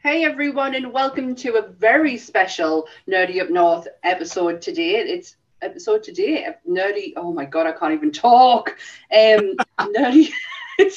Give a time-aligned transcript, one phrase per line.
[0.00, 4.92] Hey everyone, and welcome to a very special Nerdy Up North episode today.
[4.92, 7.14] It's episode today, Nerdy.
[7.16, 8.78] Oh my god, I can't even talk.
[9.12, 10.30] Um, Nerdy.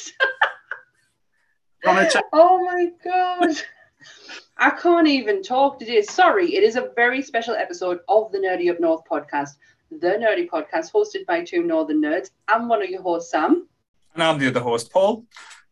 [2.32, 3.56] oh my god.
[4.56, 6.02] I can't even talk today.
[6.02, 9.56] Sorry, it is a very special episode of the Nerdy Up North podcast,
[9.90, 12.30] the Nerdy Podcast, hosted by two Northern Nerds.
[12.46, 13.66] I'm one of your hosts, Sam.
[14.14, 15.24] And I'm the other host, Paul.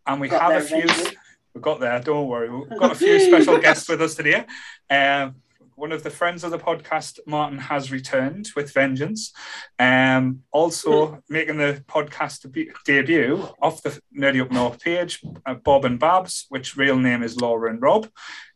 [0.04, 0.78] And we got have a few.
[0.78, 1.16] Eventually.
[1.54, 1.98] We got there.
[2.00, 2.50] Don't worry.
[2.50, 4.44] We've got a few special guests with us today.
[4.88, 5.36] Um,
[5.74, 9.32] one of the friends of the podcast, Martin, has returned with vengeance.
[9.78, 15.86] Um, also making the podcast deb- debut off the Nerdy Up North page, uh, Bob
[15.86, 18.08] and Babs, which real name is Laura and Rob.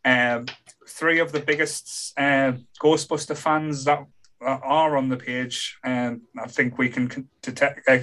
[0.05, 0.47] Um,
[0.87, 4.05] three of the biggest uh, Ghostbuster fans that
[4.45, 7.99] are on the page, and I think we can detect, uh,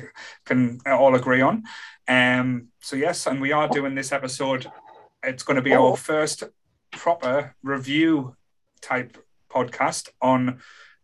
[0.45, 1.63] can all agree on.
[2.07, 4.65] Um, so yes, and we are doing this episode.
[5.23, 6.43] It's going to be our first
[6.91, 8.35] proper review
[8.81, 9.17] type
[9.51, 10.61] podcast on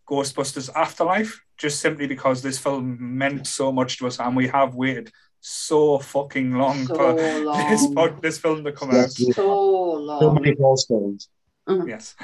[0.10, 4.74] Ghostbusters Afterlife, just simply because this film meant so much to us, and we have
[4.74, 7.70] waited so fucking long so for long.
[7.70, 9.12] this pod, this film to come out.
[9.12, 10.20] So long.
[10.20, 11.30] So many milestones.
[11.70, 11.90] Mm-hmm.
[11.90, 12.16] Yes.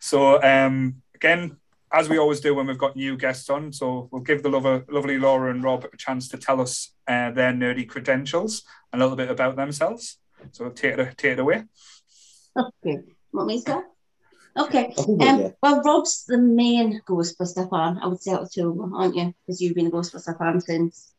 [0.00, 1.58] So um, again,
[1.92, 4.84] as we always do when we've got new guests on, so we'll give the lover,
[4.88, 9.16] lovely Laura and Rob a chance to tell us uh, their nerdy credentials, a little
[9.16, 10.18] bit about themselves.
[10.52, 11.64] So take it, take it away.
[12.56, 13.00] Okay.
[13.32, 13.84] Want me to start?
[14.56, 14.94] Okay.
[14.96, 17.98] Um, well, Rob's the main Ghostbuster fan.
[18.02, 19.34] I would say out of two of them, aren't you?
[19.46, 21.12] Because you've been a Ghostbuster fan since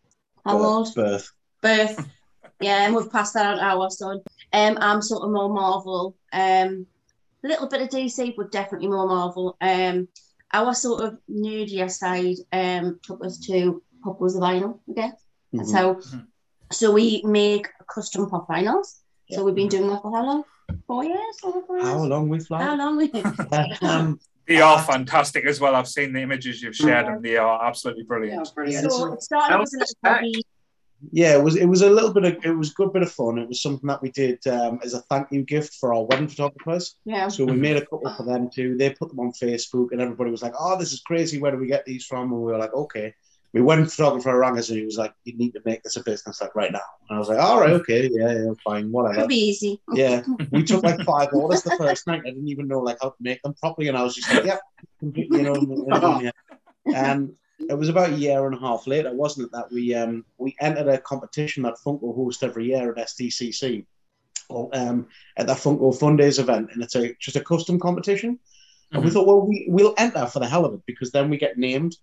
[0.46, 0.96] how old?
[0.96, 1.32] Birth.
[1.62, 2.08] Birth.
[2.62, 4.22] yeah, and we've passed that on to our son.
[4.54, 6.16] Um, I'm sort of more Marvel.
[6.34, 6.88] Um,
[7.44, 9.58] a little bit of DC, but definitely more Marvel.
[9.62, 10.08] Um,
[10.54, 15.14] our sort of nerdier side um took us to pop was the vinyl again.
[15.54, 15.66] Mm-hmm.
[15.66, 16.20] So, mm-hmm.
[16.72, 19.00] so we make custom pop vinyls.
[19.32, 20.44] So we've been doing that for how long?
[20.86, 21.40] Four years?
[21.42, 21.84] Four years?
[21.84, 25.76] How long we've How long we've um, they are fantastic as well.
[25.76, 28.46] I've seen the images you've shared, and they are absolutely brilliant.
[28.46, 28.92] Yeah, brilliant.
[28.92, 30.42] So it started as a little hobby.
[31.12, 31.58] Yeah, it was.
[31.58, 32.46] It was a little bit of.
[32.46, 33.38] It was a good bit of fun.
[33.38, 36.30] It was something that we did um, as a thank you gift for our wedding
[36.30, 36.96] photographers.
[37.06, 37.28] Yeah.
[37.28, 38.78] So we made a couple for them too.
[38.78, 41.40] They put them on Facebook, and everybody was like, "Oh, this is crazy.
[41.40, 43.14] Where do we get these from?" And we were like, "Okay."
[43.54, 46.04] We went photographer rang us and he was like, "You need to make this a
[46.04, 49.16] business like right now." And I was like, "All right, okay, yeah, yeah fine, whatever."
[49.16, 49.82] It'll be easy.
[49.94, 52.22] Yeah, we took like five orders the first night.
[52.26, 54.46] I didn't even know like how to make them properly, and I was just like,
[54.46, 54.58] "Yeah,
[55.00, 56.32] completely, you know." yeah.
[56.94, 60.26] And it was about a year and a half later, wasn't it, that we um
[60.38, 63.86] we entered a competition that Funko hosts every year at SDCC,
[64.50, 68.34] or um at the Funko Fun Days event, and it's a just a custom competition.
[68.34, 68.96] Mm-hmm.
[68.96, 69.18] And we mm-hmm.
[69.18, 71.98] thought, well, we, we'll enter for the hell of it because then we get named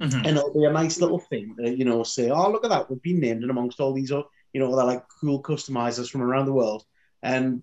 [0.00, 0.26] Mm-hmm.
[0.26, 2.90] And it'll be a nice little thing, to, you know, say, oh, look at that,
[2.90, 4.24] we've been named in amongst all these, you
[4.54, 6.84] know, they're like cool customizers from around the world.
[7.22, 7.62] And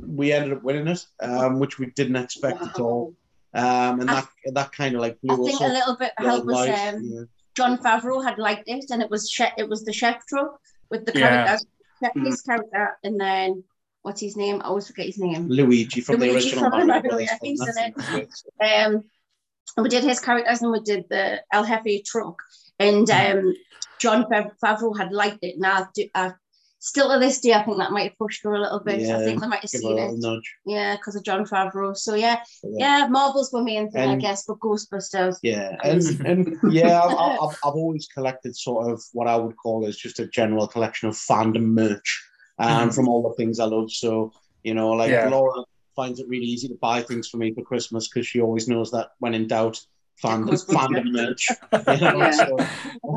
[0.00, 2.68] we ended up winning it, um, which we didn't expect wow.
[2.68, 3.14] at all.
[3.54, 6.68] Um, and that that kind of like blew I think a little bit helped was
[6.68, 7.22] um, yeah.
[7.54, 10.60] Jon Favreau had liked it, and it was she- it was the chef truck
[10.90, 11.64] with the character,
[12.02, 12.10] yeah.
[12.22, 13.64] his character, and then
[14.02, 14.60] what's his name?
[14.62, 15.48] I always forget his name.
[15.48, 17.18] Luigi from Luigi the original from Mario.
[17.18, 18.28] Yeah, he's in it.
[18.60, 19.04] Um,
[19.76, 22.40] we did his characters and we did the El Jefe truck.
[22.78, 23.38] And mm-hmm.
[23.38, 23.54] um,
[23.98, 24.24] Jon
[24.62, 25.56] Favreau had liked it.
[25.58, 26.32] Now, I,
[26.78, 29.00] still to this day, I think that might have pushed her a little bit.
[29.00, 30.12] Yeah, I think they might have seen it.
[30.14, 30.54] Nudge.
[30.64, 31.96] Yeah, because of Jon Favreau.
[31.96, 35.38] So yeah, yeah, yeah Marvel's my main thing, and, I guess, but Ghostbusters.
[35.42, 39.86] Yeah, and, and yeah, I've, I've, I've, always collected sort of what I would call
[39.86, 42.24] as just a general collection of fandom merch,
[42.58, 42.94] um, mm.
[42.94, 43.90] from all the things I love.
[43.90, 44.32] So
[44.62, 45.28] you know, like yeah.
[45.28, 45.64] Laura
[45.96, 48.90] finds it really easy to buy things for me for Christmas because she always knows
[48.92, 49.80] that when in doubt,
[50.16, 51.48] fan fandom merch.
[51.72, 52.30] You know, yeah.
[52.30, 52.56] so,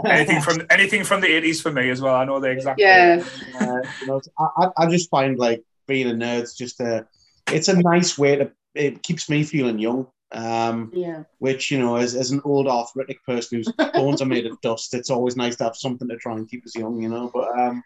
[0.05, 2.15] anything from anything from the eighties for me as well.
[2.15, 2.79] I know the exact.
[2.79, 3.23] Yeah.
[3.59, 7.07] Uh, you know, I, I just find like being a nerd's just a.
[7.51, 8.51] It's a nice way to.
[8.75, 10.07] It keeps me feeling young.
[10.31, 11.23] Um, yeah.
[11.39, 14.93] Which you know, as, as an old arthritic person whose bones are made of dust,
[14.93, 17.01] it's always nice to have something to try and keep us young.
[17.01, 17.83] You know, but um,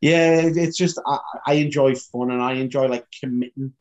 [0.00, 3.72] yeah, it's just I, I enjoy fun and I enjoy like committing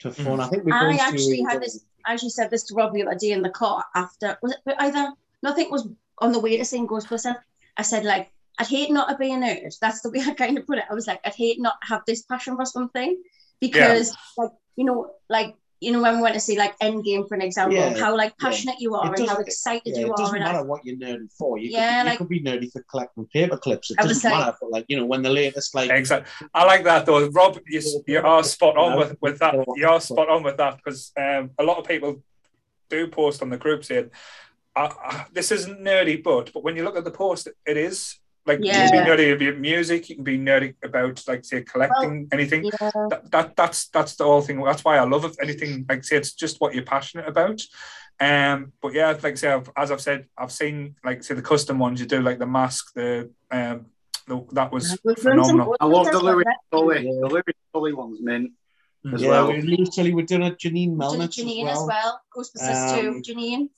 [0.00, 0.38] to fun.
[0.38, 0.40] Mm.
[0.40, 1.84] I think we I actually had this.
[2.04, 4.74] I actually said this to Rob the other day in the car after was it
[4.78, 5.12] either
[5.42, 5.88] nothing was
[6.18, 7.36] on the way to seeing Ghostbusters.
[7.76, 9.78] I said like I'd hate not to be a nerd.
[9.78, 10.84] That's the way I kind of put it.
[10.90, 13.22] I was like I'd hate not have this passion for something
[13.60, 14.44] because yeah.
[14.44, 17.40] like you know like you know, when we went to see like Endgame, for an
[17.42, 18.84] example, yeah, how like passionate yeah.
[18.84, 20.14] you are and how excited yeah, you are.
[20.14, 21.58] It doesn't matter I, what you're nerdy for.
[21.58, 23.90] You yeah, could, like, you could be nerdy for collecting paper clips.
[23.90, 26.30] It doesn't matter for like, you know, when the latest like Exactly.
[26.52, 27.26] I like that though.
[27.28, 29.54] Rob, you, you are spot on with, with that.
[29.76, 32.22] You are spot on with that because um, a lot of people
[32.90, 34.10] do post on the group saying,
[34.76, 38.18] uh, uh, this isn't nerdy, but but when you look at the post, it is
[38.46, 38.84] Like Yeah.
[38.84, 42.64] you can be nerdy about music, you can be nerdy about like say collecting anything.
[42.64, 42.90] Yeah.
[43.10, 44.62] That, that that's that's the whole thing.
[44.62, 45.36] That's why I love it.
[45.42, 47.60] Anything like say it's just what you're passionate about.
[48.18, 51.78] Um, but yeah, like say I've, as I've said, I've seen like say the custom
[51.78, 53.86] ones you do, like the mask, the um,
[54.26, 55.76] the, that was We've done some phenomenal.
[55.80, 57.02] I love the stuff Louis Tully.
[57.02, 57.42] The Louis
[57.74, 58.52] Tully one's mint
[59.12, 59.48] as yeah, well.
[59.52, 61.04] we literally we're doing a Janine that.
[61.04, 61.86] Melnitz Janine as as well.
[61.88, 62.20] well.
[62.36, 63.68] Ghostbusters Um, too, Janine.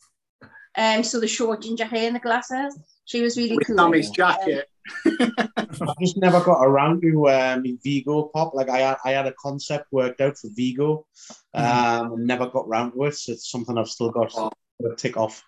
[0.77, 2.77] Um, so the short ginger hair and the glasses.
[3.05, 3.77] She was really With cool.
[3.77, 4.69] Sammy's jacket.
[5.07, 8.55] I just never got around to um, Vigo pop.
[8.55, 11.07] Like I had, I had a concept worked out for Vigo,
[11.55, 13.15] um, and never got round to it.
[13.15, 14.51] So it's something I've still got to
[14.97, 15.45] tick off.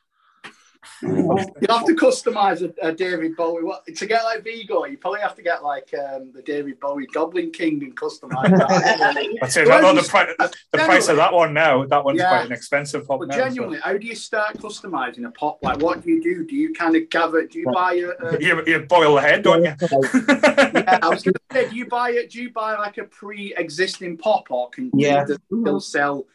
[1.02, 1.38] You
[1.68, 3.62] have to customize a, a David Bowie.
[3.64, 7.06] What, to get like Vigo, you probably have to get like um, the David Bowie
[7.12, 9.38] Goblin King and customize that.
[9.42, 10.86] I'd say I know the, pri- the Genuinely.
[10.86, 11.84] price of that one now.
[11.84, 12.28] That one's Yeah.
[12.28, 13.36] quite an expensive pop but now.
[13.36, 15.58] so- genuinely, how do you start customizing a pop?
[15.62, 16.44] Like, what do you do?
[16.46, 17.46] Do you kind of gather?
[17.46, 18.26] Do you buy a?
[18.26, 19.74] a You, you boil the head, don't you?
[19.80, 22.30] yeah, I was going to say, do you buy it?
[22.30, 25.24] Do you buy like a pre-existing pop, or can Yeah.
[25.28, 26.26] you still sell?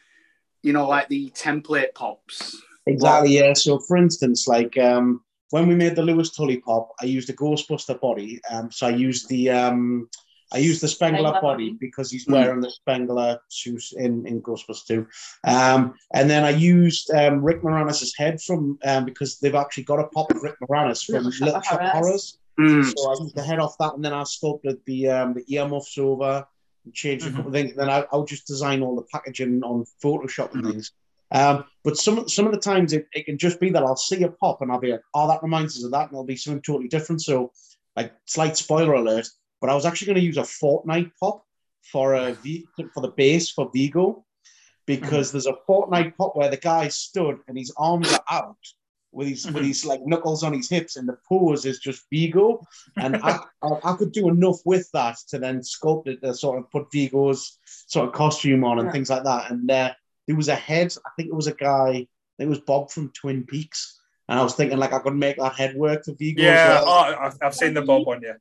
[0.61, 2.61] You know, like the template pops.
[2.93, 3.53] Exactly, yeah.
[3.53, 5.21] So, for instance, like um,
[5.51, 8.39] when we made the Louis Tully pop, I used a Ghostbuster body.
[8.51, 10.09] Um, so I used the um,
[10.51, 11.77] I used the Spengler, Spengler body body.
[11.79, 12.31] because he's Mm.
[12.33, 15.07] wearing the Spengler suit in in Ghostbusters 2.
[15.45, 19.99] Um, and then I used um, Rick Moranis's head from um, because they've actually got
[19.99, 22.37] a pop of Rick Moranis from Little Shop Little Shop of Horrors.
[22.57, 22.93] Horrors.
[22.93, 25.97] So I used the head off that, and then I sculpted the um, the earmuffs
[25.97, 26.45] over,
[26.85, 27.35] and changed a Mhm.
[27.35, 27.75] couple of things.
[27.75, 30.91] Then I, I would just design all the packaging on Photoshop and things.
[31.31, 34.23] Um, but some some of the times it, it can just be that I'll see
[34.23, 36.35] a pop and I'll be like, oh, that reminds us of that, and it'll be
[36.35, 37.21] something totally different.
[37.21, 37.51] So,
[37.95, 39.27] like, slight spoiler alert,
[39.61, 41.43] but I was actually going to use a Fortnite pop
[41.91, 44.25] for a V for the base for Vigo
[44.85, 48.57] because there's a Fortnite pop where the guy stood and his arms are out
[49.11, 49.67] with his with Mhm.
[49.67, 52.61] his like knuckles on his hips and the pose is just Vigo
[52.97, 56.59] and I, I I could do enough with that to then sculpt it to sort
[56.59, 58.91] of put Vigo's sort of costume on and Yeah.
[58.91, 59.93] things like that and uh,
[60.29, 62.91] there was a head I think it was a guy I think it was Bob
[62.91, 63.99] from Twin Peaks
[64.29, 66.85] and I was thinking like I could make that head work for Vigo Yeah, as
[66.85, 66.85] well.
[66.87, 68.33] oh, I've, I've seen the Bob one, yeah.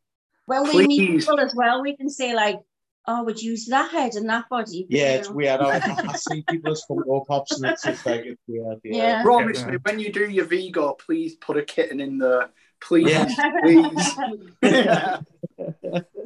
[0.45, 2.59] When we meet people as well, we can say like,
[3.07, 5.35] "Oh, would you use that head and that body?" yeah, You it's know?
[5.37, 5.61] weird.
[5.61, 5.81] I,
[6.13, 8.81] I see people as Funko Pops, and it's just like it's weird.
[8.85, 8.97] Yeah.
[8.97, 9.23] Yeah.
[9.23, 9.71] Promise Yeah.
[9.73, 12.49] me, when you do your Vigo, please put a kitten in there.
[12.83, 13.27] Please, Yeah.
[13.63, 14.15] please.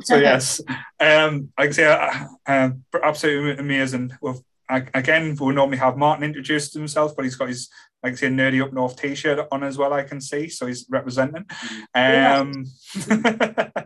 [0.04, 0.60] So yes,
[1.00, 4.12] um, like I say, uh, um, absolutely amazing.
[4.20, 4.40] We've,
[4.72, 7.68] I- again, we'll normally have Martin introduce himself, but he's got his
[8.02, 9.92] like I say nerdy up north T-shirt on as well.
[9.92, 11.44] I can see, so he's representing.
[11.94, 12.64] Um,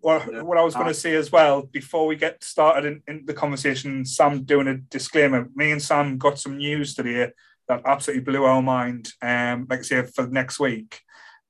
[0.00, 3.24] what, what I was going to say as well before we get started in, in
[3.26, 5.48] the conversation, Sam doing a disclaimer.
[5.54, 7.32] Me and Sam got some news today
[7.68, 9.12] that absolutely blew our mind.
[9.22, 11.00] Um, like I say, for next week,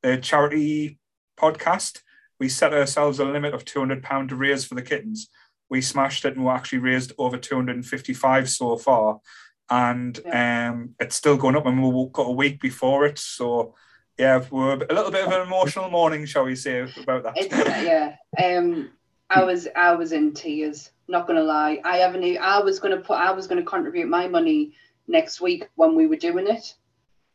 [0.03, 0.99] the charity
[1.39, 2.03] podcast,
[2.39, 5.29] we set ourselves a limit of two hundred pound to raise for the kittens.
[5.71, 9.21] We smashed it and we actually raised over two hundred and fifty-five so far,
[9.69, 11.67] and um, it's still going up.
[11.67, 13.75] And we've got a week before it, so
[14.19, 17.35] yeah, we're a little bit of an emotional morning, shall we say, about that.
[17.37, 18.17] It's, yeah.
[18.43, 18.91] Um,
[19.31, 20.91] I was I was in tears.
[21.07, 21.81] Not gonna lie.
[21.85, 22.25] I haven't.
[22.39, 23.19] I was gonna put.
[23.19, 24.75] I was gonna contribute my money
[25.07, 26.75] next week when we were doing it.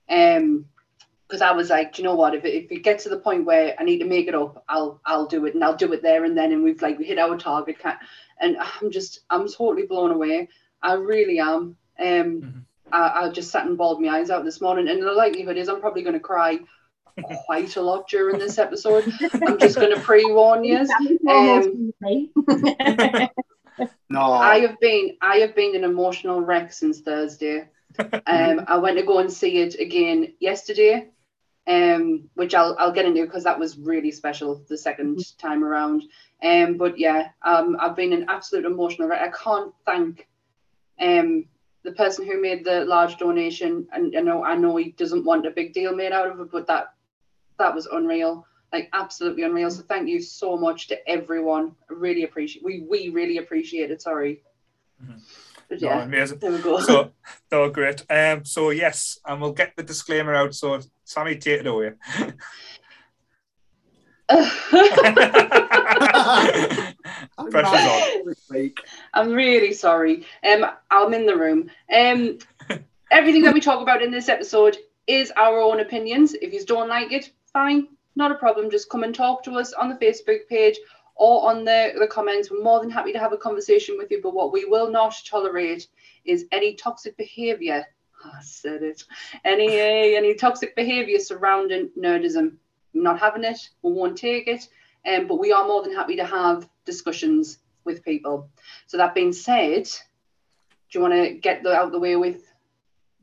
[0.10, 0.66] Um,
[1.34, 2.36] because I was like, do you know what?
[2.36, 4.64] If it, if it gets to the point where I need to make it up,
[4.70, 6.52] I'll I'll do it and I'll do it there and then.
[6.52, 7.80] And we've like we hit our target.
[7.80, 7.98] ca-
[8.40, 10.50] And I'm just I'm totally blown away.
[10.84, 11.76] I really am.
[12.00, 12.66] Um, Mhm.
[12.92, 15.70] I, I just sat and bawled my eyes out this morning, and the likelihood is
[15.70, 16.60] I'm probably going to cry
[17.48, 19.12] quite a lot during this episode.
[19.48, 20.78] I'm just going to pre-warn you.
[21.28, 21.94] Um,
[24.10, 27.70] No, I have been I have been an emotional wreck since Thursday.
[28.26, 31.10] Um, I went to go and see it again yesterday,
[31.68, 36.04] um, which I'll I'll get into because that was really special the second time around.
[36.42, 39.22] Um, but yeah, um, I've been an absolute emotional wreck.
[39.22, 40.28] I can't thank
[41.00, 41.46] um
[41.84, 45.46] the person who made the large donation, and I know I know he doesn't want
[45.46, 46.94] a big deal made out of it, but that
[47.60, 49.70] that was unreal like absolutely unreal.
[49.70, 51.76] So thank you so much to everyone.
[51.90, 54.02] I really appreciate we we really appreciate it.
[54.02, 54.42] Sorry.
[55.02, 55.22] Mhm.
[55.74, 56.40] But No, yeah, amazing.
[56.40, 56.80] there we go.
[56.80, 57.12] So,
[57.52, 58.06] no, great.
[58.10, 60.54] Um, so yes, and we'll get the disclaimer out.
[60.54, 61.94] So, Sammy, take it away.
[67.50, 68.72] Pressure's on.
[69.14, 70.26] I'm really sorry.
[70.48, 71.70] Um, I'm in the room.
[71.94, 72.38] Um,
[73.12, 74.78] everything that we talk about in this episode
[75.08, 76.34] is our own opinions.
[76.34, 78.72] If you don't like it, fine, not a problem.
[78.72, 80.78] Just come and talk to us on the Facebook page
[81.16, 82.50] or on the, the comments.
[82.50, 84.22] We're more than happy to have a conversation with you.
[84.22, 85.88] But what we will not tolerate
[86.26, 87.86] is any toxic behaviour.
[88.26, 89.04] I said it.
[89.44, 92.58] Any uh, any toxic behaviour surrounding nerdism.
[92.94, 94.68] not having it, we won't take it.
[95.06, 98.50] Um, but we are more than happy to have discussions with people.
[98.88, 102.44] So that being said, do you want to get the, out the way with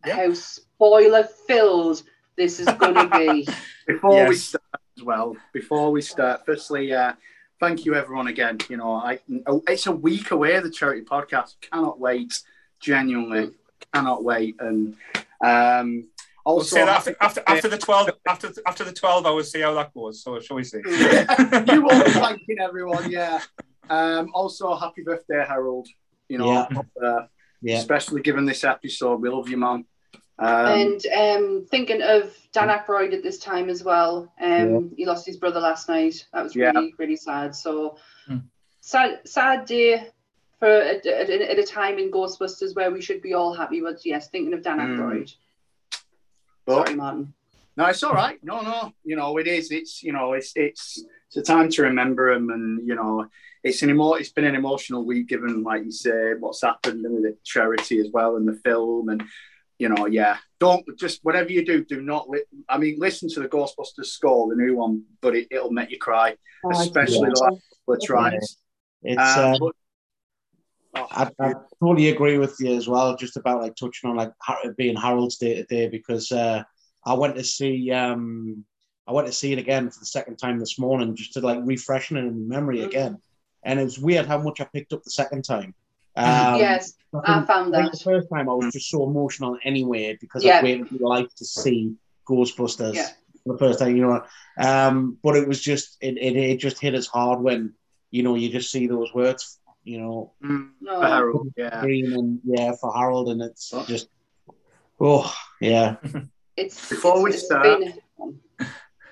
[0.07, 0.17] Yeah.
[0.17, 2.03] how spoiler filled
[2.37, 3.49] this is going to be?
[3.87, 4.63] Before we start
[4.99, 7.15] as well, before we start, firstly, uh,
[7.61, 8.59] thank you everyone again.
[8.69, 10.59] You know, I oh, it's a week away.
[10.61, 12.41] The charity podcast cannot wait.
[12.81, 13.51] Genuinely
[13.93, 14.57] cannot wait.
[14.61, 14.97] And
[15.45, 16.09] um,
[16.47, 19.61] We'll also, say that after, after after the twelve after after the twelve hours, see
[19.61, 20.23] how that goes.
[20.23, 20.79] So shall we see?
[20.87, 23.11] you will be thanking everyone.
[23.11, 23.41] Yeah.
[23.91, 25.87] Um, also, happy birthday, Harold.
[26.29, 26.83] You know, Yeah.
[27.07, 27.27] uh,
[27.61, 27.79] Yeah.
[27.79, 29.85] especially given this episode, we love you, man.
[30.41, 34.33] Um, and um, thinking of Dan Aykroyd at this time as well.
[34.41, 36.27] Um, He lost his brother last night.
[36.33, 36.71] That was Yeah.
[36.73, 37.55] really, really sad.
[37.55, 38.39] So Hmm.
[38.81, 40.09] sad, sad day
[40.59, 43.81] for at, at, at a time in Ghostbusters where we should be all happy.
[43.83, 45.01] But yes, thinking of Dan Hmm.
[45.01, 45.35] Aykroyd.
[46.67, 47.35] but Sorry, Martin.
[47.77, 48.43] No, it's all right.
[48.43, 49.71] No, no, you know it is.
[49.71, 53.27] It's you know it's it's it's a time to remember him, and you know
[53.63, 57.23] it's an emo- It's been an emotional week, given like you say what's happened with
[57.23, 59.23] the charity as well and the film, and
[59.81, 60.37] you know yeah.
[60.61, 62.29] Don't just whatever you do, do not.
[62.29, 65.91] Li- I mean, listen to the Ghostbusters score, the new one, but it, it'll make
[65.91, 66.37] you cry,
[66.83, 68.57] especially the last couple of tries.
[69.03, 69.75] It's Um, uh, but-
[70.97, 73.17] oh, I, I totally agree with you as well.
[73.17, 76.63] Just about like touching on like Har- being Harold's Day today because uh,
[77.07, 78.65] I went to see um,
[79.07, 81.61] I went to see it again for the second time this morning just to like
[81.65, 82.87] refreshing it in memory Mhm.
[82.87, 83.23] again,
[83.63, 85.75] and it was weird how much I picked up the second time.
[86.25, 87.99] Um, yes, I think- found I think that.
[87.99, 90.59] the first time I was just so emotional anyway because Yeah.
[90.59, 91.95] I've waited my life to see
[92.29, 93.09] Ghostbusters Yeah.
[93.45, 94.23] for the first time, you know.
[94.59, 97.75] Um, but it was just it, it it just hit us hard when
[98.11, 101.01] you know you just see those words, you know, mm, No.
[101.01, 101.83] for Harold, yeah.
[101.85, 104.09] and yeah for Harold, and it's just
[105.01, 105.97] oh yeah,
[106.57, 107.95] It's Before we it's- it's start- been-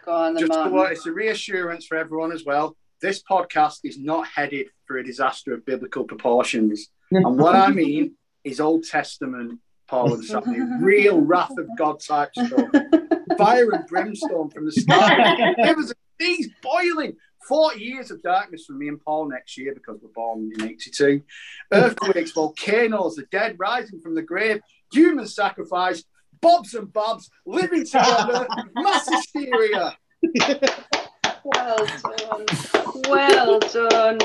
[0.04, 2.76] Go on, Just to, what it's a reassurance for everyone as well.
[3.02, 6.88] This podcast is not headed for a disaster of biblical proportions.
[7.10, 12.30] And what I mean is Old Testament Paul and Sally, real wrath of God type
[12.34, 12.68] stuff.
[13.38, 15.54] Fire and brimstone from the sky.
[15.58, 17.16] It was these boiling.
[17.48, 21.22] 40 years of darkness for me and Paul next year because we're born in 82.
[21.72, 24.60] Earthquakes, volcanoes, the dead rising from the grave,
[24.92, 26.04] human sacrifice,
[26.42, 29.96] bobs and bobs, living together, mass hysteria.
[31.44, 31.86] Well
[32.18, 32.46] done.
[33.08, 34.18] Well done.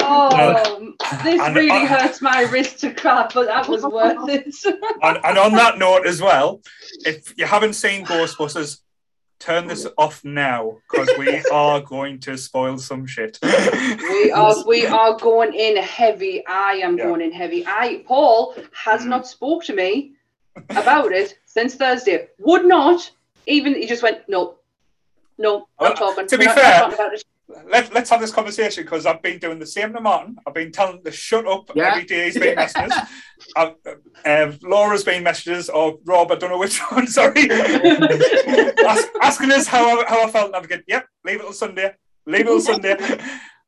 [0.00, 0.92] Oh,
[1.24, 4.54] this And- really uh, hurts my wrist to crap, but that was worth it.
[5.02, 6.60] and, and on that note as well,
[7.04, 8.80] if you haven't seen Ghostbusters,
[9.38, 13.38] turn this off now because we are going to spoil some shit.
[13.42, 16.44] we are we are going in heavy.
[16.46, 17.04] I am Yeah.
[17.04, 17.64] going in heavy.
[17.66, 20.12] I Paul has not spoke to me
[20.70, 22.28] about it since Thursday.
[22.38, 23.10] Would not
[23.46, 23.74] even.
[23.74, 24.56] He just went no,
[25.38, 25.68] no.
[25.78, 26.26] Well, Not talking.
[26.28, 27.24] to be We're not- not fair- talking about it.
[27.68, 30.36] Let, let's have this conversation because I've been doing the same to Martin.
[30.46, 31.90] I've been telling him to shut up Yeah.
[31.92, 33.10] every day he's been messaging us.
[33.56, 33.74] I've,
[34.52, 37.50] um, Laura's been messages, or Rob, I don't know which one, sorry.
[37.50, 40.46] Ask, asking us how I, how I felt.
[40.48, 41.94] And I'm going, yep, leave it on Sunday.
[42.26, 42.96] Leave it on Sunday.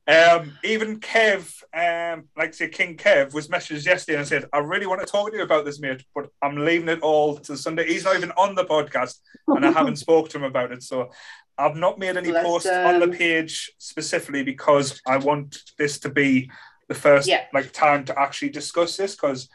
[0.06, 4.86] Um, even Kev, um, like say King Kev, was messaged yesterday and said, I really
[4.86, 7.86] want to talk to you about this, mate, but I'm leaving it all to Sunday.
[7.86, 9.16] He's not even on the podcast,
[9.48, 10.82] and I haven't spoke to him about it.
[10.82, 11.10] So
[11.58, 15.98] I've not made any Let's, posts on the um, page specifically because I want this
[16.00, 16.50] to be
[16.88, 17.44] the first Yeah.
[17.52, 19.16] like time to actually discuss this.
[19.16, 19.48] Because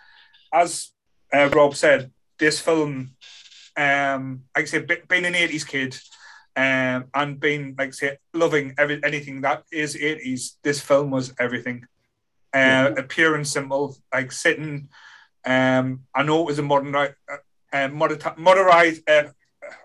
[0.53, 0.91] as
[1.33, 3.15] uh, Rob said, this film,
[3.77, 5.97] um, like I be- being an '80s kid,
[6.55, 11.33] um, and being like I say, loving every, anything that is '80s, this film was
[11.39, 11.85] everything.
[12.53, 14.89] Uh, pure and simple, like sitting.
[15.45, 17.07] Um, I know it was a modern, uh,
[17.71, 19.09] uh, moder- modernized.
[19.09, 19.23] Uh,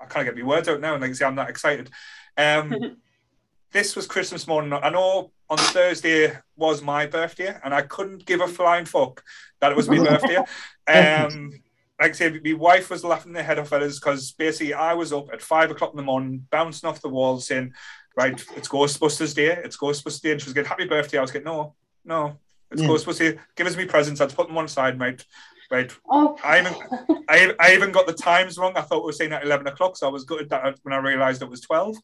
[0.03, 1.91] I can't get my words out now, and like I say, I'm not excited.
[2.37, 2.97] Um,
[3.73, 4.73] this was Christmas morning.
[4.73, 9.23] I know on Thursday was my birthday, and I couldn't give a flying fuck
[9.61, 10.39] that it was my birthday.
[10.89, 11.53] Um,
[12.01, 14.95] like I said, my wife was laughing their head off at us because basically I
[14.95, 17.75] was up at five o'clock in the morning, bouncing off the walls, saying,
[18.17, 19.49] "Right, it's Ghostbusters Day.
[19.49, 21.19] It's Ghostbusters Day." And she was getting happy birthday.
[21.19, 21.75] I was getting, "No,
[22.07, 22.39] no,
[22.71, 22.81] it's.
[22.81, 23.39] Ghostbusters Day.
[23.55, 24.23] Give us me presents.
[24.23, 25.27] I'd put them one side, mate."
[25.71, 26.75] Right, Oh, I even,
[27.29, 28.73] I, I even got the times wrong.
[28.77, 30.95] I thought we were saying at 11 o'clock, so I was good at that when
[30.95, 31.97] I realised it was 12.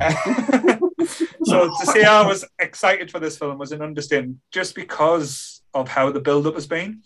[1.44, 5.88] so to say I was excited for this film was an understatement, just because of
[5.88, 7.02] how the build-up has been.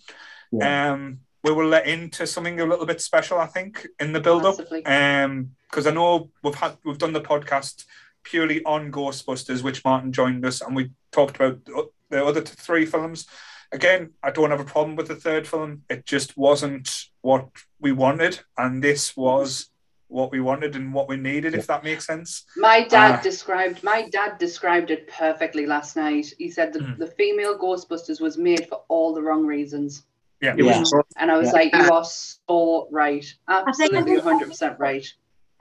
[0.63, 4.59] Um, we were let into something a little bit special, I think, in the build-up.
[4.59, 4.87] Massively.
[4.87, 7.85] Um, because I know we've had we've done the podcast
[8.23, 12.87] purely on Ghostbusters, which Martin joined us, and we talked about the- the other three
[12.87, 13.27] films.
[13.73, 15.83] Again, I don't have a problem with the third film.
[15.91, 16.89] It just wasn't
[17.23, 17.49] what
[17.81, 19.71] we wanted, and this was
[20.09, 22.45] what we wanted and what we needed, if that makes sense.
[22.57, 26.33] My dad Uh, described my dad described it perfectly last night.
[26.39, 26.99] He said the, Mhm.
[26.99, 30.05] the female Ghostbusters was made for all the wrong reasons.
[30.41, 30.55] Yeah.
[30.57, 30.85] Yeah.
[31.17, 31.53] And I was Yeah.
[31.55, 33.25] like, you are so right.
[33.49, 35.07] Absolutely 100% right.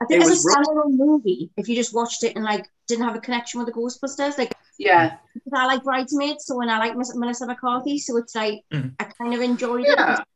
[0.00, 0.66] I think It as a was rough.
[0.66, 3.72] standalone movie, if you just watched it and like didn't have a connection with the
[3.72, 5.16] Ghostbusters, like Yeah.
[5.34, 8.94] because I like Bridesmaids, so when I like Melissa McCarthy, so it's like Mhm.
[9.00, 10.20] I kind of enjoyed Yeah.
[10.20, 10.26] it.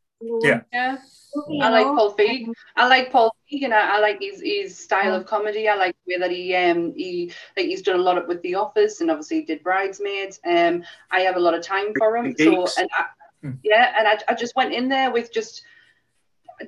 [0.42, 0.60] Yeah.
[0.72, 0.98] Yeah.
[1.34, 1.86] Movie, I you like?
[1.96, 2.52] Paul Feig.
[2.76, 5.68] I like Paul Feig and I, I like his, his style of comedy.
[5.68, 8.54] I like the way that he um he like he's done a lot with The
[8.56, 10.40] Office and obviously he did Bridesmaids.
[10.44, 12.34] Um I have a lot of time for him.
[12.38, 13.04] So and I,
[13.42, 13.52] Hmm.
[13.62, 15.62] yeah, and I, I just went in there with just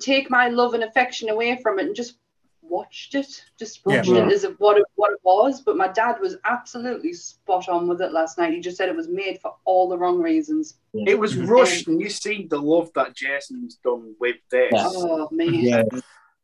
[0.00, 2.16] take my love and affection away from it and just
[2.72, 3.44] watched it.
[3.58, 4.26] Just watched Yeah.
[4.26, 5.60] it as of what it what it was.
[5.60, 8.52] But my dad was absolutely spot on with it last night.
[8.54, 10.78] He just said it was made for all the wrong reasons.
[10.94, 14.72] It was rushed, and you see the love that Jason's done with this.
[14.72, 14.88] Yeah.
[14.88, 15.54] Oh man.
[15.54, 15.82] Yeah,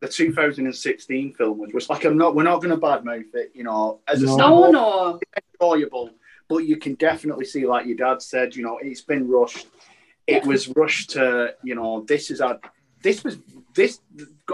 [0.00, 2.34] The 2016 film was just like I'm not.
[2.36, 4.00] We're not going to badmouth it, you know.
[4.06, 4.36] As a No.
[4.36, 5.20] standalone, No, no.
[5.60, 6.10] enjoyable,
[6.48, 9.66] but you can definitely see, like your dad said, you know, it's been rushed.
[10.26, 12.60] It was rushed to, you know, this is a,
[13.02, 13.38] this was
[13.74, 14.00] this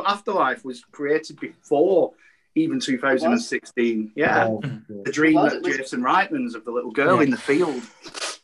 [0.05, 2.13] Afterlife was created before
[2.55, 4.13] even 2016.
[4.15, 4.49] Yeah,
[4.89, 7.23] the dream Was, that it was- Jason Reitman's of the little girl Yeah.
[7.25, 7.83] in the field.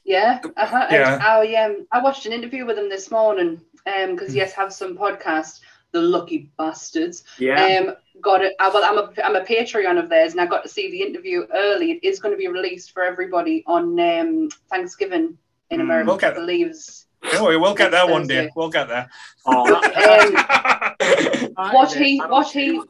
[0.04, 0.86] Yeah, uh-huh.
[0.90, 1.14] Yeah.
[1.14, 4.36] And I um I watched an interview with him this morning um because Mm.
[4.36, 5.60] yes have some podcast
[5.92, 10.08] the lucky bastards Yeah, um got it uh, well I'm a I'm a Patreon of
[10.08, 12.92] theirs and I got to see the interview early it is going to be released
[12.92, 15.36] for everybody on um Thanksgiving
[15.70, 15.82] in Mm.
[15.82, 16.26] America Okay.
[16.28, 18.50] I believes Don't worry, we'll get there one day.
[18.56, 19.08] We'll get there.
[19.46, 19.66] oh,
[21.56, 22.80] Um, What he- what he-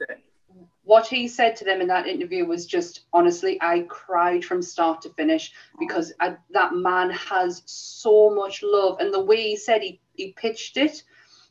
[0.85, 5.01] what he said to them in that interview was just honestly i cried from start
[5.03, 8.99] to finish because I, that man has so much love.
[8.99, 11.03] And the way he said he, he pitched it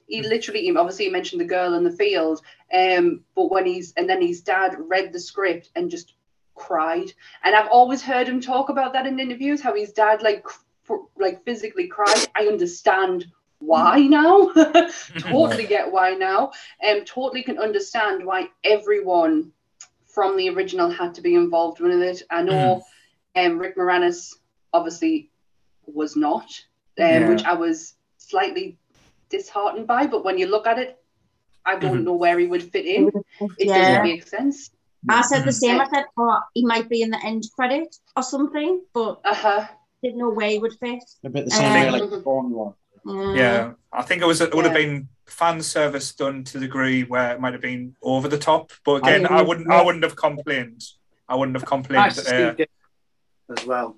[0.07, 2.41] he literally obviously he mentioned the girl in the field
[2.73, 6.15] um but when he's and then his dad read the script and just
[6.55, 7.13] cried.
[7.43, 10.59] And i've always heard him talk about that in interviews how his dad like cr-
[11.17, 13.25] like physically cried i understand
[13.59, 14.51] why now
[15.19, 19.51] totally get why now and totally can understand why everyone
[20.07, 22.83] from the original had to be involved with it i know
[23.35, 24.33] um, rick moranis
[24.73, 25.29] obviously
[25.85, 26.49] was not
[26.99, 27.29] um, Yeah.
[27.29, 28.77] which i was slightly
[29.29, 30.97] disheartened by but when you look at it
[31.65, 32.05] i don't Mhm.
[32.05, 33.11] know where he would fit in
[33.57, 33.75] it Yeah.
[33.75, 34.71] doesn't make sense
[35.09, 35.53] I said the Mhm.
[35.53, 35.79] same.
[35.79, 39.65] I said, oh, he might be in the end credit or something, but uh-huh
[40.01, 41.03] didn't know where he would fit.
[41.23, 42.73] a bit the same way Um, like the Born one.
[43.05, 43.33] Yeah.
[43.35, 44.85] Yeah, I think it was it would have Yeah.
[44.85, 48.71] been fan service done to the degree where it might have been over the top.
[48.85, 50.83] But I again, I, wouldn't I wouldn't have complained.
[51.27, 52.03] I wouldn't have complained.
[52.05, 53.97] Nice to see uh, as well.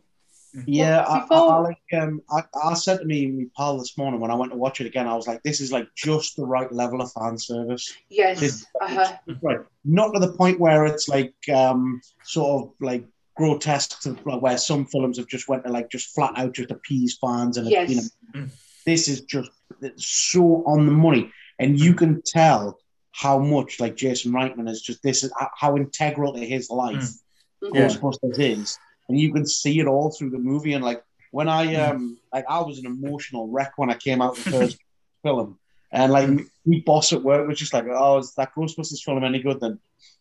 [0.66, 1.78] Yeah, I, I, I like.
[1.94, 4.82] Um, I, I said to me, my pal this morning when I went to watch
[4.82, 7.92] it again, I was like, "This is like just the right level of fan service."
[8.10, 13.06] yes It's- uh-huh Right, not to the point where it's like um, sort of like
[13.36, 16.72] grotesque to like, where some films have just went to like just flat out just
[16.72, 18.02] appease fans and yes you know
[18.36, 18.50] Mm.
[18.86, 19.50] this is just
[19.98, 22.78] so on the money, and you can tell
[23.12, 27.18] how much like Jason Reitman is just this is how integral to his life Mhm.
[27.62, 27.88] Yeah.
[27.88, 28.78] Ghostbusters is,
[29.10, 30.74] and you can see it all through the movie.
[30.74, 31.90] And like when I Mm.
[31.90, 34.78] um like I was an emotional wreck when I came out the first
[35.24, 35.60] film,
[35.92, 36.30] and like
[36.66, 39.78] my boss at work was just like, "Oh, is that Ghostbusters film any good?" Then,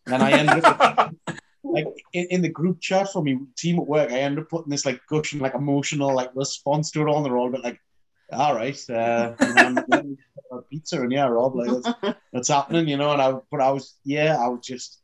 [0.07, 1.13] and I ended up
[1.63, 4.69] like in, in the group chat for me team at work, I end up putting
[4.69, 7.79] this like gushing like emotional like response to it on the roll, but like.
[8.33, 12.15] All right, uh, you know, let me get a pizza and yeah, Rob, like that's,
[12.31, 13.11] that's happening, you know.
[13.11, 15.01] And I, but I was, yeah, I was just,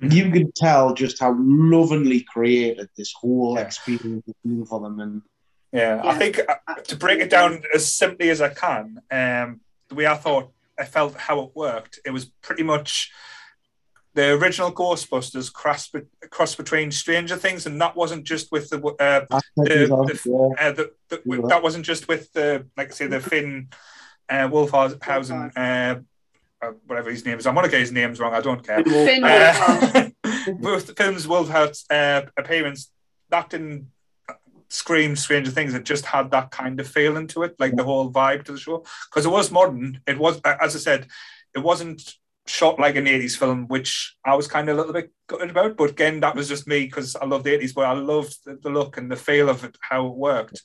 [0.00, 3.60] you can tell just how lovingly created this whole Yeah.
[3.60, 4.98] experience has been for them.
[4.98, 5.22] And
[5.72, 9.94] Yeah, I think uh, to break it down as simply as I can, um, the
[9.94, 13.12] way I thought I felt how it worked, it was pretty much
[14.14, 18.78] the original Ghostbusters cross, be- cross between Stranger Things, and that wasn't just with the
[18.78, 21.46] uh, The- the, the- uh, the, the, Yeah.
[21.48, 23.68] that wasn't just with the like I say the Finn
[24.28, 26.00] uh, Wolfhausen, uh,
[26.64, 27.46] uh, whatever his name is.
[27.46, 28.34] I'm gonna get his names wrong.
[28.34, 28.82] I don't care.
[28.84, 30.10] Finn Uh,
[30.60, 32.90] with the film's Wolfhard's uh, appearance,
[33.30, 33.88] that didn't
[34.68, 35.74] scream Stranger Things.
[35.74, 38.58] It just had that kind of feeling to it, like the whole vibe to the
[38.58, 38.84] show.
[39.10, 40.00] Because it was modern.
[40.06, 41.06] It was, as I said,
[41.54, 42.14] it wasn't
[42.46, 45.76] shot like an 80s film, which I was kind of a little bit gutted about.
[45.76, 48.58] But again, that was just me because I love the 80s, but I loved the,
[48.62, 50.62] the look and the feel of it, how it worked.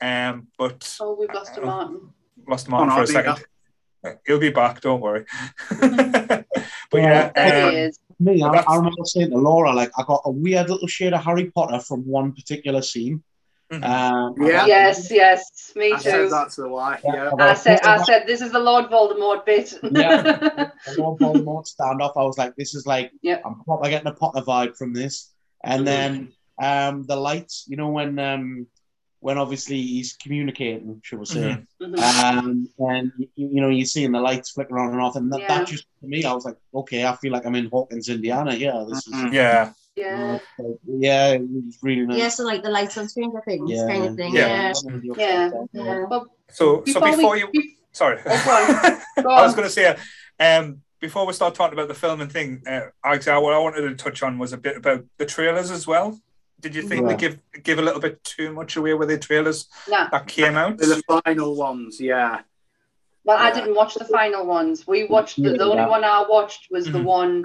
[0.00, 2.10] Um, but oh we've lost a Martin
[2.48, 4.20] lost him on Oh, no, for a I'll be second.
[4.26, 5.24] He'll be back, don't worry.
[5.80, 6.44] but
[6.92, 10.22] yeah, there um, he is me, I, I remember saying to Laura, like, I got
[10.24, 13.22] a weird little shade of Harry Potter from one particular scene.
[13.72, 13.82] Mhm.
[13.84, 14.66] Um, Yeah.
[14.66, 16.28] Yes, yes, me I said too.
[16.28, 17.00] that to the wife.
[17.04, 17.30] Yeah.
[17.36, 17.44] Yeah.
[17.44, 19.78] I said, I said, this is the Lord Voldemort bit.
[19.82, 20.70] Yeah.
[20.98, 22.12] Lord Voldemort standoff.
[22.16, 23.42] I was like, this is like, Yep.
[23.44, 25.32] I'm probably getting a Potter vibe from this.
[25.64, 28.66] And then um, the lights, you know, when um,
[29.20, 31.94] when obviously he's communicating, shall we say, Mhm.
[31.94, 32.34] Mhm.
[32.36, 35.40] um, and you, you know, you're seeing the lights flicker on and off, and that,
[35.40, 35.58] Yeah.
[35.60, 38.54] that just for me, I was like, okay, I feel like I'm in Hawkins, Indiana.
[38.54, 39.14] Yeah, this is.
[39.14, 39.32] Mhm.
[39.96, 40.38] Yeah.
[40.58, 40.64] Yeah.
[40.86, 42.18] Yeah, it was really nice.
[42.18, 43.86] Yeah, so like the lights on Stranger Things Yeah.
[43.86, 44.34] kind of thing.
[44.34, 44.72] Yeah.
[44.84, 45.00] Yeah.
[45.16, 45.50] Yeah.
[45.72, 46.04] Yeah.
[46.08, 49.70] Well, So, before, so before we, you, be- sorry, Oh, go I was going to
[49.72, 49.96] say,
[50.40, 53.82] um, before we start talking about the film and thing, uh, actually, what I wanted
[53.82, 56.18] to touch on was a bit about the trailers as well.
[56.60, 57.08] Did you think Yeah.
[57.08, 60.08] they give give a little bit too much away with the trailers Nah.
[60.10, 60.78] that came out?
[60.78, 62.40] The final ones, yeah.
[63.24, 64.86] Well, I didn't watch the final ones.
[64.86, 65.64] We watched the, the Yeah.
[65.64, 67.04] only one I watched was the Mhm.
[67.04, 67.44] one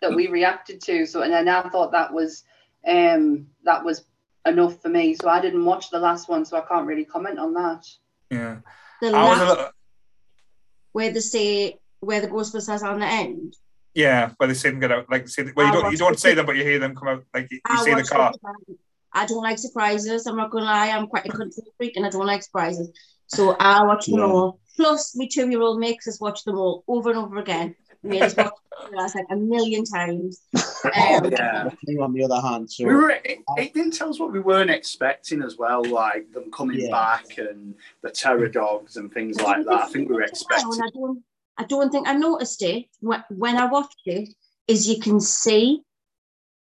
[0.00, 1.06] that we reacted to.
[1.06, 2.44] So, and then I thought that was
[2.86, 4.04] um that was
[4.46, 5.14] enough for me.
[5.14, 7.84] So I didn't watch the last one, so I can't really comment on that.
[8.30, 8.58] Yeah,
[9.02, 9.70] The I was a last little.
[10.92, 13.54] where they say where the Ghostbusters are on the end.
[13.94, 16.12] Yeah, where they see them get out, like see, well, you I don't you don't
[16.12, 18.32] the- see them, but you hear them come out, like you, you see the car.
[18.68, 18.76] it.
[19.12, 20.26] I don't like surprises.
[20.26, 20.90] I'm not gonna lie.
[20.90, 22.90] I'm quite a control freak, and I don't like surprises.
[23.26, 24.26] So I watch them Yeah.
[24.26, 24.60] all.
[24.76, 27.74] Plus, my two-year-old makes us watch them all over and over again.
[28.02, 28.52] Made us watch
[28.90, 30.40] them like a million times.
[30.82, 31.68] Um, Yeah.
[32.00, 34.70] On the other hand, so We were, it, it didn't tell us what we weren't
[34.70, 36.90] expecting as well, like them coming Yeah.
[36.90, 39.82] back and the terror dogs and things like that.
[39.82, 40.72] I think we were expecting.
[40.82, 41.22] I don't,
[41.58, 44.30] I don't think I noticed it when, when I watched it.
[44.68, 45.82] Is you can see,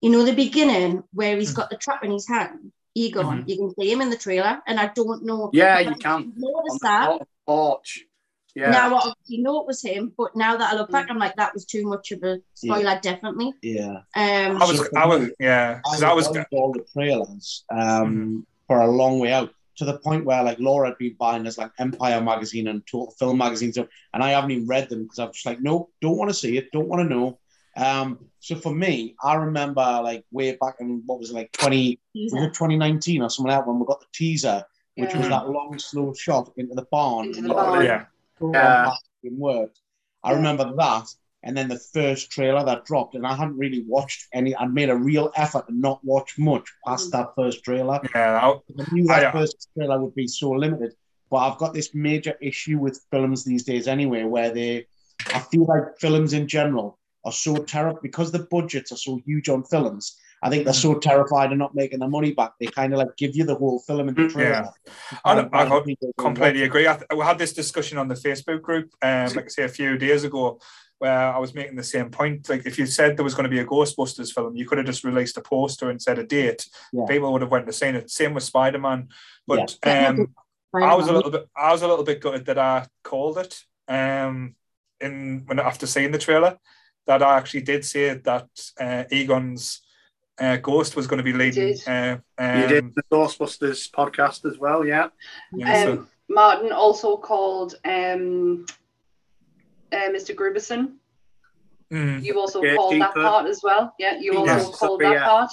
[0.01, 2.71] you know, the beginning where he's got the trap in his hand.
[2.95, 3.49] Egon, Mhm.
[3.49, 5.51] you can see him in the trailer, and I don't know.
[5.53, 6.13] Yeah, you I can.
[6.13, 7.21] On Notice the that.
[7.47, 8.05] porch.
[8.55, 8.71] Yeah.
[8.71, 11.35] Now I obviously know it was him, but now that I look back, I'm like,
[11.37, 13.53] that was too much of a spoiler, definitely.
[13.63, 14.03] yeah.
[14.15, 18.47] Um, I was, I was, me, yeah, because I was, watched all the trailers um,
[18.69, 21.59] for a long way out to the point where like Laura had been buying this
[21.59, 25.19] like Empire magazine and Total Film magazine stuff, and I haven't even read them because
[25.19, 27.39] I'm just like, nope, don't want to see it, don't want to know.
[27.77, 31.99] Um, so for me, I remember like way back in what was it, like 20
[32.15, 34.63] was it 2019 or something like that when we got the teaser,
[34.97, 37.27] which was that long slow shot into the barn.
[37.27, 37.85] Into the barn.
[37.85, 38.05] yeah,
[38.39, 38.81] so Yeah.
[38.81, 39.81] unpacked and worked.
[40.23, 41.07] I remember that,
[41.43, 44.55] and then the first trailer that dropped, and I hadn't really watched any.
[44.55, 48.01] I'd made a real effort to not watch much past that first trailer.
[48.15, 50.95] yeah, I, I knew that I, uh, first trailer would be so limited,
[51.31, 54.87] but I've got this major issue with films these days anyway, where they,
[55.35, 59.49] I feel like films in general are so terrible because the budgets are so huge
[59.49, 60.19] on films.
[60.45, 62.53] I think they're so terrified of not making their money back.
[62.61, 64.51] They kind of like give you the whole film and the Mm, trailer.
[64.51, 64.93] yeah.
[65.25, 66.87] I I And got- people go, completely agree.
[66.87, 69.69] I th- we had this discussion on the Facebook group, um, like I say, a
[69.69, 70.61] few days ago,
[70.99, 72.47] where I was making the same point.
[72.51, 74.87] Like, if you said there was going to be a Ghostbusters film, you could have
[74.87, 76.67] just released a poster and said a date.
[76.93, 77.07] Yeah.
[77.09, 78.11] People would have went to see it.
[78.11, 79.09] Same with Spider Man.
[79.47, 80.09] But Yeah.
[80.11, 80.35] um,
[80.75, 83.63] I was a little bit, I was a little bit gutted that I called it.
[83.89, 84.57] Um,
[85.01, 86.59] in when after seeing the trailer,
[87.07, 89.81] that I actually did say that uh, Egon's
[90.41, 91.75] uh, ghost was going to be leading.
[91.75, 91.89] did.
[91.89, 92.19] Uh,
[92.61, 95.09] You did um, the Ghostbusters podcast as well, yeah.
[95.53, 98.65] yeah, so- Um, Martin also called um,
[99.93, 100.35] uh, Mr.
[100.35, 100.95] Grooberson.
[101.93, 102.25] mm.
[102.25, 103.95] You also Yeah, called that part as well.
[103.99, 104.63] Yeah, you also Yeah.
[104.63, 105.11] called Sophia.
[105.11, 105.51] that part.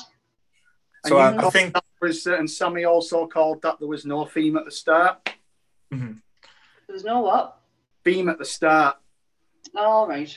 [1.06, 4.06] So And I, I think that was, uh, and Sammy also called that there was
[4.06, 5.30] no theme at the start.
[5.94, 6.22] mhm.
[6.88, 7.58] There was no what?
[8.04, 8.98] Theme at the start.
[9.76, 10.36] All right.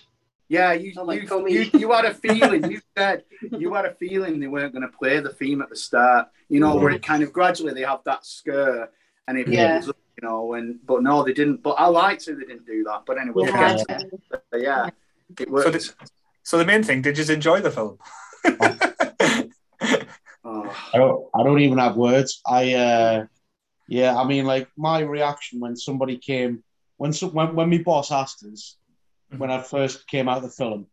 [0.48, 2.70] Yeah, you Oh you, God, you, you had a feeling.
[2.70, 5.76] You said you had a feeling they weren't going to play the theme at the
[5.76, 6.28] start.
[6.48, 8.90] You know, where it kind of gradually they have that scare
[9.26, 9.72] and it Yeah.
[9.74, 10.54] builds up, you know.
[10.54, 11.62] And but no, they didn't.
[11.62, 12.36] But I liked it.
[12.38, 13.04] They didn't do that.
[13.06, 13.76] But anyway, Yeah.
[13.88, 14.20] it.
[14.30, 14.90] But yeah,
[15.38, 15.94] it So, worked.
[16.42, 17.98] so the main thing, did you enjoy the film?
[20.46, 20.76] Oh.
[20.92, 22.42] I don't, I don't even have words.
[22.46, 23.26] I, uh,
[23.88, 26.62] yeah, I mean, like my reaction when somebody came,
[26.98, 28.76] when so, when when my boss asked us
[29.38, 30.86] when I first came out of the film,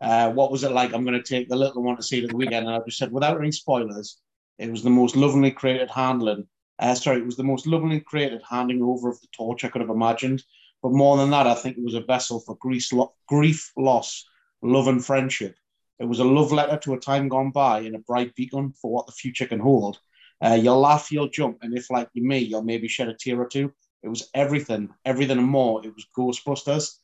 [0.00, 0.92] uh, what was it like?
[0.92, 2.80] I'm going to take the little one to see it at the weekend, and I
[2.80, 4.18] just said, without any spoilers,
[4.58, 6.46] it was the most lovingly created handling.
[6.78, 9.80] Uh, sorry, it was the most lovingly created handing over of the torch I could
[9.80, 10.42] have imagined.
[10.82, 14.24] But more than that, I think it was a vessel for grief, lo- grief, loss,
[14.62, 15.56] love, and friendship.
[15.98, 18.90] It was a love letter to a time gone by and a bright beacon for
[18.90, 19.98] what the future can hold.
[20.44, 23.40] Uh, you'll laugh, you'll jump, and if like you me, you'll maybe shed a tear
[23.40, 23.72] or two.
[24.02, 25.80] It was everything, everything and more.
[25.84, 26.98] It was Ghostbusters,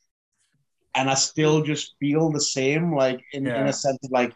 [0.95, 4.33] and I still just feel the same, like in, in a sense of like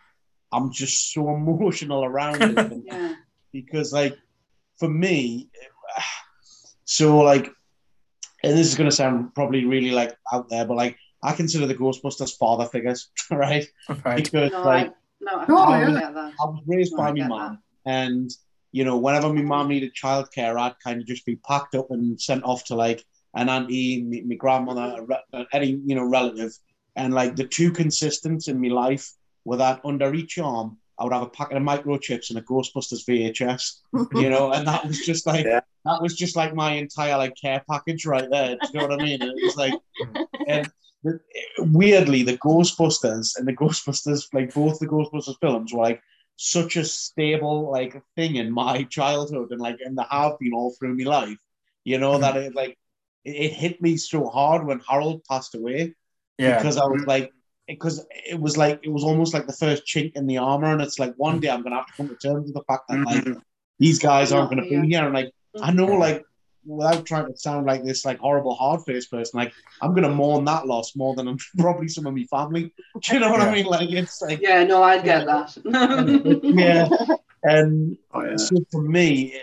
[0.53, 3.15] I'm just so emotional around it Yeah.
[3.53, 4.17] because like
[4.79, 5.51] for me,
[6.85, 7.51] so like,
[8.43, 11.67] and this is going to sound probably really like out there, but like I consider
[11.67, 13.67] the Ghostbusters father figures, right?
[14.05, 14.25] Right.
[14.25, 16.01] Because No, like I, no, I totally yeah.
[16.01, 16.33] get that.
[16.41, 18.31] I was raised No, by I my get mum, and
[18.73, 19.69] you know, whenever my mom mm-hmm.
[19.71, 23.49] needed childcare, I'd kind of just be packed up and sent off to like an
[23.49, 25.07] auntie, my, my grandmother,
[25.53, 26.53] any you know relative,
[26.97, 29.11] and like the two consistents in my life
[29.45, 33.05] were that under each arm I would have a packet of microchips and a Ghostbusters
[33.05, 33.81] VHS,
[34.15, 35.61] you know, and that was just like yeah.
[35.85, 38.51] that was just like my entire like care package right there.
[38.51, 39.23] Do you know what I mean?
[39.23, 39.75] It was like,
[40.49, 40.71] and
[41.03, 41.19] the,
[41.59, 46.01] weirdly, the Ghostbusters and the Ghostbusters, like both the Ghostbusters films, were like
[46.37, 50.75] such a stable like thing in my childhood, and like and they have been all
[50.79, 51.39] through my life.
[51.83, 52.23] You know mm-hmm.
[52.23, 52.79] that it like
[53.25, 55.95] it, it hit me so hard when Harold passed away.
[56.39, 57.33] Yeah, because I was like
[57.67, 60.83] because it was like it was almost like the first chink in the armor, and
[60.83, 63.01] it's like one day I'm gonna have to come to terms with the fact that
[63.01, 63.39] like mm-hmm.
[63.79, 65.31] these guys aren't gonna be here, and like
[65.63, 66.25] I know like
[66.67, 70.45] without trying to sound like this like horrible hard faced person, like I'm gonna mourn
[70.47, 72.73] that loss more than probably some of my family.
[73.01, 73.47] Do you know what yeah.
[73.47, 73.67] I mean?
[73.67, 75.57] Like it's like yeah, no, I get that.
[76.43, 76.89] yeah,
[77.43, 78.37] and oh, yeah.
[78.37, 79.41] so for me,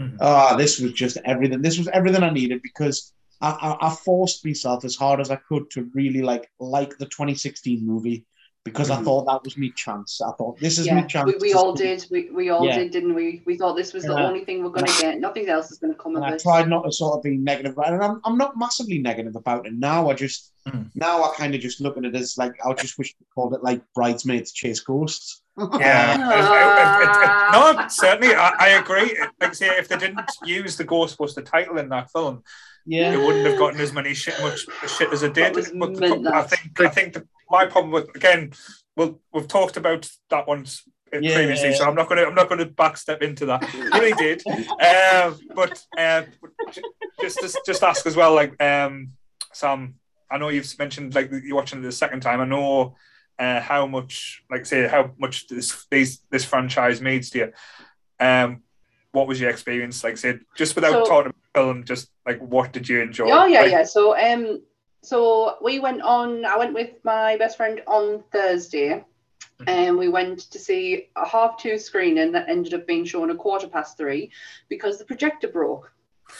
[0.00, 0.16] mm-hmm.
[0.20, 1.62] ah, this was just everything.
[1.62, 5.36] This was everything I needed because I, I, I, forced myself as hard as I
[5.36, 8.26] could to really like like the 2016 movie
[8.64, 9.00] because mm-hmm.
[9.00, 10.20] I thought that was my chance.
[10.20, 11.32] I thought this is yeah, my chance.
[11.32, 12.04] We, we all did.
[12.10, 12.78] We, we all yeah.
[12.78, 13.42] did, didn't we?
[13.46, 15.20] We thought this was the only thing we're going to get.
[15.20, 16.34] Nothing else is going to come of I it.
[16.34, 17.76] I tried not to sort of be negative.
[17.76, 20.10] negative, and I'm, I'm not massively negative about it now.
[20.10, 20.90] I just mm.
[20.94, 23.54] now I kind of just look at it as like I just wish we called
[23.54, 25.42] it like bridesmaids chase ghosts.
[25.58, 29.18] Yeah, uh, no, certainly I, I agree.
[29.40, 32.42] Like say, if they didn't use the Ghostbuster title in that film,
[32.86, 35.54] yeah, it wouldn't have gotten as many shit much shit as it did.
[35.54, 38.52] But the, I think I think the, my problem with again,
[38.96, 41.76] well, we've talked about that once yeah, previously, yeah.
[41.76, 43.62] so I'm not going to I'm not going to backstep into that.
[43.74, 44.42] really did,
[44.80, 46.22] uh, but uh,
[47.20, 49.12] just, just just ask as well, like um,
[49.52, 49.94] Sam.
[50.30, 52.40] I know you've mentioned like you're watching it the second time.
[52.40, 52.96] I know
[53.38, 57.52] uh, how much, like say, how much this these this franchise means to you.
[58.20, 58.62] Um,
[59.12, 60.02] what was your experience?
[60.04, 63.30] Like, say, just without so, talking about film, just like what did you enjoy?
[63.30, 63.84] Oh yeah, like, yeah.
[63.84, 64.62] So um,
[65.02, 66.44] so we went on.
[66.44, 69.68] I went with my best friend on Thursday, mm-hmm.
[69.68, 73.36] and we went to see a half two screening that ended up being shown a
[73.36, 74.30] quarter past three
[74.68, 75.92] because the projector broke.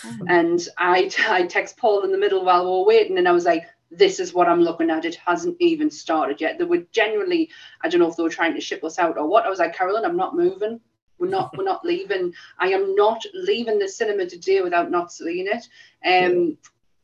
[0.02, 0.28] Mm-hmm.
[0.28, 3.44] And I I text Paul in the middle while we were waiting, and I was
[3.44, 5.05] like, "This is what I'm looking at.
[5.05, 7.51] It hasn't even started yet." They were genuinely,
[7.83, 9.44] I don't know if they were trying to ship us out or what.
[9.44, 10.81] I was like, "Carolyn, I'm not moving.
[11.18, 12.35] We're not we're not leaving.
[12.59, 15.66] I am not leaving the cinema today without not seeing it.
[16.07, 16.57] Um,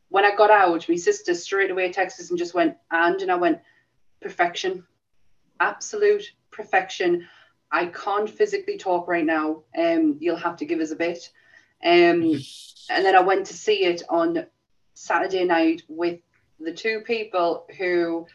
[0.08, 3.34] when I got out, my sister straight away texted and just went, and and I
[3.34, 3.60] went,
[4.20, 4.84] perfection,
[5.60, 7.28] absolute perfection.
[7.70, 9.64] I can't physically talk right now.
[9.76, 11.30] Um, you'll have to give us a bit.
[11.84, 12.40] Um,
[12.90, 14.46] and then I went to see it on
[14.94, 16.20] Saturday night with
[16.64, 18.26] the two people who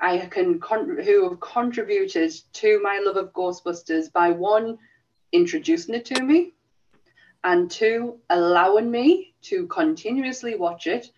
[0.00, 4.78] I can con- who have contributed to my love of Ghostbusters by one
[5.30, 6.52] introducing it to me,
[7.44, 11.10] and two, allowing me to continuously watch it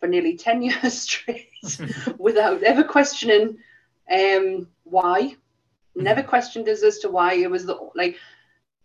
[0.00, 1.50] for nearly 10 years straight
[2.18, 3.58] without ever questioning
[4.12, 5.36] um, why.
[5.94, 7.34] Never questioned us as to why.
[7.34, 8.16] It was the like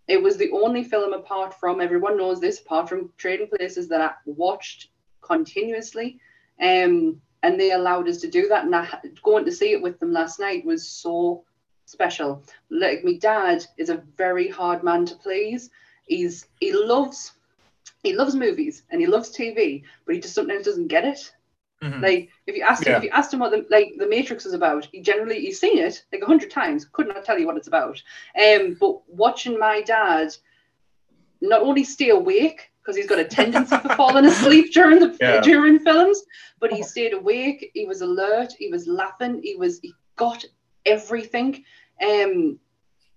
[0.08, 4.02] it was the only film apart from everyone knows this apart from trading places that
[4.02, 4.90] I watched
[5.22, 6.20] continuously
[6.62, 8.88] um and they allowed us to do that and I,
[9.24, 11.44] going to see it with them last night was so
[11.86, 12.44] special.
[12.70, 15.70] Like my dad is a very hard man to please.
[16.08, 17.34] He's he loves
[18.04, 21.32] he loves movies and he loves TV, but he just sometimes doesn't get it.
[21.84, 22.02] Mm-hmm.
[22.02, 22.98] Like if you asked him, yeah.
[22.98, 25.78] if you asked him what the like the Matrix is about, he generally he's seen
[25.78, 28.02] it like a hundred times, could not tell you what it's about.
[28.42, 30.36] Um, but watching my dad
[31.42, 35.42] not only stay awake because he's got a tendency for falling asleep during the yeah.
[35.42, 36.24] during films,
[36.60, 37.72] but he stayed awake.
[37.74, 38.54] He was alert.
[38.58, 39.42] He was laughing.
[39.42, 40.46] He was he got
[40.86, 41.64] everything.
[42.06, 42.60] Um,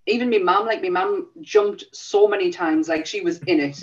[0.06, 3.82] even my mum, like my mum jumped so many times, like she was in it.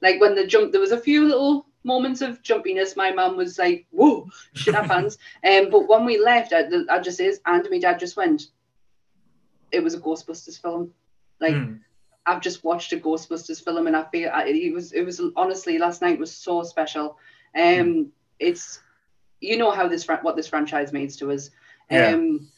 [0.00, 2.96] Like when the jump, there was a few little moments of jumpiness.
[2.96, 7.18] My mum was like, "Whoa, shit happens!" um, but when we left, I, I just
[7.20, 8.50] is, and my dad just went.
[9.72, 10.92] It was a Ghostbusters film,
[11.40, 11.54] like.
[11.54, 11.80] Mm.
[12.26, 16.02] I've just watched a Ghostbusters film and I feel it was it was honestly last
[16.02, 17.18] night was so special.
[17.56, 18.80] Um, it's
[19.40, 21.50] you know how this what this franchise means to us.
[21.90, 22.08] Yeah.
[22.08, 22.48] Um,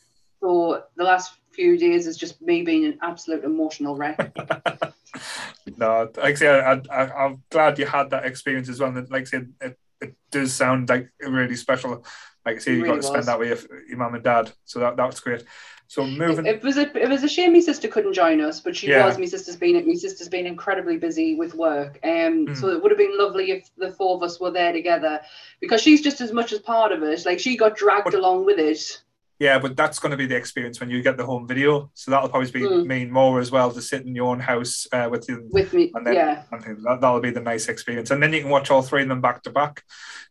[0.40, 4.18] so the last few days has just me being an absolute emotional wreck.
[5.76, 8.96] no, like I say, I, I, am glad you had that experience as well.
[8.96, 12.04] And like I said, it, it does sound like really special.
[12.44, 13.26] Like I say, you really got to spend was.
[13.26, 14.52] that with your, your mum and dad.
[14.64, 15.42] So that, that was great.
[15.88, 16.46] So moving.
[16.46, 18.88] It, it, was a it was a shame my sister couldn't join us, but she
[18.88, 19.06] yeah.
[19.06, 19.18] was.
[19.18, 21.98] My sister's been my sister's been incredibly busy with work.
[22.02, 22.56] Um, mm.
[22.56, 25.20] so it would have been lovely if the four of us were there together,
[25.60, 27.24] because she's just as much as part of it.
[27.24, 29.02] Like she got dragged but, along with it
[29.38, 31.90] Yeah, but that's going to be the experience when you get the home video.
[31.92, 32.86] So that'll probably be Mm.
[32.86, 35.46] mean more as well to sit in your own house uh, with you.
[35.52, 36.42] With me, And then- yeah.
[36.50, 39.02] I think that, that'll be the nice experience, and then you can watch all three
[39.02, 39.84] of them back to back.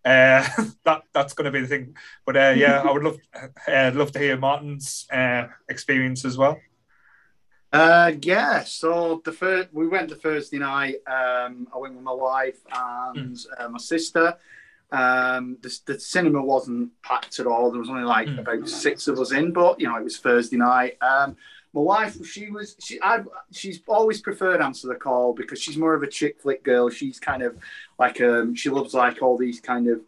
[0.03, 0.43] Uh,
[0.85, 1.95] that that's going to be the thing.
[2.25, 3.17] But uh, yeah, I would love
[3.67, 6.57] uh, love to hear Martin's uh, experience as well.
[7.71, 8.63] Uh, yeah.
[8.63, 10.95] So the first we went to Thursday night.
[11.05, 14.35] Um, I went with my wife and uh, my sister.
[14.91, 17.71] Um, the, the cinema wasn't packed at all.
[17.71, 18.39] There was only like Mm.
[18.39, 20.98] about six of us in, but you know it was Thursday night.
[21.02, 21.36] Um,
[21.74, 23.19] my wife, she was she I
[23.52, 26.89] she's always preferred answer the call because she's more of a chick flick girl.
[26.89, 27.58] She's kind of
[28.00, 30.02] like um she loves like all these kind of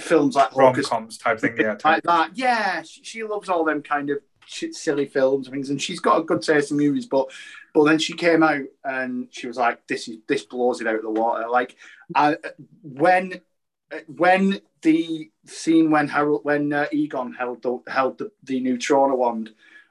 [0.00, 1.76] films like Rom coms type thing, yeah.
[1.84, 2.30] like that.
[2.34, 6.20] Yeah, she, she loves all them kind of silly films and things, and she's got
[6.20, 7.06] a good taste in movies.
[7.06, 7.30] But
[7.74, 10.94] but then she came out and she was like, "This is this blows it out
[10.94, 11.76] of the water." Like,
[12.14, 12.36] I,
[12.82, 13.40] when
[14.06, 19.50] when the scene when Harold when uh, Egon held the held the, the neutrona wand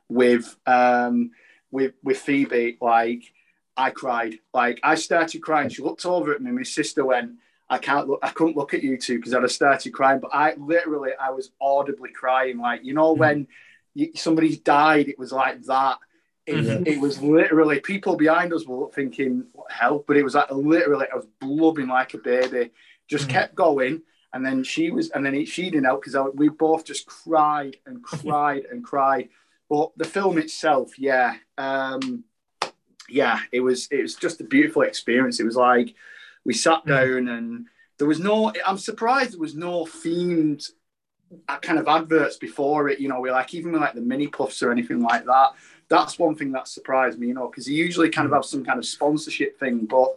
[0.10, 1.32] with um
[1.72, 3.24] with with Phoebe, like
[3.76, 4.36] I cried.
[4.54, 5.70] Like I started crying.
[5.70, 6.52] She looked over at me.
[6.52, 7.32] My sister went.
[7.70, 8.20] I can't look.
[8.22, 10.20] I couldn't look at you two because I'd have started crying.
[10.20, 12.60] But I literally, I was audibly crying.
[12.60, 13.48] Like you know when
[13.96, 15.98] you, somebody's died, it was like that.
[16.46, 16.86] It, Mhm.
[16.88, 21.08] it was literally people behind us were thinking what hell, but it was like literally
[21.12, 22.72] I was blubbing like a baby.
[23.08, 23.32] Just Mhm.
[23.32, 24.02] kept going,
[24.34, 28.04] and then she was, and then she didn't help because we both just cried and
[28.04, 29.30] cried and cried.
[29.70, 32.24] But the film itself, yeah, um,
[33.10, 35.40] yeah, it was it was just a beautiful experience.
[35.40, 35.94] It was like
[36.46, 36.88] we sat Mhm.
[36.88, 38.52] down and there was no.
[38.66, 40.72] I'm surprised there was no themed
[41.48, 43.00] uh, kind of adverts before it.
[43.00, 45.54] You know, we like even with like the mini puffs or anything like that.
[45.90, 47.28] That's one thing that surprised me.
[47.28, 50.16] You know, because they usually kind of have some kind of sponsorship thing, but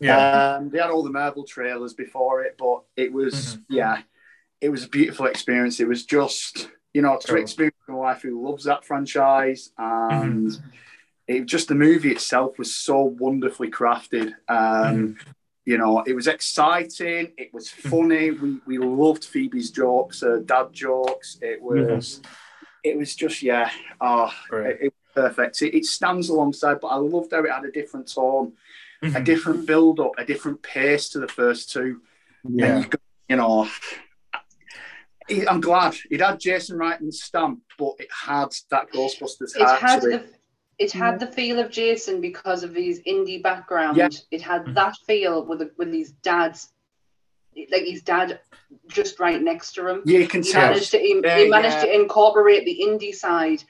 [0.00, 0.56] Yeah.
[0.58, 3.64] um, they had all the Marvel trailers before it, but it was Mhm.
[3.68, 4.02] yeah,
[4.60, 5.80] it was a beautiful experience.
[5.80, 7.36] It was just you know to Cool.
[7.38, 10.68] experience my wife who loves that franchise, and Mm-hmm.
[11.28, 14.34] it just the movie itself was so wonderfully crafted.
[14.48, 15.16] Um,
[15.68, 17.32] You know, it was exciting.
[17.36, 18.30] It was funny.
[18.30, 21.38] We we loved Phoebe's jokes, uh, dad jokes.
[21.42, 22.20] It was,
[22.84, 23.68] it was just yeah.
[24.00, 24.30] Oh,
[24.70, 25.62] it, it was perfect.
[25.62, 28.52] It, it stands alongside, but I loved how it had a different tone
[29.14, 29.24] a Mhm.
[29.24, 32.02] different build up, a different pace to the first two.
[32.48, 32.66] Yeah.
[32.76, 33.68] And you, got, you know,
[35.28, 39.80] he- I'm glad it had Jason Reitman's stamp, but it had that Ghostbusters It heart
[39.80, 40.24] had to the
[40.78, 43.96] it had the feel of Jason because of his indie background.
[43.96, 44.08] Yeah.
[44.30, 44.74] It had Mhm.
[44.74, 46.72] that feel with the, with his dad's
[47.70, 48.40] like his dad
[48.88, 50.02] just right next to him.
[50.04, 50.68] Yeah, you can He tell.
[50.68, 51.84] managed to he, Yeah, he managed yeah.
[51.86, 53.64] to incorporate the indie side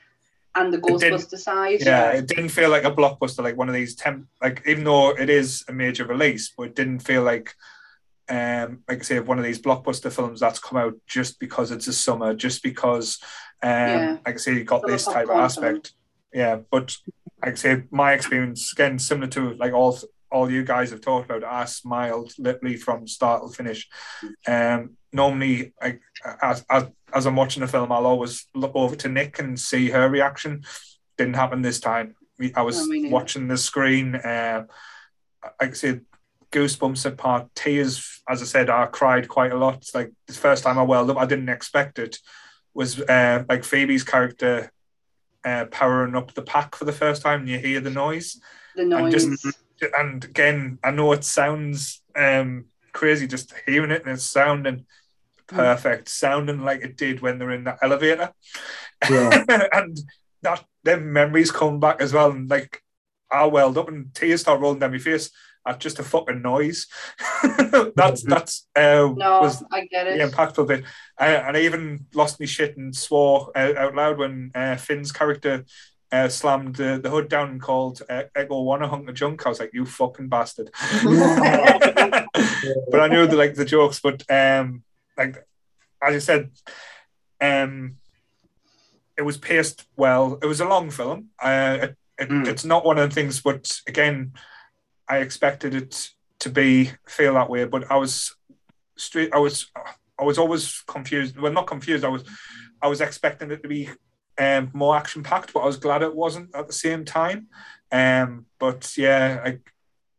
[0.57, 0.79] and the.
[0.79, 1.81] Ghostbuster side.
[1.81, 4.27] Yeah, it didn't feel like a blockbuster, like one of these temp.
[4.43, 7.55] Like even though it is a major release, but it didn't feel like,
[8.29, 11.87] um, like I say, one of these blockbuster films that's come out just because it's
[11.87, 13.19] a summer, just because,
[13.63, 14.17] um, Yeah.
[14.27, 15.93] like I say, you got Summer this type of aspect.
[16.33, 16.97] Yeah, but
[17.43, 19.99] like I say, my experience again similar to like all
[20.31, 21.45] all you guys have talked about.
[21.45, 23.89] I smiled literally from start to finish.
[24.47, 25.99] Um, normally, I,
[26.43, 29.91] as, as as I'm watching the film, I'll always look over to Nick and see
[29.91, 30.65] her reaction.
[31.17, 32.15] Didn't happen this time.
[32.55, 34.17] I was watching the screen.
[34.17, 34.65] Uh,
[35.61, 36.05] like I said,
[36.53, 38.21] goosebumps apart, tears.
[38.29, 39.77] As I said, I cried quite a lot.
[39.77, 41.17] It's like the first time I welled up.
[41.17, 42.19] I didn't expect it.
[42.75, 44.71] Was uh, like Phoebe's character
[45.45, 48.39] uh, powering up the pack for the first time, and you hear the noise.
[48.75, 49.13] The And noise.
[49.15, 49.59] just-
[49.97, 54.87] And again, I know it sounds um, crazy just hearing it, and it's sounding
[55.47, 58.33] perfect, sounding like it did when they're in that elevator.
[59.09, 59.45] Yeah.
[59.73, 59.99] and
[60.43, 62.31] that them memories come back as well.
[62.31, 62.83] And like
[63.31, 65.31] I welled up and tears start rolling down my face
[65.67, 66.87] at just a fucking noise.
[67.97, 70.19] that's that's uh, no, was I get it.
[70.19, 70.85] the impactful bit.
[71.21, 75.13] Uh, and I even lost my shit and swore out, out loud when uh, Finn's
[75.13, 75.65] character
[76.25, 79.45] uh, slammed the, the hood down and called uh, Ecto One a hunk of junk.
[79.45, 80.71] I was like, "You fucking bastard!"
[81.05, 84.01] but I knew the like the jokes.
[84.01, 84.83] But um,
[85.17, 85.37] like
[86.03, 86.51] as I said,
[87.41, 87.97] um,
[89.17, 90.39] it was paced well.
[90.43, 91.29] It was a long film.
[91.43, 92.47] Uh, it, Mm.
[92.47, 94.33] It's not one of the things, but again,
[95.09, 97.65] I expected it to be feel that way.
[97.65, 98.35] But I was
[98.97, 99.35] straight.
[99.35, 99.71] I was
[100.19, 101.39] I was always confused.
[101.39, 102.05] Well, not confused.
[102.05, 102.25] I was
[102.81, 103.91] I was expecting it to be
[104.39, 107.47] um, more action packed, but I was glad it wasn't at the same time.
[107.93, 109.59] Um, but yeah, I,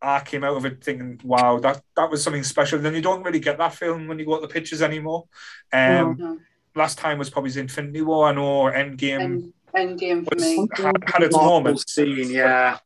[0.01, 2.80] I came out of it thinking, wow, that that was something special.
[2.80, 5.26] Then you don't really get that feeling when you go to the pictures anymore.
[5.74, 6.39] Um, No.
[6.76, 10.68] Last time was probably Infinity War, I know Endgame End, end game for me.
[10.76, 12.78] had, had its Marvel moments, scene, yeah.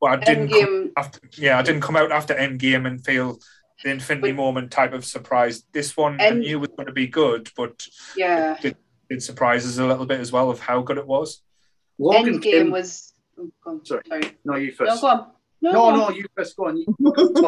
[0.00, 0.52] but I didn't.
[0.54, 3.40] End come after, yeah, I didn't come out after Endgame and feel
[3.82, 5.64] the Infinity But- moment type of surprise.
[5.72, 7.86] This one I knew was going to be good, but
[8.16, 8.54] Yeah.
[8.54, 8.76] it did
[9.18, 11.42] surprise us a little bit as well of how good it was.
[11.98, 12.70] Logan Endgame Kim.
[12.70, 13.12] was.
[13.38, 14.02] oh, go on, Sorry.
[14.08, 14.38] sorry.
[14.44, 15.00] No, you No, first.
[15.00, 15.26] go on.
[15.62, 16.56] No, No, no, you first.
[16.56, 16.84] Go on.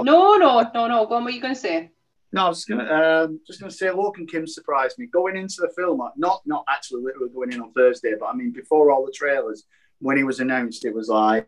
[0.04, 1.06] No, no, no, no.
[1.06, 1.24] Go on.
[1.24, 1.90] What are you going to say?
[2.34, 5.70] No, I was gonna um, just gonna say Logan Kim surprised me going into the
[5.76, 6.00] film.
[6.16, 9.64] Not not actually literally going in on Thursday, but I mean before all the trailers,
[9.98, 11.46] when he was announced, it was like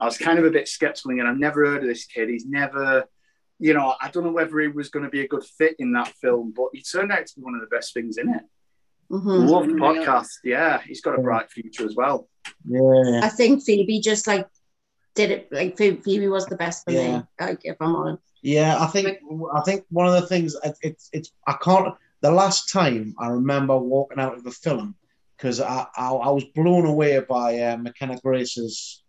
[0.00, 2.28] I was kind of a bit skeptical, and I've never heard of this kid.
[2.30, 3.04] He's never,
[3.60, 5.92] you know, I don't know whether he was going to be a good fit in
[5.92, 8.42] that film, but he turned out to be one of the best things in it.
[9.12, 9.48] Mhm.
[9.48, 10.30] Love the podcast.
[10.44, 12.28] Yeah, he's got a bright future as well.
[12.66, 13.20] Yeah.
[13.22, 14.48] I think Phoebe just like
[15.14, 15.48] did it.
[15.52, 17.18] Like Phoebe, Phoebe was the best for Yeah.
[17.18, 17.24] me.
[17.40, 18.22] Like if I'm honest.
[18.42, 19.18] Yeah, I think
[19.54, 21.94] I think one of the things it- it's it's I can't.
[22.22, 24.96] The last time I remember walking out of the film
[25.36, 29.02] because I, I I was blown away by uh, McKenna Grace's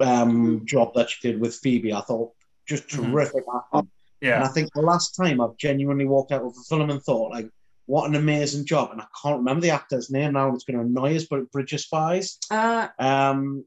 [0.00, 1.92] um, job that she did with Phoebe.
[1.92, 2.32] I thought
[2.66, 3.10] just Mhm.
[3.12, 3.90] terrific acting.
[4.22, 7.30] And I think the last time I've genuinely walked out of the film and thought
[7.32, 7.48] like,
[7.86, 8.90] what an amazing job.
[8.92, 10.52] And I can't remember the actor's name now.
[10.54, 12.38] It's going to annoy us, but Bridge Spies.
[12.50, 13.64] Uh, Um,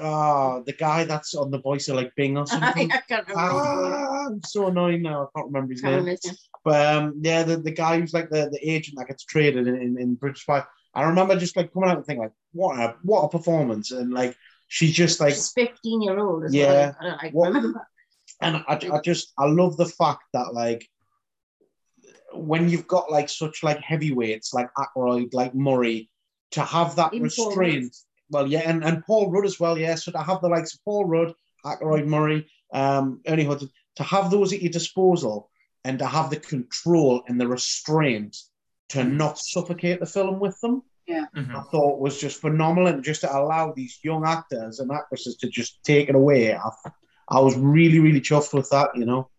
[0.00, 2.88] oh, the guy that's on the voice of like Bing or I something.
[2.88, 3.34] can't remember.
[3.36, 5.24] Ah, I'm so annoying now.
[5.24, 6.16] I can't remember his Can't name.
[6.24, 6.34] name.
[6.64, 9.76] But um, yeah, the, the guy who's like the, the agent that gets traded in,
[9.76, 10.64] in, in British Spy.
[10.94, 14.12] I remember just like coming out and thinking like, what a what a performance, and
[14.14, 14.34] like
[14.68, 16.66] she's just like, She's 15 year old Yeah.
[16.66, 16.96] well.
[17.00, 17.74] I don't like, What-
[18.42, 20.88] and I, I just I love the fact that like
[22.38, 26.10] when you've got like such like heavyweights like Aykroyd, like Murray,
[26.52, 27.96] to have that Even Paul restraint.
[28.30, 29.94] Well, yeah, and, and Paul Rudd as well, yeah.
[29.94, 31.34] So to have the likes of Paul Rudd,
[31.64, 35.50] Aykroyd, Murray, um, Ernie Hudson, to have those at your disposal
[35.84, 38.36] and to have the control and the restraint
[38.88, 41.70] to not suffocate the film with them, Yeah I Mhm.
[41.70, 42.88] thought was just phenomenal.
[42.88, 46.70] And just to allow these young actors and actresses to just take it away, I,
[47.28, 49.30] I was really, really chuffed with that, you know.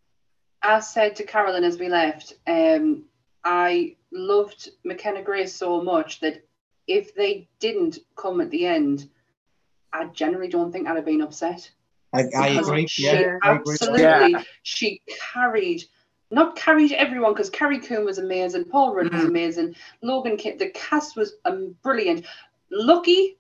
[0.68, 3.05] I said to Carolyn as we left, um,
[3.45, 6.43] I loved McKenna Grace so much that
[6.88, 9.09] if they didn't come at the end,
[9.93, 11.72] I generally don't think I'd have been upset.
[12.13, 12.86] I, I agree.
[12.86, 13.76] She Yeah, I agree.
[13.76, 14.41] absolutely, Yeah.
[14.63, 15.01] she
[15.34, 15.84] carried,
[16.32, 19.30] not carried everyone because Carrie Coon was amazing, Paul Rudd was Mhm.
[19.30, 22.26] amazing, Logan Kim, the cast was um, brilliant.
[22.72, 23.38] Lucky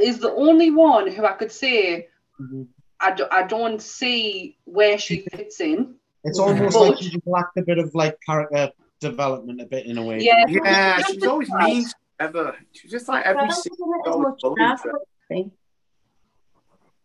[0.00, 2.08] is the only one who I could say
[2.40, 2.68] Mhm.
[3.00, 5.96] I, do, I don't see where she fits in.
[6.24, 8.70] It's almost But- like she lacked a bit of like character
[9.00, 10.18] development, a bit in a way.
[10.20, 11.84] Yeah, Yeah, just she always mean
[12.18, 12.56] ever.
[12.72, 13.74] she's just like every I don't scene.
[13.76, 14.92] think it was always much bullied that, her.
[15.28, 15.50] but-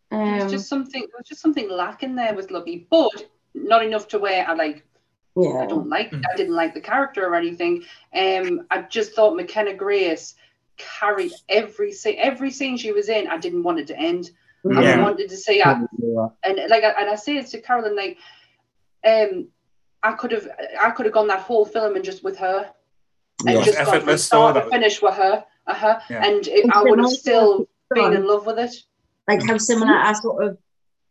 [0.10, 1.02] There Um, was just something.
[1.02, 4.86] There was just something lacking there with Lucky, but not enough to where I like.
[5.36, 5.60] yeah.
[5.62, 6.12] I don't like.
[6.12, 6.24] Mm.
[6.32, 7.84] I didn't like the character or anything.
[8.14, 10.36] Um, I just thought McKenna Grace
[10.78, 12.16] carried every scene.
[12.18, 14.32] Every scene she was in, I didn't want it to end.
[14.70, 16.28] I wanted to see her, Yeah.
[16.44, 18.18] and like, I- and I say it to Carolyn, like,
[19.06, 19.48] um,
[20.04, 20.48] I could have,
[20.80, 22.70] I could have gone that whole film and just with her,
[23.46, 23.64] and Yeah.
[23.64, 26.26] just gone from start to finish with her, uh-huh, Yeah.
[26.26, 28.74] and it, I would have still to been in love with it.
[29.28, 30.58] like how similar our sort of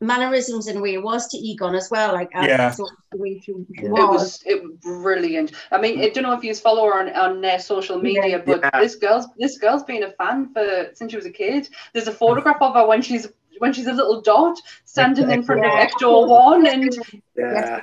[0.03, 2.13] mannerisms and a way was to Egon as well.
[2.15, 2.71] Like our Yeah.
[2.71, 4.01] sort of the way she It It was.
[4.01, 5.53] was it was brilliant.
[5.71, 8.61] I mean, I don't know if you follow her on on uh, social media, but
[8.63, 8.81] Yeah.
[8.81, 11.69] this girl's this girl's been a fan for since she was a kid.
[11.93, 13.29] There's a photograph of her when she's
[13.61, 15.87] when she's a little dot standing in front of Yeah.
[15.87, 16.97] Ecto One, and
[17.37, 17.83] Yeah.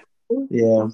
[0.50, 0.88] Yeah.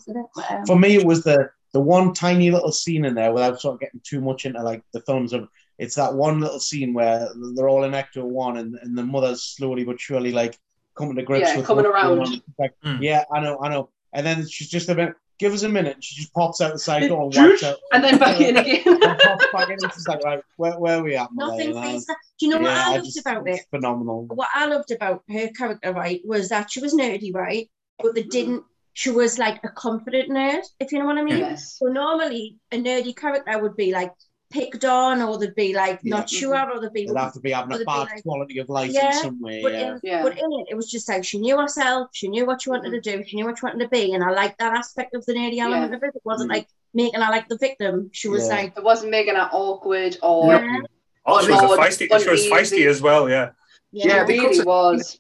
[0.68, 3.80] For me, it was the the one tiny little scene in there without sort of
[3.80, 5.48] getting too much into like the films of.
[5.80, 9.42] It's that one little scene where they're all in Ecto One, and, and the mother's
[9.42, 10.60] slowly but surely like
[10.96, 12.18] coming to grips Yeah, with coming around.
[12.18, 12.34] going on.
[12.34, 13.02] It's Like, Mm.
[13.02, 13.90] yeah, I know, I know.
[14.14, 15.16] And then she's just a minute.
[15.40, 15.96] Give us a minute.
[15.96, 17.78] and She just pops out the side door and wipes out.
[17.92, 18.82] and then back in again.
[18.86, 19.78] and pops back in.
[19.84, 21.30] It's like, right, where, where are we at?
[21.34, 21.88] Nothing lady?
[21.96, 22.18] And that.
[22.40, 23.62] Do you know what yeah, I I loved just- about it?
[23.70, 24.26] phenomenal.
[24.28, 27.70] What I loved about her character, right, was that she was nerdy, right?
[28.00, 28.64] But they didn't,
[28.94, 31.38] she was like a confident nerd, if you know what I mean.
[31.40, 31.78] yes.
[31.80, 34.12] So normally a nerdy character would be like
[34.54, 36.18] picked on, or they'd be like Yeah.
[36.18, 37.04] not sure, or they'd be.
[37.06, 39.42] It'd have to be having Would a bad like- quality of life Yeah, in some
[39.42, 39.62] way.
[39.64, 39.92] But, Yeah.
[39.94, 40.24] in, Yeah.
[40.24, 42.92] but in it, it was just like she knew herself, she knew what she wanted
[42.92, 45.26] to do, she knew what she wanted to be, and I liked that aspect of
[45.26, 46.12] the nerdy element of it.
[46.16, 46.56] It wasn't Mm.
[46.56, 48.10] like making her like the victim.
[48.14, 48.56] She was Yeah.
[48.56, 50.78] like, It wasn't making her awkward or yeah,
[51.26, 52.22] Oh, she was a feisty.
[52.24, 53.30] She was feisty as well.
[53.30, 53.50] Yeah,
[53.92, 55.20] yeah, Yeah, it because really it- was.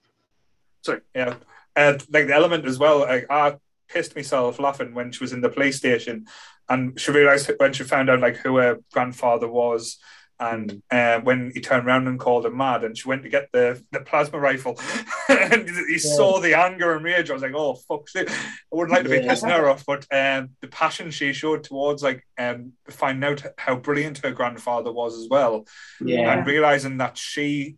[1.15, 1.35] yeah.
[1.75, 2.99] And like the element as well.
[2.99, 3.55] Like I
[3.89, 6.25] pissed myself laughing when she was in the PlayStation,
[6.69, 9.97] and she realized when she found out like who her grandfather was.
[10.39, 13.49] And uh, when he turned around and called her mad, and she went to get
[13.53, 14.77] the, the plasma rifle,
[15.29, 17.29] and he saw the anger and rage.
[17.29, 18.25] I was like, "Oh fuck!" I
[18.71, 19.31] wouldn't like to be Yeah.
[19.31, 23.75] pissing her off, but um, the passion she showed towards like um, finding out how
[23.75, 25.65] brilliant her grandfather was as well,
[26.01, 26.33] Yeah.
[26.33, 27.77] and realizing that she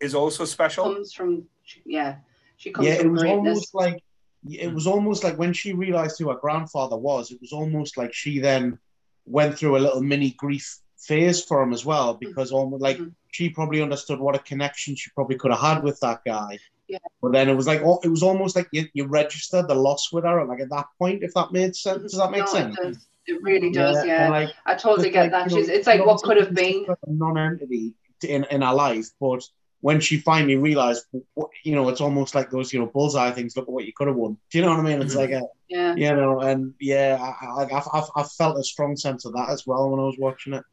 [0.00, 0.84] is also special.
[0.84, 1.46] Comes from
[1.84, 2.18] yeah.
[2.56, 3.48] She comes yeah, it from was greatness.
[3.48, 4.02] almost like
[4.48, 7.30] it was almost like when she realized who her grandfather was.
[7.30, 8.78] It was almost like she then
[9.26, 13.10] went through a little mini grief phase for him as well because almost like mm-hmm.
[13.30, 16.58] she probably understood what a connection she probably could have had with that guy.
[16.88, 16.98] Yeah.
[17.20, 20.12] But then it was like oh, it was almost like you, you registered the loss
[20.12, 22.02] with her like at that point, if that made sense.
[22.02, 22.78] Does that make no, sense?
[22.82, 22.96] It,
[23.26, 24.24] it, really does, yeah.
[24.24, 24.30] yeah.
[24.30, 25.50] Like, I totally get like, that.
[25.50, 27.92] You know, it's like what could have been a non-entity
[28.22, 29.46] in, in our life, but
[29.80, 31.04] when she finally realized,
[31.62, 33.56] you know, it's almost like those, you know, bullseye things.
[33.56, 34.36] Look at what you could have won.
[34.50, 35.00] Do you know what I mean?
[35.00, 35.32] It's mm-hmm.
[35.32, 39.24] like a, yeah, you know, and yeah, I, I, I, I felt a strong sense
[39.24, 40.64] of that as well when I was watching it.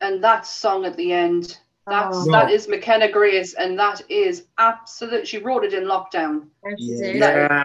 [0.00, 2.30] And that song at the end, that's oh.
[2.32, 5.26] that is McKenna Grace, and that is absolute.
[5.26, 6.48] She wrote it in lockdown.
[6.78, 7.12] Yeah.
[7.12, 7.64] yeah.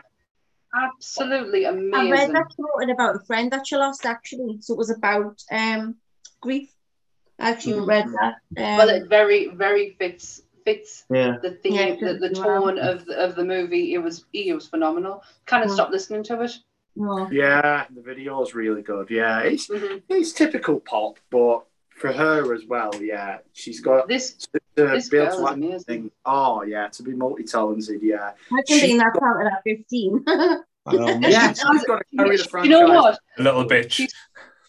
[0.73, 1.93] Absolutely amazing.
[1.93, 4.59] I read that she wrote it about a friend that she lost actually.
[4.61, 5.95] So it was about um
[6.39, 6.69] grief.
[7.37, 7.87] I actually mm.
[7.87, 8.35] read that.
[8.57, 11.37] Um, well, it very, very fits fits yeah.
[11.41, 13.93] the theme, yeah, the, the tone of the, of the movie.
[13.93, 15.23] It was it was phenomenal.
[15.45, 16.53] Kind of stopped listening to it.
[16.95, 19.09] Yeah, the video is really good.
[19.09, 19.97] Yeah, it's mm-hmm.
[20.09, 24.33] it's typical pop, but for her as well, yeah, she's got this.
[24.33, 26.11] To, to this girl is amazing.
[26.25, 28.31] Oh yeah, to be multi-talented, yeah.
[28.51, 30.23] I can be that talented at fifteen.
[30.27, 32.69] um, yeah, she's got to carry the franchise.
[32.69, 33.19] You know what?
[33.37, 33.91] A little bitch.
[33.91, 34.13] She's,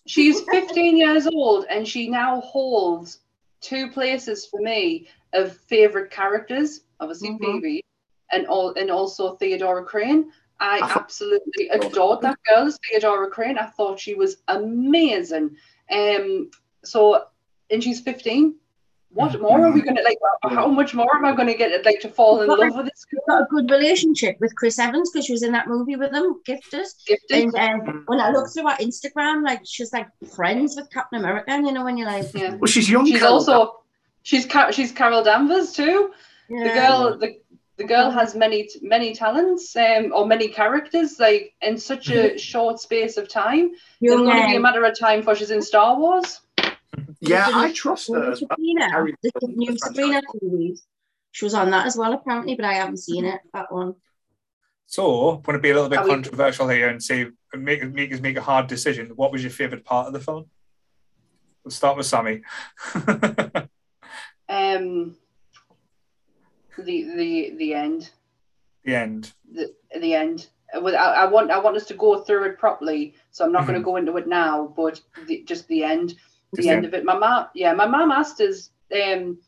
[0.07, 3.21] she's 15 years old, and she now holds
[3.61, 6.81] two places for me of favorite characters.
[7.01, 7.61] Obviously, mm-hmm.
[7.61, 7.85] Phoebe,
[8.33, 10.31] and all, and also Theodora Crane.
[10.61, 13.59] I absolutely adored that girl, Theodora Crane.
[13.59, 15.57] I thought she was amazing.
[15.91, 16.51] Um,
[16.85, 17.25] so,
[17.71, 18.55] and she's 15.
[19.11, 19.43] What mm-hmm.
[19.43, 20.17] more are we going to like?
[20.45, 23.05] How much more am I going to get like to fall in love with this
[23.05, 23.23] girl?
[23.29, 26.41] Got a good relationship with Chris Evans because she was in that movie with him,
[26.47, 26.87] Gifted.
[27.07, 27.55] Gifted.
[27.55, 27.99] And um, mm-hmm.
[28.07, 31.51] when I looked through her Instagram, like she's like friends with Captain America.
[31.51, 32.55] And, you know, when you're like, yeah.
[32.55, 33.05] Well, she's young.
[33.05, 33.82] She's Carol also
[34.23, 36.13] she's she's Carol Danvers too.
[36.49, 36.65] Yeah.
[36.65, 37.41] The girl, the
[37.79, 42.37] the girl has many many talents um, or many characters like in such a mm-hmm.
[42.37, 43.73] short space of time.
[44.01, 46.41] Young it's going to be a matter of time before she's in Star Wars.
[47.21, 48.37] Yeah, I trust her.
[48.37, 48.89] Sabrina,
[49.23, 50.83] the new Sabrina series.
[51.31, 53.41] She was on that as well, apparently, but I haven't seen it.
[53.55, 53.95] That one.
[54.87, 56.75] So, I'm going to be a little bit Are controversial we...
[56.75, 59.13] here and say, make make us make a hard decision.
[59.17, 60.47] What was your favourite part of the film?
[61.65, 62.43] We'll start with Sammy.
[64.53, 65.17] um,
[66.77, 68.11] the the the end.
[68.85, 69.33] The end.
[69.51, 70.49] The the end.
[70.75, 73.71] I, I want I want us to go through it properly, so I'm not mm-hmm.
[73.71, 74.73] going to go into it now.
[74.77, 76.15] But the, just the end
[76.53, 77.05] the end of it.
[77.05, 79.39] My mom, yeah, my mom asked us, um,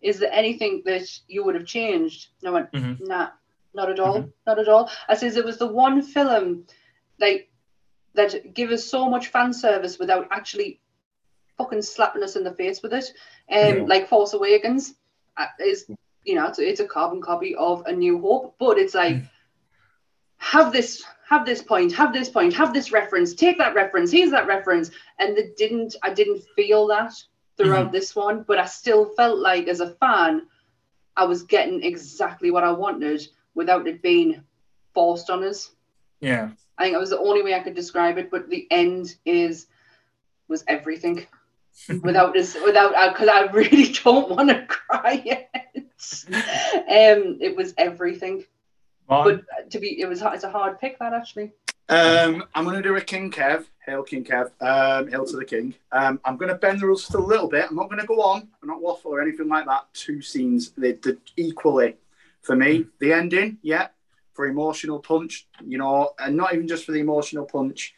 [0.00, 3.04] "Is there anything that you would have changed?" And I went, mm-hmm.
[3.04, 3.28] "Nah,
[3.74, 4.30] not at all, mm-hmm.
[4.46, 6.66] not at all." I says it was the one film,
[7.18, 7.50] like
[8.14, 10.80] that, give us so much fan service without actually
[11.58, 13.12] fucking slapping us in the face with it.
[13.52, 13.84] Um, yeah.
[13.86, 14.94] like Force Awakens
[15.36, 15.86] uh, is,
[16.24, 19.16] you know, it's, it's a carbon copy of A New Hope, but it's like.
[19.16, 19.28] Mm.
[20.38, 24.30] Have this have this point, have this point, have this reference, take that reference, here's
[24.32, 24.90] that reference.
[25.18, 27.14] And it didn't, I didn't feel that
[27.56, 27.94] throughout mm-hmm.
[27.94, 30.42] this one, but I still felt like as a fan,
[31.16, 34.42] I was getting exactly what I wanted without it being
[34.92, 35.70] forced on us.
[36.20, 36.50] Yeah.
[36.76, 39.68] I think it was the only way I could describe it, but the end is
[40.48, 41.26] was everything.
[42.02, 45.50] Without this, without because uh, I really don't want to cry yet.
[45.74, 48.44] um, it was everything.
[49.08, 51.52] But to be, it was it's a hard pick that actually.
[51.88, 53.66] Um, I'm going to do a King Kev.
[53.84, 54.50] Hail King Kev.
[54.60, 55.74] Um, hail to the King.
[55.90, 57.66] Um, I'm going to bend the rules just a little bit.
[57.68, 58.48] I'm not going to go on.
[58.62, 59.92] I'm not waffle or anything like that.
[59.92, 61.96] Two scenes, they, did equally
[62.40, 62.86] for me.
[63.00, 63.88] The ending, yeah,
[64.32, 65.46] for emotional punch.
[65.66, 67.94] You know, and not even just for the emotional punch.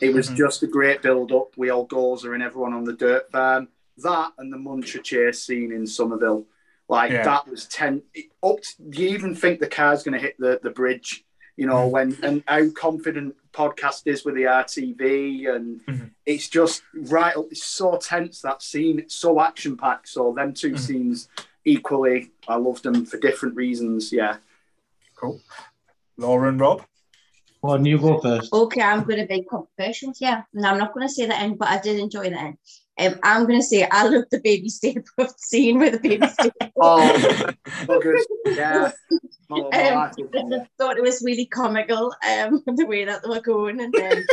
[0.00, 0.36] It was mm-hmm.
[0.36, 1.56] just a great build up.
[1.56, 3.68] We all Gozer and everyone on the dirt farm.
[3.98, 6.46] That and the Muncher chase scene in Summerville
[6.88, 7.22] like yeah.
[7.22, 8.02] that was ten.
[8.42, 8.56] Up.
[8.60, 11.24] To, you even think the car's going to hit the the bridge?
[11.56, 11.90] You know mm-hmm.
[11.90, 16.06] when and how confident podcast is with the RTV, and mm-hmm.
[16.24, 17.46] it's just right up.
[17.50, 18.98] It's so tense that scene.
[18.98, 20.08] It's so action packed.
[20.08, 20.76] So them 2 mm-hmm.
[20.76, 21.28] scenes
[21.64, 24.12] equally, I loved them for different reasons.
[24.12, 24.36] Yeah.
[25.16, 25.40] Cool.
[26.16, 26.84] Laura and Rob.
[27.62, 28.52] Well, you go first.
[28.52, 30.12] Okay, I'm going to be controversial.
[30.20, 32.58] Yeah, and I'm not going to say the end, but I did enjoy the end.
[32.98, 36.26] Um, I'm going to say I love the baby Stay Puft scene with the baby
[36.28, 36.50] Stay
[36.80, 38.24] oh, good.
[38.46, 38.90] Yeah.
[39.50, 43.92] um, I thought it was really comical um, the way that they were going and
[43.92, 44.26] then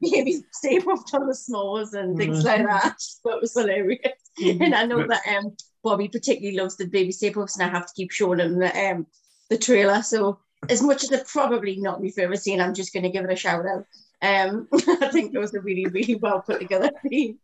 [0.00, 2.66] baby Stay Puft on the s'mores and things like mm-hmm.
[2.66, 2.98] that.
[3.24, 4.00] That was hilarious.
[4.40, 4.62] Mm-hmm.
[4.62, 7.86] And I know that um, Bobby particularly loves the baby Stay Puffs and I have
[7.86, 9.06] to keep showing him the, um,
[9.50, 10.02] the trailer.
[10.02, 10.38] So
[10.68, 13.32] as much as it's probably not my favourite scene, I'm just going to give it
[13.32, 13.86] a shout out.
[14.22, 16.90] Um, I think those are really, really well put together.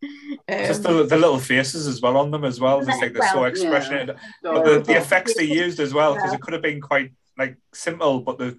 [0.49, 2.85] Um, Just the, the little faces as well on them as well.
[2.85, 4.09] Just like they're well, so expressionate.
[4.09, 4.15] Yeah.
[4.43, 6.37] But the, the effects they used as well, because yeah.
[6.37, 8.59] it could have been quite like simple, but the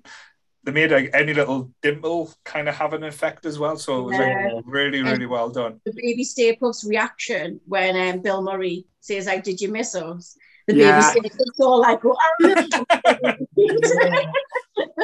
[0.63, 3.75] they made like any little dimple kind of have an effect as well.
[3.77, 4.49] So it was Yeah.
[4.53, 5.81] like really, really well done.
[5.85, 10.37] The baby Stay Puft's reaction when um, Bill Murray says, like, did you miss us?
[10.67, 11.13] The Yeah.
[11.13, 12.69] baby Stay Puft's all like, oh, I miss.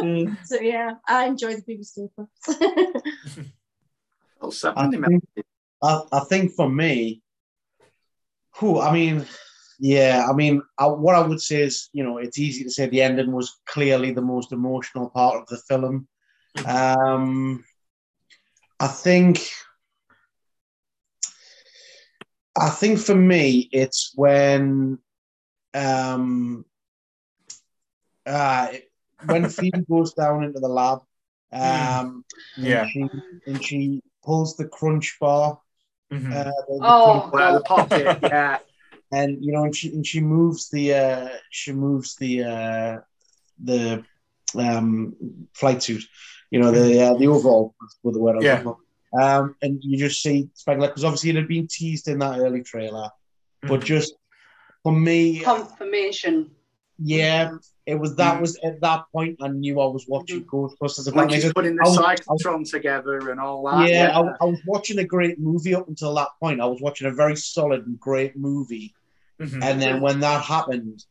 [0.01, 0.37] Mm.
[0.45, 2.59] So yeah, I enjoy the baby Stay Puffs.
[4.41, 5.23] Oh, I seven, think,
[5.83, 7.21] I, I think for me,
[8.55, 9.25] who I mean,
[9.79, 12.87] yeah, I mean, I, what I would say is, you know, it's easy to say
[12.87, 16.07] the ending was clearly the most emotional part of the film.
[16.65, 17.63] Um,
[18.79, 19.47] I think,
[22.57, 24.99] I think for me, it's when,
[25.73, 26.65] um,
[28.25, 28.67] uh,
[29.25, 30.99] when Phoebe goes down into the lab,
[31.51, 32.23] um,
[32.55, 32.87] and Yeah.
[32.87, 33.05] she,
[33.47, 35.59] and she pulls the crunch bar
[36.11, 36.31] Mhm.
[36.31, 37.21] uh, the- the Oh.
[37.21, 38.57] crunch Well, the pocket, yeah.
[39.11, 42.97] and you know, and she and she moves the uh, she moves the uh,
[43.63, 44.03] the
[44.55, 45.15] um,
[45.53, 46.03] flight suit,
[46.51, 48.63] you know, the uh, the overall with the word Yeah.
[49.11, 52.61] Um, and you just see Spengler because obviously it had been teased in that early
[52.63, 53.09] trailer,
[53.63, 53.85] but Mhm.
[53.85, 54.13] just
[54.83, 56.51] for me, Confirmation.
[56.97, 57.51] yeah,
[57.85, 58.41] it was that Mhm.
[58.41, 60.99] was at that point I knew I was watching Ghostbusters.
[60.99, 63.89] If that When makes she's putting the I was- cyclotron together and all that.
[63.89, 66.61] yeah, I, I was watching a great movie up until that point.
[66.61, 68.93] I was watching a very solid and great movie.
[69.39, 69.63] Mhm.
[69.63, 71.05] And then when that happened,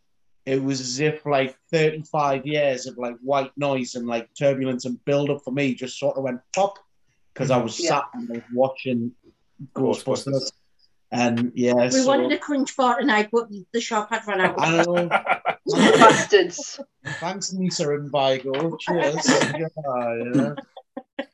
[0.46, 5.02] it was as if like 35 years of like white noise and like turbulence and
[5.04, 6.78] build up for me just sort of went pop
[7.34, 7.88] because I was Yeah.
[7.88, 9.12] sat and like, watching
[9.74, 10.52] Ghostbusters.
[11.12, 11.38] Ghostbusters.
[11.38, 14.54] And yeah, we so, wanted a crunch bar tonight, but the shop had run out.
[14.58, 15.08] I know.
[15.66, 16.80] Bastards.
[17.04, 18.76] Thanks, Nisa and Vigo.
[18.76, 19.26] Cheers.
[19.28, 19.68] yeah,
[20.34, 20.54] yeah.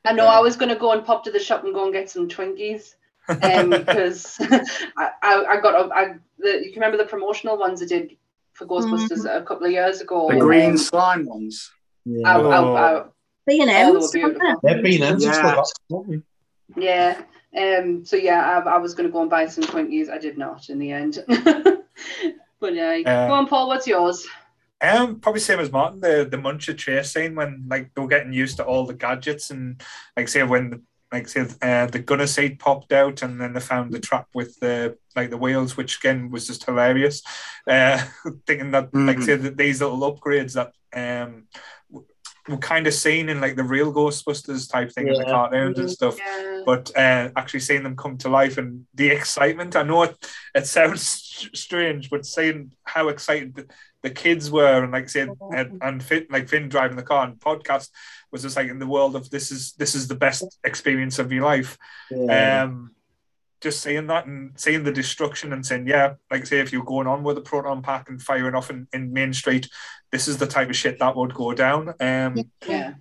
[0.05, 1.93] I know I was going to go and pop to the shop and go and
[1.93, 2.95] get some Twinkies.
[3.27, 7.81] um, because I, I, I got a, I, the, you can remember the promotional ones
[7.81, 8.15] I did
[8.53, 10.29] for Ghostbusters a couple of years ago.
[10.31, 11.71] The green slime ones.
[12.05, 12.29] yeah.
[12.29, 13.03] I, I, I,
[13.47, 14.11] B and Oh, they were M's.
[14.11, 14.59] beautiful.
[14.63, 15.19] They've been in.
[15.19, 15.63] Yeah.
[16.77, 17.21] yeah.
[17.57, 18.03] Um.
[18.05, 20.09] So yeah, I, I was going to go and buy some Twinkies.
[20.09, 21.23] I did not in the end.
[22.59, 23.67] but yeah, Uh, go on, Paul.
[23.67, 24.25] What's yours?
[24.81, 26.01] Um, probably same as Martin.
[26.01, 29.49] The the Muncher chase scene when like they were getting used to all the gadgets
[29.49, 29.81] and
[30.17, 30.81] like say when the,
[31.13, 34.59] like say uh, the gunner seat popped out and then they found the trap with
[34.59, 37.21] the like the wheels, which again was just hilarious.
[37.65, 38.03] Uh,
[38.45, 39.23] thinking that like Mhm.
[39.25, 41.49] say that these little upgrades that um w- were
[42.61, 45.31] kind of seen in like the real Ghostbusters type thing in the Yeah.
[45.31, 46.61] cartoons and stuff Yeah.
[46.65, 49.75] but uh, actually seeing them come to life and the excitement.
[49.75, 50.15] I know it,
[50.53, 53.65] it sounds strange, but seeing how excited the,
[54.03, 57.39] the kids were and like saying and, and Finn, like Finn driving the car and
[57.39, 57.89] podcast
[58.31, 61.31] was just like in the world of this is this is the best experience of
[61.31, 61.77] your life.
[62.11, 62.63] Yeah.
[62.63, 62.91] Um,
[63.61, 67.07] just saying that and saying the destruction and saying, yeah, like say if you're going
[67.07, 69.69] on with a proton pack and firing off in, in Main Street,
[70.11, 71.93] this is the type of shit that would go down.
[71.99, 72.35] Um,
[72.67, 72.93] Yeah.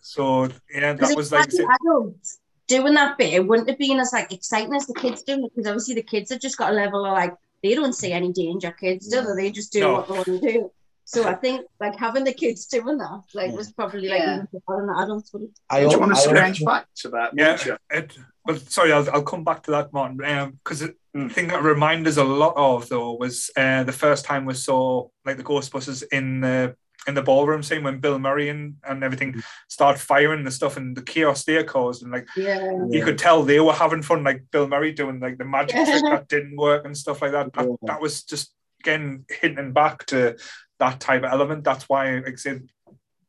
[0.00, 1.48] so yeah, that was like.
[1.50, 2.38] the adults
[2.68, 5.52] doing that bit, it wouldn't have been as like exciting as the kids doing it
[5.54, 8.32] because obviously the kids have just got a level of like they don't see any
[8.32, 8.70] danger.
[8.72, 9.42] Kids do they?
[9.44, 9.92] They just do No.
[9.94, 10.70] what they want to do.
[11.04, 14.34] So I think like having the kids doing that like was probably like Yeah.
[14.34, 15.48] even better than adults would.
[15.68, 17.78] I, Do you want a I- strange fact about Yeah, Muncher?
[17.90, 21.30] it, well, sorry, I'll, I'll come back to that, Martin, because the Mm.
[21.30, 25.06] thing that reminded us a lot of though was uh, the first time we saw
[25.26, 26.74] like the Ghostbusters in the
[27.06, 30.96] in the ballroom scene when Bill Murray and, and everything start firing the stuff and
[30.96, 32.86] the chaos they caused, and like Yeah.
[32.88, 35.84] you could tell they were having fun, like Bill Murray doing like the magic Yeah.
[35.84, 37.52] trick that didn't work and stuff like that.
[37.52, 37.76] That, Yeah.
[37.88, 40.36] that was just again hinting back to
[40.78, 41.64] that type of element.
[41.64, 42.70] That's why, like I said,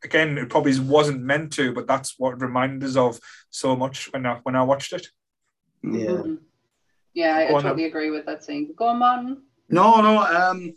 [0.04, 4.26] again, it probably wasn't meant to, but that's what reminded us of so much when
[4.26, 5.08] I when I watched it.
[5.84, 5.89] Yeah.
[5.91, 6.38] Mhm.
[7.14, 8.74] Yeah, I, I Go on, totally agree with that scene.
[8.76, 9.43] Go on, Martin.
[9.70, 10.24] No, no.
[10.24, 10.74] Um,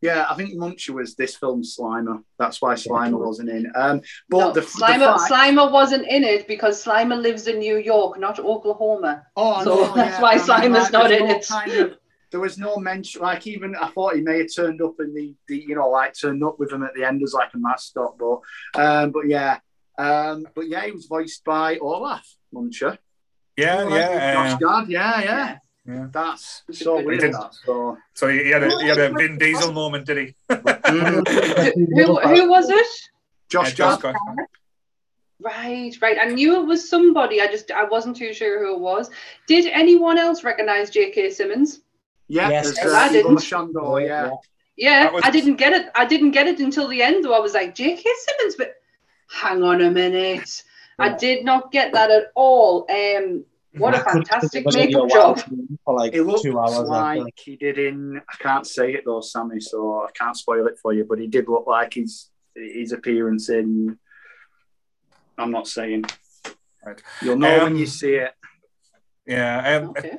[0.00, 2.22] yeah, I think Muncher was this film's Slimer.
[2.38, 3.70] That's why Slimer wasn't in.
[3.74, 4.00] Um,
[4.30, 7.76] but No, the, Slimer, the fact, Slimer wasn't in it because Slimer lives in New
[7.76, 9.26] York, not Oklahoma.
[9.36, 11.46] oh, so know, that's yeah, why I mean, Slimer's like, not in it.
[11.46, 11.98] Kind of,
[12.30, 13.22] there was no mention.
[13.22, 16.14] Like even I thought he may have turned up in the, the you know like
[16.14, 18.16] turned up with him at the end as like a mascot.
[18.18, 18.40] But
[18.80, 19.58] um, but yeah,
[19.98, 22.98] um, but yeah, he was voiced by Olaf Muncher.
[23.56, 24.34] Yeah, yeah.
[24.34, 25.58] Josh Gad, yeah, yeah.
[25.86, 26.06] Yeah.
[26.12, 27.32] That's so good, weird.
[27.32, 27.96] That, so.
[28.14, 30.34] So he had a he had a Vin Diesel moment, did he?
[30.48, 32.86] who, who was it?
[33.48, 34.14] Josh Josh Gad.
[34.14, 34.16] Gad.
[35.40, 36.18] Right, right.
[36.20, 37.40] I knew it was somebody.
[37.40, 39.10] I just I wasn't too sure who it was.
[39.46, 41.30] Did anyone else recognize J.K.
[41.30, 41.80] Simmons?
[42.30, 42.68] Yeah, Yes.
[42.70, 43.32] as, Yes, I didn't.
[43.32, 44.30] Ivo Shandor, yeah.
[44.76, 45.90] Yeah, That was- I didn't get it.
[45.96, 47.24] I didn't get it until the end.
[47.24, 48.02] Though I was like J.K.
[48.24, 48.74] Simmons, but
[49.28, 50.62] hang on a minute.
[50.98, 52.86] I did not get that at all.
[52.88, 53.44] Um,
[53.78, 55.40] what a fantastic think makeup job.
[55.84, 57.30] For like It looks two hours like after.
[57.44, 58.20] he did in.
[58.32, 61.04] I can't say it though, Sammy, so I can't spoil it for you.
[61.04, 63.98] But he did look like his his appearance in
[65.36, 66.04] I'm not saying.
[66.84, 67.00] Right.
[67.22, 68.32] You'll know when Um, you see it.
[69.26, 70.18] Yeah, um, Okay.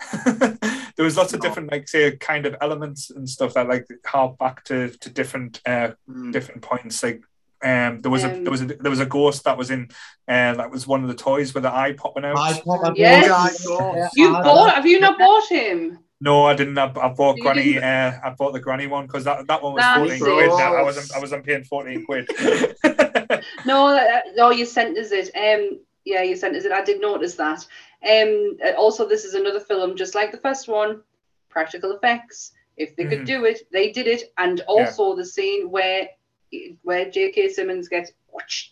[0.96, 1.42] there was lots of Oh.
[1.42, 5.60] different, like say, kind of elements and stuff that like hark back to to different
[5.66, 6.32] uh, Mm.
[6.32, 7.02] different points.
[7.02, 7.22] Like
[7.62, 9.88] um, there was a Um, there was a there was a ghost that was in
[10.26, 12.38] uh, that was one of the toys with the eye popping out.
[12.38, 13.26] I pop up Yes.
[13.68, 14.74] Yeah, You bought?
[14.74, 15.98] Have you not bought him?
[16.22, 16.76] No, I didn't.
[16.76, 17.78] I, I bought You Granny.
[17.78, 20.24] Uh, I bought the Granny one because that, that one was Nah, fourteen see.
[20.24, 20.50] quid.
[20.50, 21.14] I wasn't.
[21.14, 22.28] I wasn't paying fourteen quid.
[23.64, 25.30] No, uh, no, you sent us it.
[25.36, 26.72] Um, yeah, you sent us it.
[26.72, 27.64] I did notice that.
[28.08, 31.02] Um, uh, also, this is another film, just like the first one,
[31.50, 32.52] practical effects.
[32.76, 33.10] If they Mhm.
[33.10, 34.32] could do it, they did it.
[34.38, 36.08] And also the scene where
[36.82, 37.48] where J.K.
[37.50, 38.70] Simmons gets whoosh,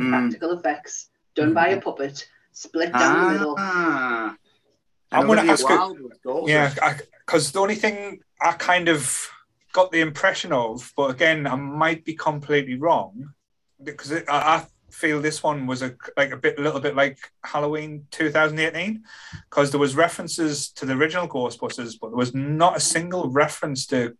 [0.00, 0.08] Mm.
[0.10, 3.24] practical effects done by a puppet, split down Ah.
[3.26, 3.54] the middle.
[3.58, 6.48] I'm gonna ask you- Wilde was gorgeous.
[6.50, 9.28] yeah, because the only thing I kind of
[9.72, 13.34] got the impression of, but again, I might be completely wrong,
[13.82, 16.94] because it, I, I feel this one was a like a bit, a little bit
[16.94, 19.02] like Halloween 2018,
[19.50, 23.86] because there was references to the original Ghostbusters, but there was not a single reference
[23.86, 24.16] to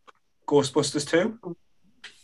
[0.48, 1.38] Ghostbusters 2.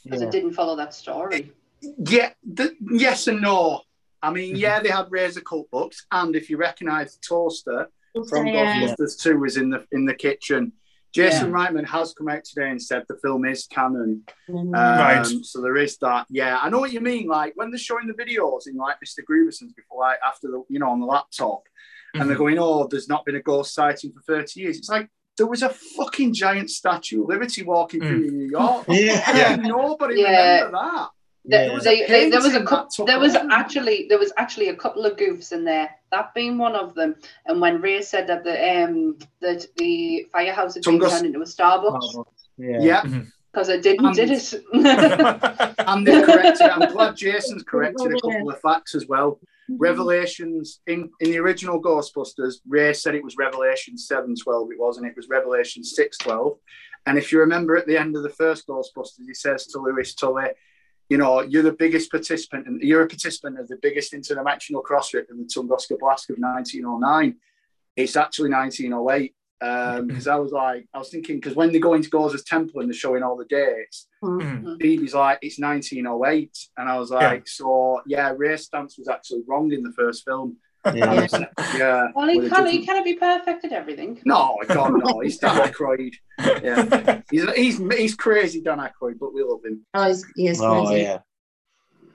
[0.04, 0.28] Because Yeah.
[0.28, 1.52] it didn't follow that story.
[1.80, 3.82] Yeah, the, yes and no.
[4.22, 4.58] I mean, Mhm.
[4.58, 7.88] yeah, they had Razor Cult books, and if you recognise the toaster
[8.28, 8.80] from Yeah.
[8.88, 10.72] Ghostbusters 2 was in the in the kitchen.
[11.12, 14.22] Jason Reitman has come out today and said the film is canon.
[14.48, 15.24] Um, Right.
[15.42, 16.26] So there is that.
[16.30, 17.26] Yeah, I know what you mean.
[17.28, 19.20] Like when they're showing the videos in like Mr.
[19.28, 21.62] Grooberson's before, like after the you know on the laptop,
[22.14, 22.38] and they're Mhm.
[22.38, 25.62] going, "Oh, there's not been a ghost sighting for 30 years." It's like there was
[25.62, 28.86] a fucking giant Statue of Liberty walking through New York.
[28.88, 29.36] Yeah.
[29.36, 30.60] Yeah, nobody Yeah.
[30.64, 31.08] remember that.
[31.50, 31.74] There, Yeah.
[31.74, 33.06] Was they- a they- there was a painting couple.
[33.06, 33.48] There was over.
[33.50, 35.88] actually there was actually a couple of goofs in there.
[36.12, 37.16] That being one of them.
[37.46, 41.44] And when Ray said that the um that the firehouse had been turned into a
[41.44, 42.24] Starbucks
[42.58, 42.80] Yeah.
[42.80, 43.02] Yeah,
[43.50, 44.52] because it didn't, did it?
[44.72, 46.68] and they corrected.
[46.68, 49.40] I'm glad Jason's corrected a couple of facts as well.
[49.70, 55.16] Revelations in, in the original Ghostbusters, Ray said it was Revelation 712, it wasn't, it
[55.16, 56.58] was Revelation 612.
[57.06, 60.14] And if you remember at the end of the first Ghostbusters, he says to Louis
[60.14, 60.48] Tully,
[61.08, 65.30] you know, you're the biggest participant, and you're a participant of the biggest interdimensional crossrip
[65.30, 67.36] in the Tunguska Blast of 1909.
[67.96, 69.34] It's actually 1908.
[69.60, 72.88] Because I was like, I was thinking, because when they go into Gozer's temple and
[72.88, 74.80] they're showing all the dates, Mhm.
[74.80, 76.56] Phoebe's like, it's 1908.
[76.76, 80.58] And I was like, so yeah, Ray Stantz was actually wrong in the first film.
[80.94, 81.26] Yeah.
[81.76, 82.08] Yeah.
[82.14, 82.68] well, he can't.
[82.68, 84.20] He different- cannot be perfect at everything.
[84.24, 85.20] No, God, no.
[85.20, 86.12] He's Dan Aykroyd.
[86.62, 87.20] Yeah.
[87.30, 89.84] He's, he's, he's crazy, Dan Aykroyd, but we love him.
[89.94, 91.02] Oh, he's, he is Oh crazy.
[91.02, 91.18] yeah.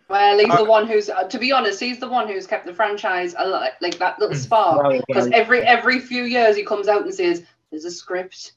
[0.10, 2.66] Well, he's Uh, the one who's, uh, to be honest, he's the one who's kept
[2.66, 4.40] the franchise alive, like that little Mm.
[4.40, 5.02] spark.
[5.08, 8.54] Because every every few years he comes out and says, "There's a script.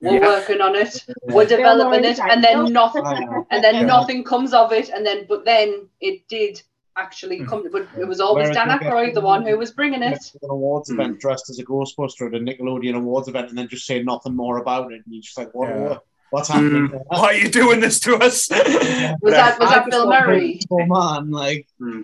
[0.00, 0.26] We're Yeah.
[0.26, 1.04] working on it.
[1.24, 3.04] We're developing it," and then nothing.
[3.50, 6.62] And then nothing comes of it and then but then it did
[6.96, 7.48] actually Mhm.
[7.48, 10.42] come but it was always Whereas Dan Aykroyd the one who was bringing it Like
[10.42, 11.00] an awards Hmm.
[11.00, 14.34] event dressed as a Ghostbuster at a Nickelodeon awards event and then just say nothing
[14.34, 15.02] more about it.
[15.04, 15.88] And you're just like, what, Yeah.
[15.88, 16.88] what what's happening?
[16.90, 17.00] there?
[17.08, 18.48] Why are you doing this to us?
[18.50, 22.02] was that was I that just Bill Murray Oh man, like Hmm.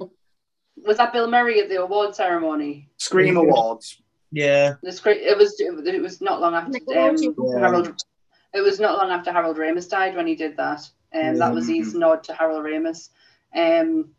[0.85, 4.01] was that Bill Murray at the award ceremony Scream Awards.
[4.31, 7.61] yeah, the script it was it was not long after um, Nickelodeon.
[7.61, 7.95] Harold
[8.55, 10.81] it was not long after Harold Ramis died when he did that
[11.13, 13.11] and that was his nod to Harold Ramis
[13.57, 14.11] um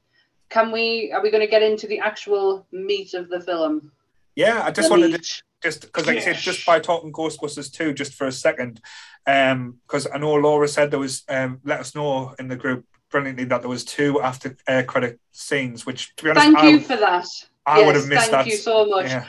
[0.54, 3.92] can we are we going to get into the actual meat of the film
[4.36, 7.72] yeah, I just The wanted to just because like I said, just by talking Ghostbusters
[7.72, 8.82] 2 just for a second,
[9.28, 12.86] um, because I know Laura said there was um let us know in the group
[13.12, 16.70] brilliantly that there was two after uh, credit scenes, which to be honest, thank I,
[16.70, 17.28] you for that
[17.66, 18.44] I yes, would have missed thank that.
[18.44, 19.26] Thank you so much Yeah.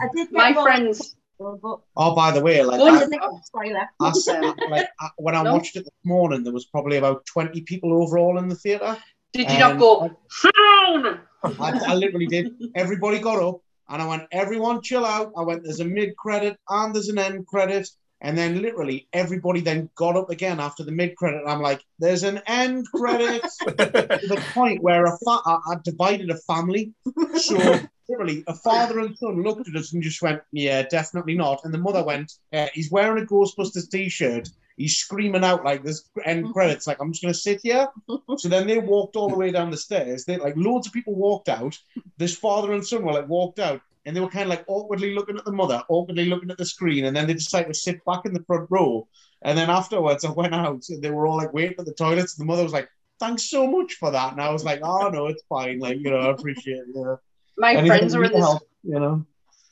[0.00, 3.88] I did get my friends Oh, by the way, like One I, of the spoiler.
[4.00, 4.28] I s-
[4.68, 5.54] like I, when I No.
[5.54, 8.98] watched it this morning, there was probably about twenty people overall in the theater.
[9.32, 12.52] Did you not Um, go sit down I, I literally did.
[12.74, 16.58] Everybody got up, and I went, "Everyone, chill out." I went, "There's a mid credit
[16.68, 17.88] and there's an end credit."
[18.20, 21.42] And then literally everybody then got up again after the mid credit.
[21.46, 26.30] I'm like, "There's an end credit." to the point where a fa- I, I divided
[26.30, 26.92] a family.
[27.36, 31.60] So literally, a father and son looked at us and just went, "Yeah, definitely not."
[31.64, 34.48] And the mother went, uh, "He's wearing a Ghostbusters t-shirt.
[34.78, 36.52] He's screaming out like this end mm-hmm.
[36.52, 36.86] credits.
[36.86, 37.88] Like I'm just gonna sit here."
[38.38, 40.24] So then they walked all the way down the stairs.
[40.24, 41.76] They like loads of people walked out.
[42.18, 43.80] This father and son were like walked out.
[44.06, 46.64] And they were kind of like awkwardly looking at the mother, awkwardly looking at the
[46.64, 49.08] screen, and then they decided to sit back in the front row.
[49.42, 52.38] And then afterwards, I went out, and they were all like waiting at the toilets.
[52.38, 55.08] And the mother was like, "Thanks so much for that." And I was like, "Oh
[55.10, 55.78] no, it's fine.
[55.80, 57.16] Like you know, I appreciate it." Yeah.
[57.56, 59.26] my Anything friends you are in need this help, you know.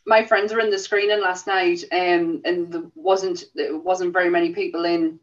[0.07, 4.31] My friends were in the screening last night, um, and there wasn't there wasn't very
[4.31, 5.19] many people in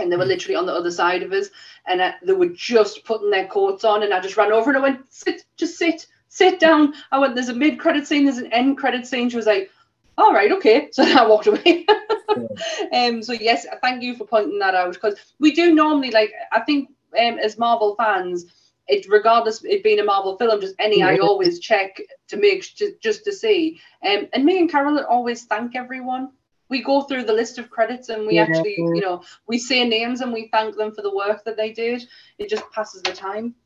[0.00, 1.48] and they were literally on the other side of us,
[1.86, 4.78] and uh, they were just putting their coats on, and I just ran over and
[4.78, 8.52] I went, "Sit, just sit, sit down." I went, "There's a mid-credit scene, there's an
[8.52, 9.70] end-credit scene." She was like,
[10.18, 11.86] "All right, okay." So I walked away.
[12.92, 16.32] um, so yes, thank you for pointing that out because we do normally like.
[16.52, 18.46] I think um, as Marvel fans,
[18.90, 22.94] it regardless it being a Marvel film, just any I always check to make to,
[23.00, 23.80] just to see.
[24.06, 26.30] Um, and me and Carolyn always thank everyone
[26.70, 28.44] we go through the list of credits and we Yeah.
[28.44, 31.72] actually, you know, we say names and we thank them for the work that they
[31.72, 32.06] did.
[32.38, 33.56] It just passes the time.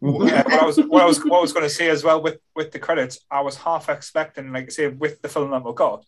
[0.00, 2.22] Yeah, what I was what I was what I was going to say as well
[2.22, 5.64] with with the credits, I was half expecting, like I say, with the film that
[5.64, 6.04] we got,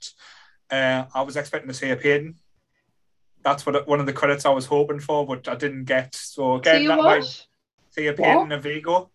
[0.70, 2.36] uh, I was expecting to see a Payton.
[3.42, 6.14] That's what one of the credits I was hoping for, but I didn't get.
[6.14, 7.20] So again, See you that what?
[7.20, 7.46] might
[7.96, 9.10] see a Payton and Vigo.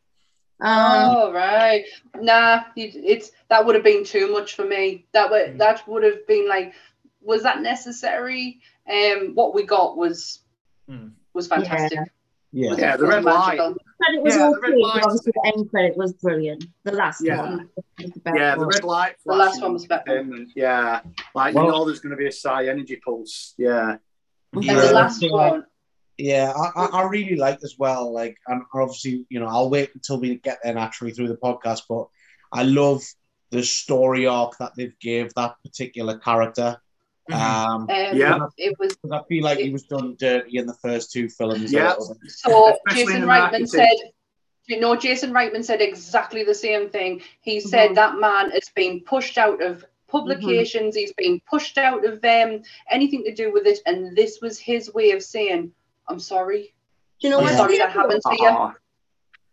[0.59, 1.85] Um, Oh right,
[2.19, 5.07] nah, it's that would have been too much for me.
[5.13, 6.73] That would that would have been like,
[7.21, 8.59] was that necessary?
[8.91, 10.39] Um, what we got was
[10.87, 11.09] Hmm.
[11.33, 11.99] was fantastic.
[12.51, 12.71] Yeah.
[12.71, 13.57] Was- Yeah, the red light.
[13.57, 13.75] magical.
[14.01, 16.65] credit was Yeah, all the red okay, obviously the end credit was brilliant.
[16.83, 17.41] The last Yeah.
[17.41, 17.69] one.
[17.99, 19.15] was Yeah, the red light.
[19.25, 20.17] The last one was better.
[20.17, 21.01] and, yeah,
[21.33, 23.53] like Well- you know, there's going to be a psi energy pulse.
[23.57, 23.97] Yeah,
[24.53, 25.65] And Yeah, the last one,
[26.17, 28.13] Yeah, I, I, I really like as well.
[28.13, 31.81] Like, and obviously, you know, I'll wait until we get there naturally through the podcast.
[31.89, 32.07] But
[32.51, 33.01] I love
[33.49, 36.77] the story arc that they've gave that particular character.
[37.29, 37.35] Mhm.
[37.35, 37.87] Um, um,
[38.17, 38.39] Yeah.
[38.57, 38.95] it was.
[39.11, 41.71] I feel like he was done dirty in the first two films.
[41.71, 41.95] Yeah.
[42.27, 43.67] So Especially Jason the Reitman marketing.
[43.67, 43.97] said,
[44.67, 47.21] you know, Jason Reitman said exactly the same thing.
[47.41, 47.95] He said Mhm.
[47.95, 50.95] that man has been pushed out of publications.
[50.95, 54.93] He's been pushed out of um, anything to do with it, and this was his
[54.93, 55.71] way of saying,
[56.11, 56.73] "I'm sorry.
[57.19, 57.55] Do you know I'm what?
[57.55, 58.71] sorry that happened to you."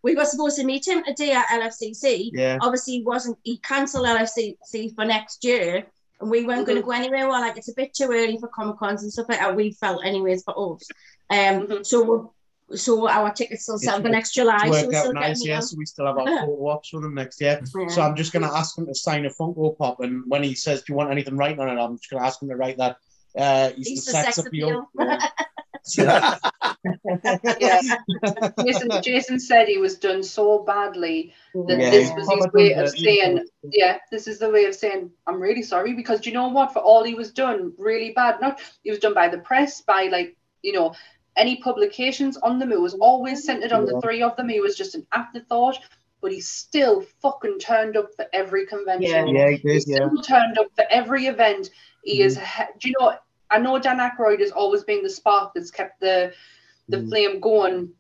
[0.03, 2.31] We were supposed to meet him today at LFCC.
[2.33, 2.59] Yeah.
[2.61, 3.37] Obviously, he wasn't.
[3.43, 5.87] He cancelled LFCC for next year,
[6.21, 7.29] and we weren't going to go anywhere.
[7.29, 9.57] Well, like it's a bit too early for Comic Cons and stuff like that.
[9.57, 10.87] We felt, anyways, for us.
[11.31, 11.85] Um, Mhm.
[11.87, 12.33] so
[12.75, 14.61] so our tickets still sell for next July.
[14.67, 15.55] It's So out nice, yeah.
[15.55, 15.63] them.
[15.63, 17.61] So we still have our photo ops with him next year.
[17.77, 17.89] Yeah.
[17.89, 20.55] So I'm just going to ask him to sign a Funko Pop, and when he
[20.55, 22.57] says, "Do you want anything written on it?" I'm just going to ask him to
[22.57, 22.99] write that.
[23.37, 24.69] Uh, he's, He's the the sex, sex appeal.
[24.69, 24.89] appeal.
[25.09, 25.29] Yeah.
[25.97, 27.81] Yeah.
[28.65, 32.89] Jason, Jason said he was done so badly that Yeah, this was his way of
[32.91, 36.49] saying, yeah, this is the way of saying, I'm really sorry because do you know
[36.49, 36.73] what?
[36.73, 40.05] For all he was done really bad, not he was done by the press, by
[40.11, 40.95] like, you know,
[41.37, 42.73] any publications on them.
[42.73, 44.49] It was always centered on the three of them.
[44.49, 45.79] He was just an afterthought,
[46.21, 49.29] but he still fucking turned up for every convention.
[49.29, 49.85] Yeah, he He did.
[49.87, 49.97] Yeah.
[50.09, 51.71] still turned up for every event.
[52.03, 52.37] He is.
[52.37, 52.63] Mm-hmm.
[52.63, 53.15] he- Do you know?
[53.51, 56.33] I know Dan Aykroyd has always been the spark that's kept the
[56.91, 57.09] the Mm.
[57.11, 57.91] flame going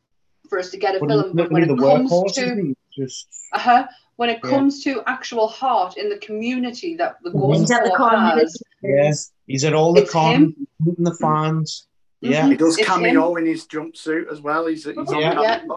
[0.49, 1.37] for us to get a But film.
[1.37, 2.75] But when it comes workhorse, to?
[2.97, 3.87] Just uh-huh,
[4.17, 4.51] when it Yeah.
[4.51, 7.39] comes to actual heart in the community that the Mhm.
[7.41, 10.67] Ghost He's the has, yes, he's at all the It's cons, him.
[10.81, 11.87] meeting the fans.
[12.23, 12.31] Mhm.
[12.31, 14.67] Yeah, He does It's cameo in his jumpsuit as well.
[14.67, 15.35] He's, he's on Yeah.
[15.59, 15.77] camera.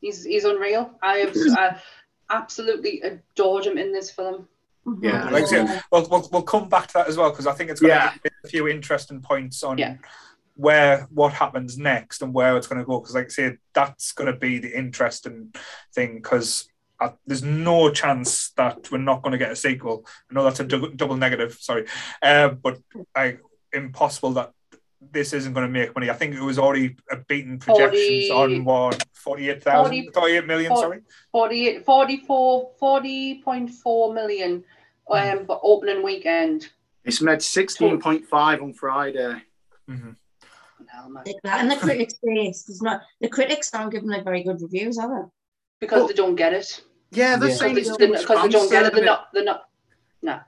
[0.00, 0.90] he's he's unreal.
[1.02, 1.74] I have uh,
[2.30, 4.48] absolutely adored him in this film.
[4.86, 5.02] Mhm.
[5.02, 5.28] Yeah.
[5.30, 7.70] Like I said, we'll, we'll, we'll come back to that as well because I think
[7.70, 8.12] it's going to Yeah.
[8.22, 9.96] give a few interesting points on Yeah.
[10.54, 12.98] where what happens next and where it's going to go.
[13.00, 15.54] Because, like I said, that's going to be the interesting
[15.94, 16.68] thing because
[17.26, 20.06] there's no chance that we're not going to get a sequel.
[20.30, 21.86] I know that's a dou- double negative, sorry,
[22.22, 22.78] uh, but
[23.14, 23.38] I
[23.72, 24.52] impossible that
[25.10, 26.10] this isn't going to make money.
[26.10, 30.80] I think it was already a beaten projections 40 on what 48,000, 48 million, forty-
[30.82, 31.00] sorry.
[31.32, 34.64] 48, 44, 40.4 million
[35.10, 36.68] um, for opening weekend.
[37.04, 39.42] It's made 16.5 on Friday.
[39.90, 40.16] Mhm.
[40.88, 41.22] Hell, man.
[41.26, 41.60] Like that.
[41.60, 45.08] And the critics say it's not the critics aren't giving like very good reviews, are
[45.08, 45.28] they?
[45.80, 46.82] Because Well- they don't get it.
[47.10, 47.54] Yeah, they're Yeah.
[47.56, 48.94] saying Because it's they, too much because they don't get it.
[48.94, 49.28] They're not.
[49.34, 49.64] They're not.
[50.22, 50.40] No.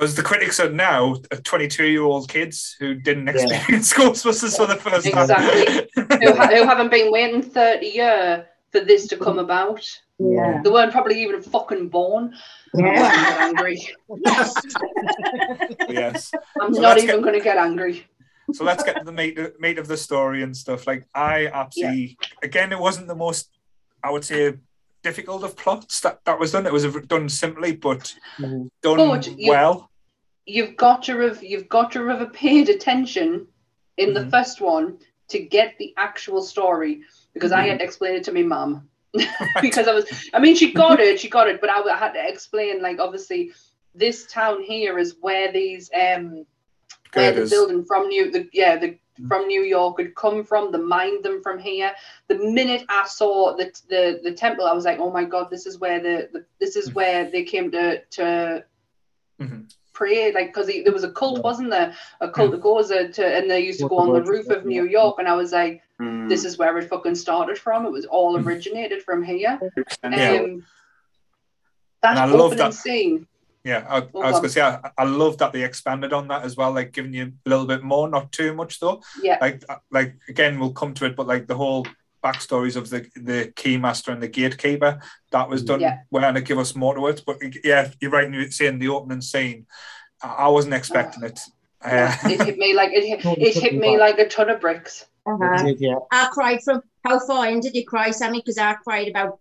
[0.00, 3.76] As the critics are now, uh, 22 year old kids who didn't experience Yeah.
[3.78, 3.92] experience
[4.24, 5.64] Ghostbusters for the first Exactly.
[6.04, 6.20] time.
[6.22, 9.86] who, ha- who haven't been waiting 30 years for this to come about.
[10.18, 10.62] Yeah.
[10.64, 12.34] They weren't probably even fucking born.
[12.74, 13.02] I'm Yeah.
[13.02, 13.86] not angry.
[15.88, 16.32] yes.
[16.60, 18.06] I'm So not let's even going to get angry.
[18.54, 20.86] So let's get to the meat, meat of the story and stuff.
[20.86, 23.50] Like, I absolutely, again, it wasn't the most,
[24.02, 24.54] I would say,
[25.02, 26.66] difficult of plots that, that was done.
[26.66, 28.68] It was done simply, but Mhm.
[28.82, 29.90] done But you- well.
[30.46, 33.46] You've got to have you've got to have paid attention
[33.98, 34.30] in the Mhm.
[34.30, 37.02] first one to get the actual story
[37.34, 38.88] because I had to explain it to my mum
[39.60, 42.12] because I was I mean she got it she got it but I, I had
[42.14, 43.52] to explain like obviously
[43.94, 46.46] this town here is where these um
[47.14, 50.70] where the building from New the yeah the from New York had come from.
[50.70, 51.92] They mined them from here.
[52.28, 55.66] The minute I saw the the, the temple, I was like, oh my god, this
[55.66, 58.64] is where the, the this is where they came to to
[59.40, 59.72] Mhm.
[59.92, 61.94] pray, like because there was a cult, wasn't there?
[62.20, 64.84] A cult of Gozer to, and they used to go on the roof of New
[64.84, 66.28] York, and I was like, Mm.
[66.28, 67.84] this is where it fucking started from.
[67.86, 69.58] It was all originated from here.
[70.04, 70.46] Um, Yeah.
[72.02, 73.26] that And I love that- scene.
[73.64, 76.44] Yeah, I, Oh, I was gonna say I, I love that they expanded on that
[76.44, 79.02] as well, like giving you a little bit more, not too much though.
[79.22, 81.86] Yeah, Like uh, like again, we'll come to it, but like the whole
[82.22, 85.00] backstories of the the keymaster and the gatekeeper
[85.32, 85.98] that was done Yeah.
[86.10, 87.22] well, and to give us more to it.
[87.26, 88.30] But yeah, you're right.
[88.32, 89.66] You're saying the opening scene,
[90.22, 91.40] I I wasn't expecting it.
[91.84, 94.60] Uh, it hit me like it hit, it hit me me like a ton of
[94.60, 95.06] bricks.
[95.26, 95.62] Uh-huh.
[95.62, 95.96] Did, yeah.
[96.10, 98.38] I cried from how far in did you cry, Sammy?
[98.40, 99.38] Because I cried about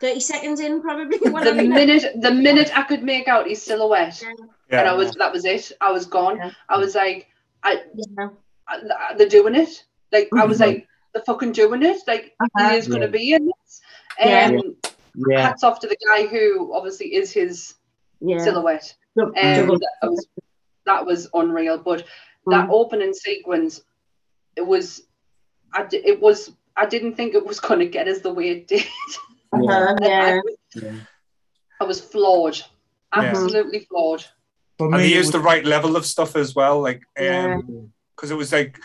[0.00, 1.18] 30 seconds in, probably.
[1.22, 1.62] The whatever.
[1.62, 4.22] minute the minute I could make out his silhouette,
[4.70, 5.72] yeah, and I was that was it.
[5.80, 6.36] I was gone.
[6.38, 6.50] Yeah.
[6.68, 7.28] I was like,
[7.62, 8.28] I, Yeah.
[8.68, 9.84] I- they're doing it.
[10.12, 10.66] Like I was Mhm.
[10.66, 11.98] like, they're fucking doing it.
[12.06, 12.70] Like Uh-huh.
[12.70, 13.80] he is going to be in this.
[14.20, 14.60] Um, Yeah.
[15.28, 15.42] Yeah.
[15.48, 17.74] Hats off to the guy who obviously is his
[18.20, 18.38] Yeah.
[18.38, 18.94] silhouette.
[19.16, 20.26] Dou- Um, that, was,
[20.86, 21.78] that was unreal.
[21.78, 22.04] But
[22.46, 22.70] that Mm.
[22.70, 23.82] opening sequence,
[24.56, 25.02] it was,
[25.74, 28.68] I it was, I didn't think it was going to get us the way it
[28.68, 28.86] did.
[29.52, 30.40] Uh-huh, I, yeah.
[30.44, 30.92] was, Yeah.
[31.80, 32.64] I was flawed, Yeah.
[33.22, 34.24] absolutely flawed.
[34.78, 37.54] For and me, they used was- the right level of stuff as well, like Yeah.
[37.56, 38.78] um, because it was like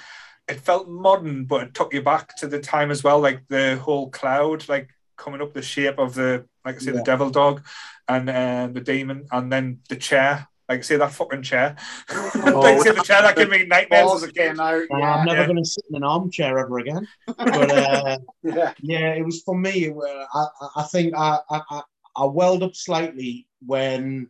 [0.48, 3.78] it felt modern, but it took you back to the time as well, like the
[3.78, 6.98] whole cloud, like coming up the shape of the, like I say, Yeah.
[6.98, 7.66] the devil dog,
[8.08, 11.76] and uh, the demon, and then the chair, like say that fucking chair,
[12.36, 14.36] like say the chair that gave me nightmares as a kid.
[14.50, 14.82] came out.
[14.92, 15.16] Uh, Yeah.
[15.16, 15.46] I'm never Yeah.
[15.48, 17.08] going to sit in an armchair ever again.
[17.28, 18.74] But uh, yeah.
[18.82, 19.86] yeah, it was for me.
[19.86, 19.96] it
[20.34, 21.82] I, I- I think I, I, I,
[22.18, 24.30] I welled up slightly when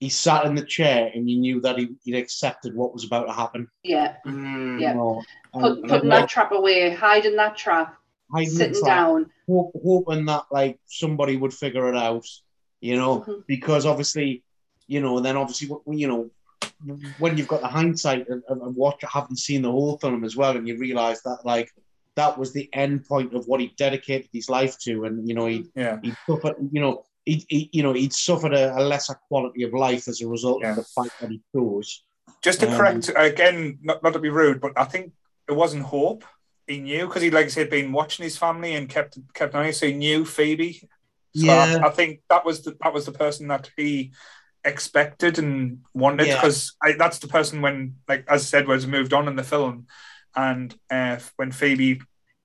[0.00, 3.26] he sat in the chair and you knew that he, he'd accepted what was about
[3.26, 3.68] to happen.
[3.82, 4.80] Yeah, Mm.
[4.80, 4.90] Yeah.
[4.90, 5.22] You know,
[5.54, 7.96] and- Put, and putting like, that trap away, hiding that trap,
[8.32, 9.30] hiding sitting trap, down.
[9.48, 12.24] hope, hoping that like somebody would figure it out.
[12.80, 13.42] You know, Mhm.
[13.48, 14.44] because obviously,
[14.88, 16.30] you know, and then obviously, you know,
[17.18, 20.24] when you've got the hindsight of, of, of what you haven't seen the whole film
[20.24, 21.70] as well, and you realise that like
[22.16, 25.46] that was the end point of what he dedicated his life to, and you know,
[25.46, 29.14] he Yeah, he suffered, you know, he, he you know he'd suffered a, a lesser
[29.28, 30.70] quality of life as a result Yeah.
[30.70, 32.04] of the fight that he chose.
[32.42, 35.12] just to Um, correct again, not, not to be rude, but I think
[35.48, 36.24] it wasn't hope.
[36.66, 39.72] He knew because he, like I said, been watching his family and kept kept on.
[39.72, 40.82] So he knew Phoebe.
[41.34, 41.78] So Yeah.
[41.82, 44.12] I, I think that was the that was the person that he
[44.68, 46.36] expected and wanted Yeah.
[46.36, 49.86] because that's the person when like as I said was moved on in the film
[50.36, 52.00] and uh, when Phoebe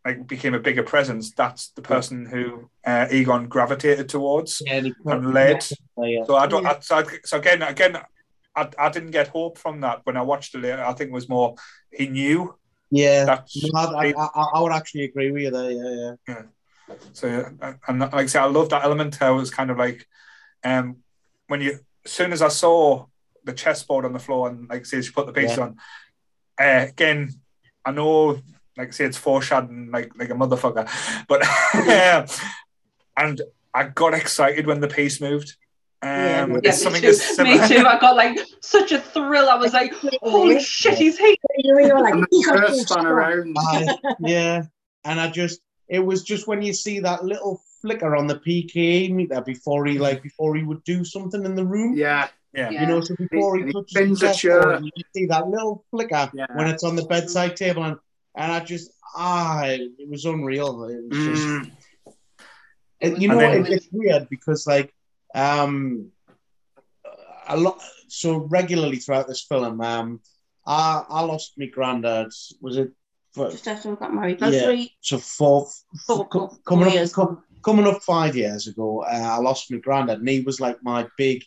[0.06, 5.34] like became a bigger presence that's the person who uh, Egon gravitated towards Yeah, and,
[5.34, 5.66] led
[5.98, 6.72] Yeah, so I don't Yeah.
[6.72, 7.98] I, so, I, so again again
[8.56, 11.14] I, I didn't get hope from that when I watched it later I think it
[11.14, 11.56] was more
[11.92, 12.56] he knew
[12.90, 13.26] yeah.
[13.26, 15.72] that No, I, I, I, I would actually agree with you there.
[15.72, 16.44] Yeah, yeah.
[17.14, 17.28] So
[17.88, 19.16] and like I say, I love that element.
[19.16, 20.06] How it was kind of like,
[20.64, 20.98] um,
[21.48, 23.06] when you as soon as I saw
[23.44, 25.64] the chessboard on the floor and like I say she put the pieces Yeah.
[25.64, 25.78] on,
[26.62, 27.34] uh, again,
[27.86, 28.40] I know
[28.78, 30.88] like I say it's foreshadowing like like a motherfucker,
[31.28, 31.42] but
[31.86, 32.26] yeah,
[33.18, 33.42] and
[33.74, 35.56] I got excited when the piece moved.
[36.02, 36.48] Um, Yeah.
[36.48, 37.08] Yeah, it's me something too.
[37.10, 37.86] as Me too.
[37.88, 39.48] I got like such a thrill.
[39.50, 41.36] I was like, holy shit, he's here.
[41.58, 43.56] You were like, "He first so around.
[43.58, 44.64] I, yeah,
[45.06, 49.12] and I just it was just when you see that little flicker on the PKE
[49.14, 51.94] meter before he like before he would do something in the room.
[51.96, 52.28] Yeah.
[52.56, 52.70] Yeah.
[52.70, 54.82] You know, so before he And he touches the a chessboard, chair.
[54.98, 56.46] you see that little flicker Yeah.
[56.56, 57.98] when it's on the bedside table, and
[58.36, 60.86] and I just ah, it was unreal.
[60.86, 61.72] It was just Mm.
[63.02, 64.94] And you know, then- it, it's weird because like
[65.36, 66.08] um
[67.48, 67.78] a lot
[68.08, 70.20] so regularly throughout this film, um
[70.66, 72.32] I I lost my granddad.
[72.62, 72.92] Was it
[73.34, 74.40] for, Just after we got married.
[74.40, 74.66] No, Yeah.
[74.66, 75.68] three, so four,
[76.06, 77.12] four, co- four coming up years.
[77.12, 80.84] co- coming up five years ago, uh, I lost my granddad, and he was like
[80.84, 81.44] my big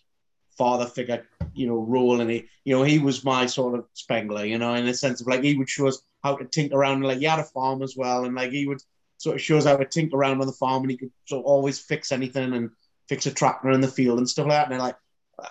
[0.57, 4.45] father figure, you know, role, and he, you know, he was my sort of Spengler,
[4.45, 6.97] you know, in the sense of like he would show us how to tinker around,
[6.97, 8.81] And, like he had a farm as well, and like he would
[9.19, 11.41] sort of show us how to tinker around on the farm, and he could sort
[11.41, 12.71] of always fix anything and
[13.09, 14.97] fix a tractor in the field and stuff like that, and like,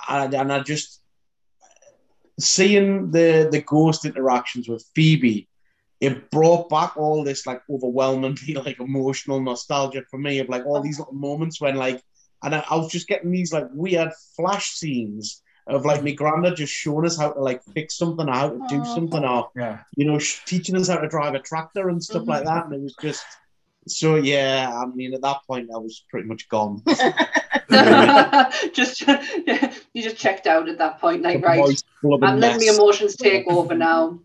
[0.09, 1.01] and, and I just
[2.39, 5.47] seeing the the ghost interactions with Phoebe
[6.01, 10.81] it brought back all this like overwhelmingly like emotional nostalgia for me of like all
[10.81, 12.01] these little moments when like
[12.43, 16.57] and I, I was just getting these like weird flash scenes of like my granddad
[16.57, 19.79] just showing us how to like fix something or how to do something or Yeah.
[19.95, 22.55] you know sh- teaching us how to drive a tractor and stuff like mm-hmm.
[22.55, 23.25] that and it was just
[23.87, 26.83] so yeah I mean at that point I was pretty much gone
[28.73, 31.59] just you just checked out at that point, like The right.
[31.59, 34.19] voice full of a I'm letting the emotions take over now.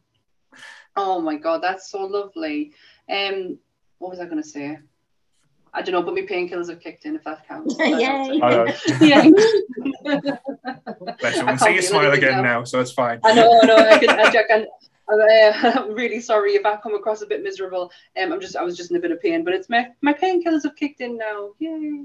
[1.03, 2.73] Oh my god, that's so lovely.
[3.11, 3.59] Um,
[3.99, 4.79] what was I going to say?
[5.73, 7.75] I don't know, but my painkillers have kicked in if that counts.
[7.79, 8.41] Yay.
[8.43, 8.67] I know.
[9.01, 9.27] yeah.
[11.21, 11.43] Bless you.
[11.43, 12.43] I can see you smile again now.
[12.43, 12.65] now.
[12.65, 13.19] so it's fine.
[13.25, 13.77] I know, I know.
[13.77, 14.67] I can, I can,
[15.09, 17.91] I'm, uh, I'm really sorry if I come across a bit miserable.
[18.21, 20.13] Um, I'm just, I was just in a bit of pain, but it's my my
[20.13, 21.51] painkillers have kicked in now.
[21.59, 22.05] Yay!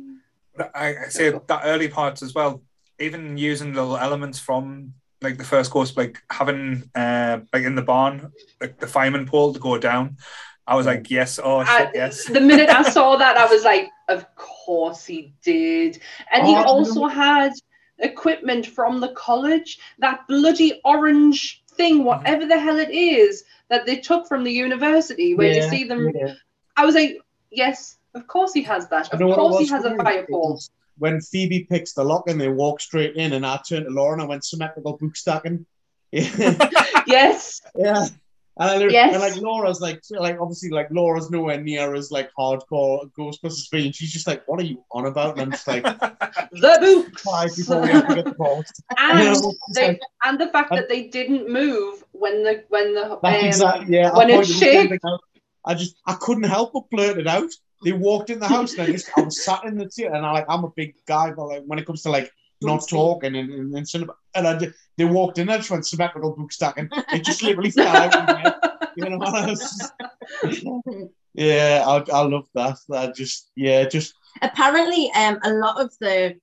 [0.73, 2.61] I, I say that early parts as well.
[2.99, 4.93] Even using little elements from
[5.25, 9.53] like the first course, like having uh, like in the barn, like the fireman pole
[9.53, 10.17] to go down.
[10.67, 12.25] I was like, yes, oh shit, I, yes.
[12.25, 15.99] The minute I saw that, I was like, of course he did.
[16.31, 17.07] And oh, he also no.
[17.07, 17.51] had
[17.99, 22.05] equipment from the college, that bloody orange thing, mm-hmm.
[22.05, 25.83] whatever the hell it is, that they took from the university, where yeah, you see
[25.83, 26.11] them.
[26.15, 26.33] Yeah.
[26.77, 27.17] I was like,
[27.51, 29.13] yes, of course he has that.
[29.13, 30.59] Of course he has a fire pole.
[30.97, 34.13] When Phoebe picks the lock and they walk straight in, and I turned to Laura
[34.13, 35.65] and I went symmetrical book stacking.
[36.11, 37.61] yes.
[37.75, 38.07] Yeah.
[38.57, 39.13] And, yes.
[39.13, 43.91] and like Laura's like like obviously like Laura's nowhere near as like hardcore Ghostbusters fan.
[43.91, 45.33] She's just like, what are you on about?
[45.33, 45.83] And I'm just like
[46.51, 47.21] the books.
[47.21, 48.81] Five before we have to get the post.
[48.97, 49.35] And,
[49.73, 53.19] they, like, and the fact and, that they didn't move when the when the um,
[53.23, 55.03] exactly, yeah, when it shaped.
[55.65, 57.49] I just I couldn't help but blurt it out.
[57.83, 60.25] They walked in the house and I just I was sat in the chair and
[60.25, 63.35] I like I'm a big guy, but like when it comes to like not talking
[63.35, 66.35] and and, and, cinema, and I did, they walked in, and I just went symmetrical
[66.35, 68.57] book stack and It just literally fell out.
[68.95, 69.19] You know,
[71.33, 72.77] yeah, I, I love that.
[72.93, 76.35] I just yeah, just apparently um a lot of the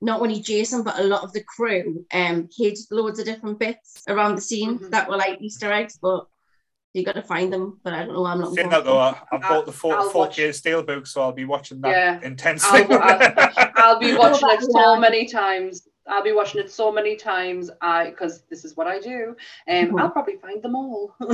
[0.00, 4.02] not only Jason but a lot of the crew um hid loads of different bits
[4.08, 4.90] around the scene mm-hmm.
[4.90, 6.26] that were like Easter eggs, but
[6.92, 7.78] you got to find them.
[7.82, 8.26] But I don't know.
[8.26, 8.54] I'm not.
[8.54, 11.90] Saying that though, I, I bought the 4, 4K Steelbook, so I'll be watching that
[11.90, 12.20] yeah.
[12.22, 12.82] intensely.
[12.82, 15.88] I'll, I'll, I'll be watching it so many times.
[16.08, 17.70] I'll be watching it so many times.
[17.80, 19.36] I because this is what I do,
[19.66, 20.00] and um, mm-hmm.
[20.00, 21.14] I'll probably find them all.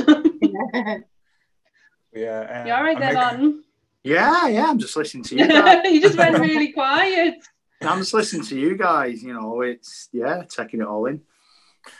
[2.13, 2.41] yeah.
[2.41, 3.65] Um, you all right there, Martin?
[4.03, 4.67] Yeah, yeah.
[4.69, 5.45] I'm just listening to you.
[5.91, 7.35] you just went really quiet.
[7.83, 9.23] I'm just listening to you guys.
[9.23, 11.23] You know, it's yeah, taking it all in.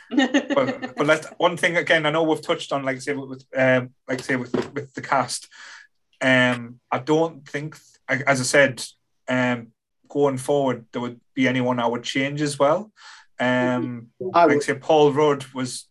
[0.09, 2.05] But, but let one thing again.
[2.05, 5.47] I know we've touched on, like say, with um, like say with with the cast.
[6.21, 7.77] Um, I don't think,
[8.07, 8.83] as I said,
[9.27, 9.67] um,
[10.07, 12.91] going forward, there would be anyone I would change as well.
[13.39, 15.87] Um, I like say Paul Rudd was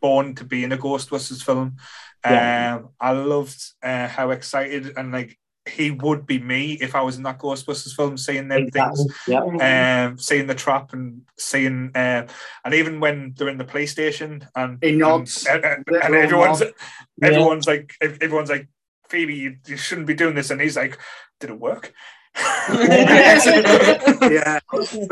[0.00, 1.76] born to be in a Ghostbusters film.
[2.24, 2.76] Yeah.
[2.76, 7.16] Um, I loved uh, how excited and like he would be me if I was
[7.16, 9.04] in that Ghostbusters film, seeing them exactly.
[9.04, 10.06] things, yeah.
[10.06, 12.26] um, seeing the trap and seeing, uh,
[12.64, 16.60] and even when they're in the police station and he nods, and, and, and everyone's
[16.60, 17.28] yeah.
[17.28, 18.68] everyone's like everyone's like
[19.08, 20.98] Phoebe, you, you shouldn't be doing this, and he's like,
[21.40, 21.92] did it work?
[22.70, 23.38] yeah,
[24.70, 25.08] but his,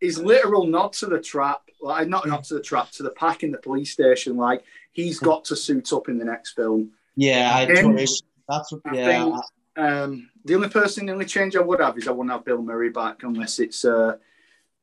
[0.00, 3.42] his, literal nod to the trap, like not not to the trap, to the pack
[3.42, 4.62] in the police station, like
[4.92, 6.92] he's got to suit up in the next film.
[7.16, 8.06] Yeah, I totally,
[8.48, 9.24] that's what, yeah.
[9.24, 9.42] Think,
[9.76, 12.62] um, the only person, the only change I would have is I wouldn't have Bill
[12.62, 14.18] Murray back unless it's a,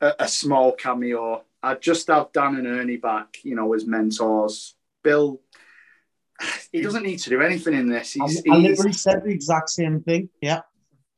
[0.02, 1.44] a, a small cameo.
[1.62, 4.76] I'd just have Dan and Ernie back, you know, as mentors.
[5.04, 5.42] Bill,
[6.72, 8.14] he doesn't need to do anything in this.
[8.14, 10.30] He's, I, I literally said the exact same thing.
[10.42, 10.62] Yeah.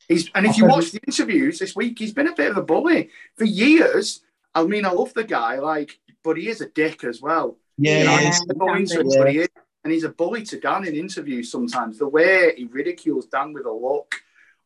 [0.08, 2.62] He's, and if you watch the interviews this week, he's been a bit of a
[2.62, 4.22] bully for years.
[4.54, 7.58] I mean, I love the guy, like, but he is a dick as well.
[7.78, 9.04] Yeah, you know, yeah, yeah.
[9.18, 9.48] but he is,
[9.84, 11.98] and he's a bully to Dan in interviews sometimes.
[11.98, 14.14] The way he ridicules Dan with a look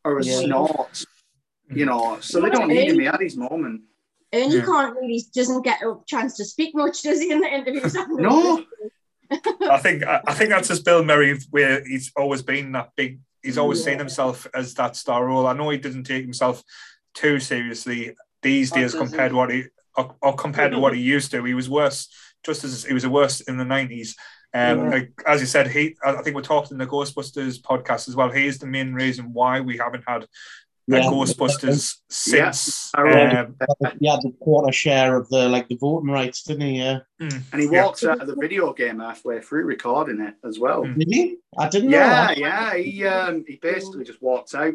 [0.04, 0.40] or a yeah.
[0.40, 1.06] snort,
[1.70, 2.20] you know.
[2.20, 3.00] So they don't need him.
[3.00, 3.82] He had his moment.
[4.32, 4.66] And he yeah.
[4.66, 7.94] can't really doesn't get a chance to speak much, does he, in the interviews?
[8.10, 8.66] no.
[9.32, 13.58] I think I think that's just Bill Murray, where he's always been that big he's
[13.58, 13.86] always yeah.
[13.86, 15.48] seen himself as that star role.
[15.48, 16.64] I know he doesn't take himself
[17.14, 21.02] too seriously these oh, days compared to what he or, or compared to what he
[21.02, 21.44] used to.
[21.44, 22.10] He was worse,
[22.44, 24.16] just as he was worse in the nineties.
[24.56, 25.02] Um, yeah.
[25.28, 28.32] as you said, he I think we talked in the Ghostbusters podcast as well.
[28.32, 30.26] He is the main reason why we haven't had
[30.88, 31.02] yeah.
[31.02, 32.92] Ghostbusters since.
[32.96, 33.48] Yeah.
[33.48, 33.56] Um,
[34.00, 36.78] yeah, the quarter share of the like the voting rights, didn't he?
[36.80, 37.00] Yeah.
[37.20, 37.38] Hmm.
[37.52, 38.12] And he walked yeah.
[38.12, 40.86] out of the video game halfway through recording it as well.
[40.86, 41.00] Hmm.
[41.00, 41.38] Did he?
[41.58, 44.74] I didn't yeah, Yeah, He um, he basically just walked out.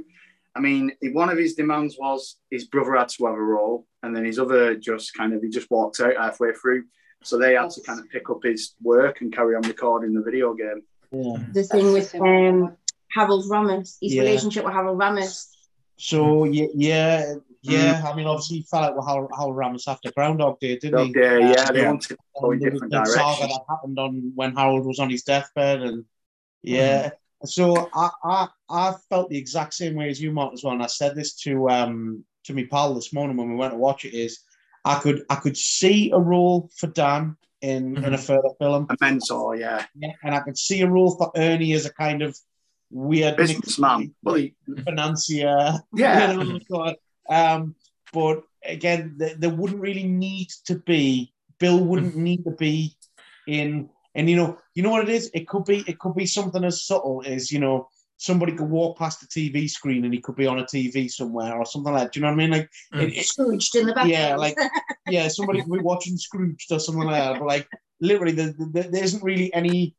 [0.54, 4.14] I mean, one of his demands was his brother had to have a role, and
[4.14, 6.84] then his other just kind of he just walked out halfway through.
[7.22, 10.22] So they had to kind of pick up his work and carry on recording the
[10.22, 10.82] video game.
[11.12, 11.36] Yeah.
[11.52, 12.76] The thing with um,
[13.10, 14.22] Harold Ramis, his yeah.
[14.22, 15.48] relationship with Harold Ramis,
[16.00, 18.00] so yeah, yeah, yeah.
[18.00, 18.04] Mm.
[18.04, 21.20] I mean, obviously, he fell out with Hal, Hal Ramis after Groundhog Day, didn't he?
[21.20, 21.70] Yeah, yeah.
[21.70, 23.16] They wanted to go in different directions.
[23.16, 26.06] Saga that happened on when Harold was on his deathbed, and
[26.62, 27.10] yeah.
[27.10, 27.12] Mm.
[27.44, 30.72] So I, I I felt the exact same way as you, Mark, as well.
[30.72, 33.78] And I said this to um to me pal this morning when we went to
[33.78, 34.14] watch it.
[34.14, 34.40] Is
[34.84, 38.04] I could I could see a role for Dan in mm-hmm.
[38.04, 38.86] in a further film.
[38.90, 39.84] A mentor, yeah.
[39.94, 42.36] Yeah, and I could see a role for Ernie as a kind of
[42.90, 44.42] weird businessman, well,
[44.84, 45.74] financier.
[45.94, 46.42] Yeah.
[47.28, 47.74] um,
[48.12, 51.32] but again, there, there wouldn't really need to be.
[51.58, 52.96] Bill wouldn't need to be
[53.46, 53.90] in.
[54.14, 55.30] And you know, you know what it is.
[55.34, 55.84] It could be.
[55.86, 57.88] It could be something as subtle as you know
[58.22, 61.54] somebody could walk past the TV screen and he could be on a TV somewhere
[61.56, 62.12] or something like that.
[62.12, 62.50] Do you know what I mean?
[62.50, 63.02] Like Mm.
[63.08, 64.08] it, it- Scrooged in the back.
[64.08, 64.56] yeah, like
[65.08, 67.38] yeah, somebody could be watching Scrooged or something like that.
[67.38, 67.66] But like
[68.00, 69.94] literally, there, there, there isn't really any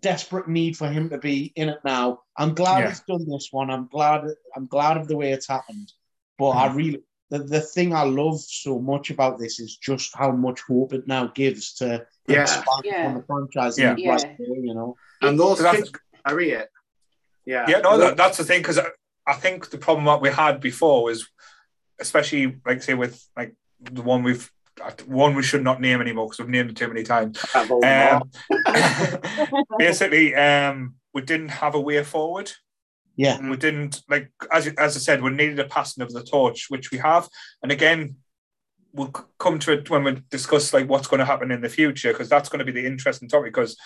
[0.00, 2.20] desperate need for him to be in it now.
[2.38, 2.88] I'm glad Yeah.
[2.88, 3.68] he's done this one.
[3.70, 4.24] I'm glad.
[4.56, 5.92] I'm glad of the way it's happened.
[6.38, 7.02] But I really.
[7.30, 11.06] The, the thing I love so much about this is just how much hope it
[11.06, 12.42] now gives to Yeah.
[12.42, 13.06] expand Yeah.
[13.08, 13.78] on the franchise.
[13.78, 13.90] Yeah.
[13.90, 14.10] in the Yeah.
[14.12, 14.96] right way, you know.
[15.22, 16.68] And those So that's- kids carry it.
[17.44, 17.66] Yeah.
[17.68, 18.86] Yeah, no, that, that's the thing because I,
[19.26, 21.28] I think the problem that we had before was,
[22.00, 24.50] especially like say with like the one we've
[25.06, 27.44] one we should not name anymore because we've named it too many times.
[27.54, 28.30] Um,
[29.78, 32.50] basically, um, we didn't have a way forward.
[33.16, 33.38] Yeah.
[33.48, 36.90] We didn't like as as I said, we needed a passing of the torch, which
[36.90, 37.28] we have.
[37.62, 38.16] And again,
[38.92, 42.12] we'll come to it when we discuss like what's going to happen in the future
[42.12, 43.52] because that's going to be the interesting topic.
[43.52, 43.76] Because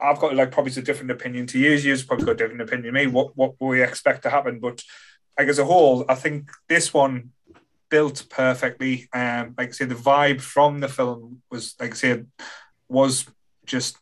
[0.00, 1.72] I've got like probably a different opinion to you.
[1.72, 3.06] You've probably got a different opinion to me.
[3.06, 4.82] What what we expect to happen, but
[5.38, 7.32] like as a whole, I think this one
[7.88, 9.08] built perfectly.
[9.12, 12.22] Um, like I say, the vibe from the film was like I say
[12.88, 13.26] was
[13.64, 13.96] just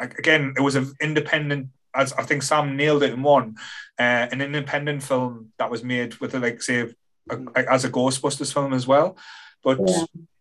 [0.00, 1.68] like again, it was an independent.
[1.92, 3.56] As I think Sam nailed it in one,
[3.98, 6.88] uh, an independent film that was made with like say
[7.28, 9.16] a, as a Ghostbusters film as well.
[9.64, 9.80] But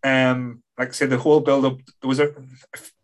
[0.04, 2.34] um, like I said, the whole build up there was a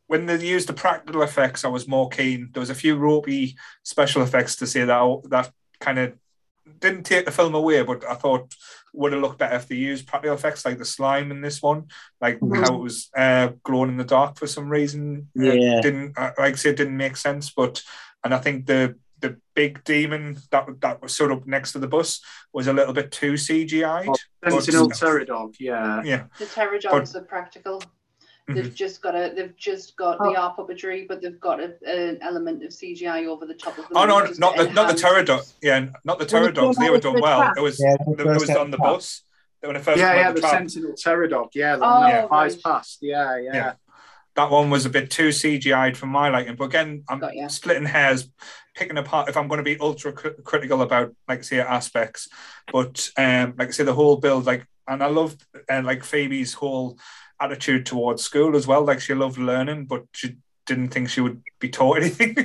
[0.08, 2.50] when they used the practical effects, I was more keen.
[2.54, 6.14] There was a few ropey special effects to say that that kind of
[6.80, 8.54] didn't take the film away, but I thought
[8.94, 11.88] would have looked better if they used practical effects like the slime in this one,
[12.22, 12.66] like Mhm.
[12.66, 15.30] how it was uh, glowing in the dark for some reason.
[15.36, 15.82] Yeah.
[15.82, 17.50] didn't uh, like I said, it didn't make sense.
[17.52, 17.84] But
[18.24, 21.88] and I think the the big demon that that was sort of next to the
[21.88, 22.22] bus
[22.54, 24.16] was a little bit too CGI'd.
[24.48, 25.56] Sentinel But- Pterodon.
[25.60, 26.02] Yeah.
[26.04, 27.82] Yeah, The Terror Dogs are practical.
[28.48, 28.76] They've Mhm.
[28.76, 29.34] just got a.
[29.36, 30.30] They've just got Oh.
[30.32, 33.88] the art puppetry, but they've got a, an element of CGI over the top of
[33.88, 33.98] them.
[33.98, 35.04] Oh no, which is not the not the enhanced.
[35.04, 35.42] terror dog.
[35.64, 36.78] Yeah, not the When terror dogs.
[36.78, 37.40] They were done well.
[37.42, 37.58] trap.
[37.58, 39.24] It was Yeah, it was on the bus.
[39.62, 40.70] When it first Yeah, came yeah, out the the trap.
[40.70, 41.50] Sentinel Pterodon.
[41.56, 42.22] Yeah, the Oh, one Yeah.
[42.22, 43.00] that flies past.
[43.02, 43.54] Yeah, yeah.
[43.56, 43.74] Yeah.
[44.36, 46.56] that one was a bit too CGI'd for my liking.
[46.56, 47.48] But again, I'm Got ya.
[47.48, 48.30] splitting hairs,
[48.76, 52.28] picking apart if I'm going to be ultra cri- critical about like say aspects.
[52.72, 56.54] But um, like I say, the whole build, like, and I loved and like Phoebe's
[56.54, 57.00] whole
[57.40, 58.84] attitude towards school as well.
[58.84, 62.36] Like she loved learning, but she didn't think she would be taught anything.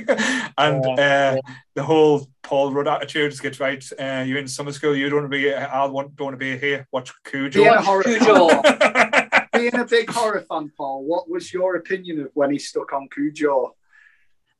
[0.57, 3.83] and Yeah, uh, the whole Paul Rudd attitude is get right.
[3.99, 4.95] Uh, you're in summer school.
[4.95, 5.53] You don't want to be.
[5.53, 6.87] I want don't want to be here.
[6.91, 7.61] Watch Cujo.
[7.63, 8.49] Being a horror Cujo.
[9.53, 13.07] Being a big horror fan, Paul, what was your opinion of when he stuck on
[13.13, 13.75] Cujo?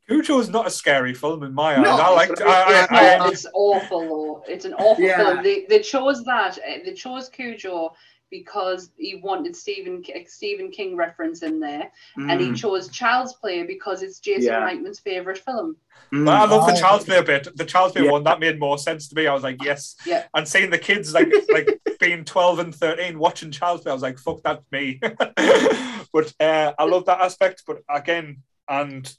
[0.07, 1.83] Cujo is not a scary film in my eyes.
[1.83, 2.29] No, I like.
[2.29, 4.43] but I, it's- I, Yeah, I, it's awful though.
[4.51, 5.17] It's an awful Yeah.
[5.17, 5.43] film.
[5.43, 6.59] They, they chose that.
[6.85, 7.93] They chose Cujo
[8.31, 13.63] because he wanted Stephen Stephen King reference in there, and he Mm, chose Child's Play
[13.63, 14.61] because it's Jason Yeah.
[14.67, 15.75] Reitman's favorite film.
[16.13, 16.25] mm.
[16.25, 16.79] Well, I love the Oh.
[16.79, 17.47] Child's Play bit.
[17.55, 18.11] The Child's Play Yeah.
[18.11, 19.27] one that made more sense to me.
[19.27, 19.95] I was like, yes.
[20.05, 20.25] Yeah.
[20.33, 21.67] And seeing the kids like like
[21.99, 24.99] being twelve and thirteen watching Child's Play, I was like, fuck, that's me.
[26.13, 27.63] but uh, I love that aspect.
[27.67, 29.13] But again, and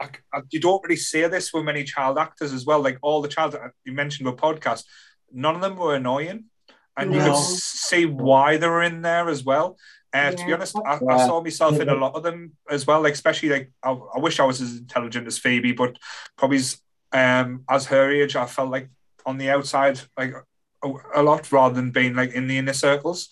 [0.00, 2.80] I, I- you don't really see this with many child actors as well.
[2.80, 4.84] Like all the child you mentioned with podcast,
[5.32, 6.44] none of them were annoying,
[6.96, 7.32] and you could No.
[7.34, 9.76] s- see why they were in there as well.
[10.12, 13.00] Uh, To be honest, I, I saw myself in a lot of them as well.
[13.00, 15.96] Like especially like I, I wish I was as intelligent as Phoebe, but
[16.36, 16.78] probably as,
[17.12, 18.90] um, as her age, I felt like
[19.24, 20.32] on the outside like
[20.82, 23.28] a, a lot rather than being like in the inner circles.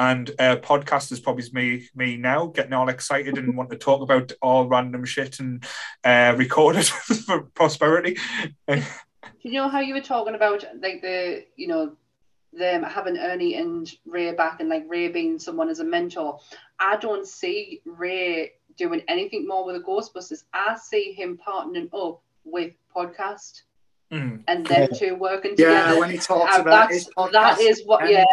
[0.00, 4.00] And uh, podcast is probably me me now getting all excited and want to talk
[4.02, 5.64] about all random shit and
[6.04, 6.84] uh, record it
[7.26, 8.16] for prosperity.
[8.68, 8.82] Do
[9.42, 11.96] You know how you were talking about like the you know
[12.52, 16.38] them having Ernie and Ray back and like Ray being someone as a mentor.
[16.80, 20.44] I don't see Ray doing anything more with the Ghostbusters.
[20.52, 23.62] I see him partnering up with podcast
[24.10, 24.42] Mm.
[24.48, 24.98] and them Yeah.
[24.98, 25.94] two working together.
[25.94, 27.32] Yeah, when he talks Uh, about that's his podcast.
[27.32, 28.24] that is what and- yeah.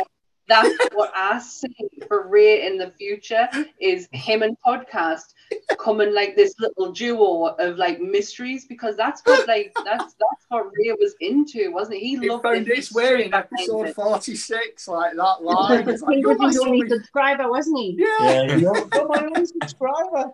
[0.48, 1.76] That's what I see
[2.08, 3.48] for Ray in the future
[3.80, 5.34] is him and podcast
[5.80, 10.66] coming like this little duo of like mysteries because that's what like that's that's what
[10.66, 12.10] Ray was into, wasn't he?
[12.16, 15.90] He He loved found the his way in episode 46, like that line.
[15.90, 17.96] It's like, he was my his only only- subscriber, wasn't he?
[17.98, 18.16] Yeah.
[18.22, 20.32] Yeah, you're, you're my only subscriber.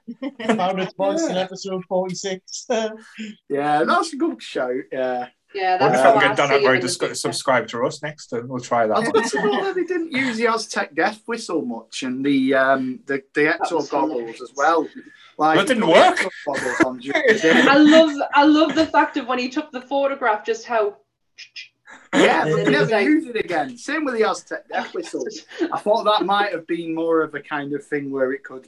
[0.56, 2.68] Found its voice in episode 46.
[3.50, 4.72] Yeah, that's a good show.
[4.92, 5.28] Yeah.
[5.54, 7.08] Yeah, Wonder that's if how I can I get done see him Aykroyd in to
[7.10, 9.04] the subscribe to us next, and we'll try that.
[9.14, 13.74] don't they didn't use the Aztec death whistle much and the um the, the exo
[13.74, 14.88] was goggles as well.
[15.38, 16.18] Like That didn't work.
[16.48, 17.52] exo on during the day.
[17.70, 20.98] I love I love the fact of when he took the photograph, just how
[22.14, 23.78] Yeah, but then they it never like- used it again.
[23.78, 25.28] Same with the Aztec episode.
[25.72, 28.68] I thought that might have been more of a kind of thing where it could,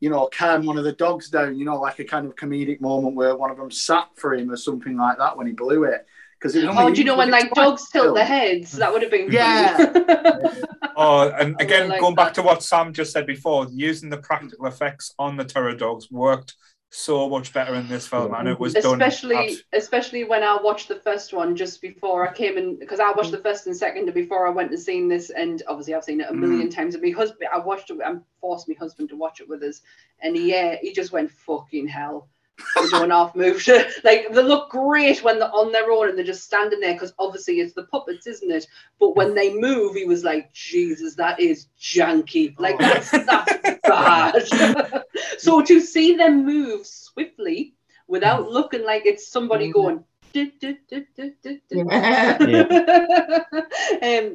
[0.00, 2.80] you know, calm one of the dogs down, you know, like a kind of comedic
[2.80, 5.84] moment where one of them sat for him or something like that when he blew
[5.84, 6.06] it.
[6.42, 8.72] Because it was Oh, do you know when like dogs tilt their heads?
[8.72, 10.54] That would have been Yeah.
[10.94, 14.66] Oh, and again, like going back to what Sam just said before, using the practical
[14.66, 16.54] effects on the terror dogs worked
[16.90, 19.00] so much better in this film, and it was done.
[19.00, 23.00] especially abs- especially when I watched the first one just before I came in because
[23.00, 26.04] I watched the first and second before I went and seen this and obviously I've
[26.04, 26.74] seen it a million mm.
[26.74, 29.62] times and my husband I watched it I forced my husband to watch it with
[29.62, 29.80] us
[30.20, 32.28] and he, yeah he just went fucking hell
[32.76, 33.68] they doing half moves
[34.04, 37.12] like they look great when they're on their own and they're just standing there because
[37.18, 38.66] obviously it's the puppets isn't it?
[39.00, 42.54] But when they move he was like Jesus that is janky.
[42.58, 42.82] Like oh.
[42.82, 45.02] that's that's bad.
[45.38, 47.74] So to see them move swiftly
[48.06, 48.52] without mm.
[48.52, 49.72] looking like it's somebody mm-hmm.
[49.72, 51.88] going "Du, du, du, du, du, du." um,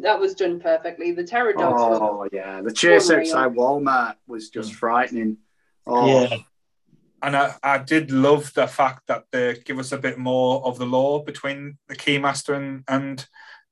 [0.01, 1.11] that was done perfectly.
[1.11, 2.61] The terror dogs Oh, yeah.
[2.61, 3.27] The chase Unreal.
[3.27, 4.75] outside Walmart was just mm.
[4.75, 5.37] frightening.
[5.85, 6.37] Oh, Yeah.
[7.21, 10.77] And I, I did love the fact that they give us a bit more of
[10.77, 13.25] the lore between the keymaster and and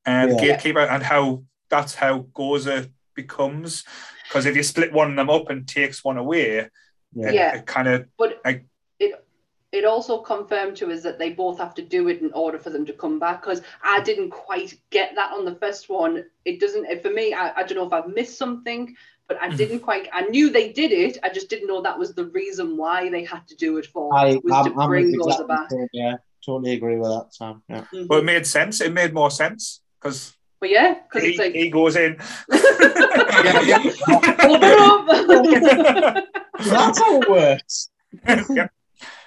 [0.06, 0.42] uh, the Yeah.
[0.56, 3.84] gatekeeper, and how that's how Gozer becomes.
[4.28, 6.70] Because if you split one of them up and takes one away,
[7.14, 7.28] Yeah.
[7.30, 7.56] it, Yeah.
[7.58, 8.66] it kind of But I-
[9.00, 9.24] it
[9.72, 12.70] it also confirmed to us that they both have to do it in order for
[12.70, 13.42] them to come back.
[13.42, 16.24] Because I didn't quite get that on the first one.
[16.46, 17.34] It doesn't for me.
[17.34, 18.96] I, I don't know if I've missed something,
[19.28, 20.08] but I didn't quite.
[20.14, 21.18] I knew they did it.
[21.24, 24.14] I just didn't know that was the reason why they had to do it for.
[24.16, 25.70] I, was I'm, to I'm bring with Gozer exactly back.
[25.70, 26.14] the same, Yeah,
[26.46, 27.64] totally agree with that, Sam.
[27.70, 27.86] Yeah.
[27.94, 28.08] Mhm.
[28.08, 28.82] well, it made sense.
[28.82, 32.14] It made more sense because But yeah, because he, like he goes in.
[32.14, 32.26] open
[34.64, 35.08] up.
[36.60, 37.90] That's how it works.
[38.50, 38.72] Yep.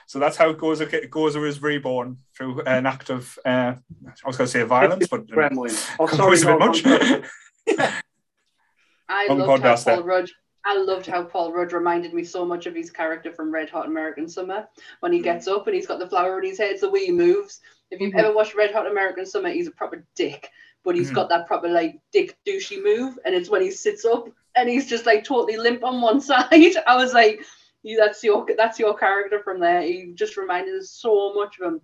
[0.07, 3.75] So that's how Gozer, Gozer is reborn through an act of, uh,
[4.25, 5.77] I was going to say violence, but Gremlin.
[6.01, 6.41] Oh, sorry.
[6.41, 7.23] a bit no,
[7.77, 7.93] much.
[9.09, 9.77] No, I On loved how.
[9.77, 10.31] Paul Rudd.
[10.65, 13.87] I loved how Paul Rudd reminded me so much of his character from Wet Hot
[13.87, 14.69] American Summer
[15.01, 16.73] when he gets up and he's got the flower in his head.
[16.73, 17.61] It's the way he moves.
[17.91, 18.19] If you've Mhm.
[18.19, 20.51] ever watched Wet Hot American Summer, he's a proper dick,
[20.85, 21.15] but he's Mhm.
[21.15, 24.87] got that proper like dick douchey move, and it's when he sits up and he's
[24.89, 26.21] just like totally limp on one
[26.53, 26.77] side.
[26.87, 27.41] I was like,
[27.83, 29.81] you, that's your that's your character from there.
[29.81, 31.81] He just reminded us so much of him.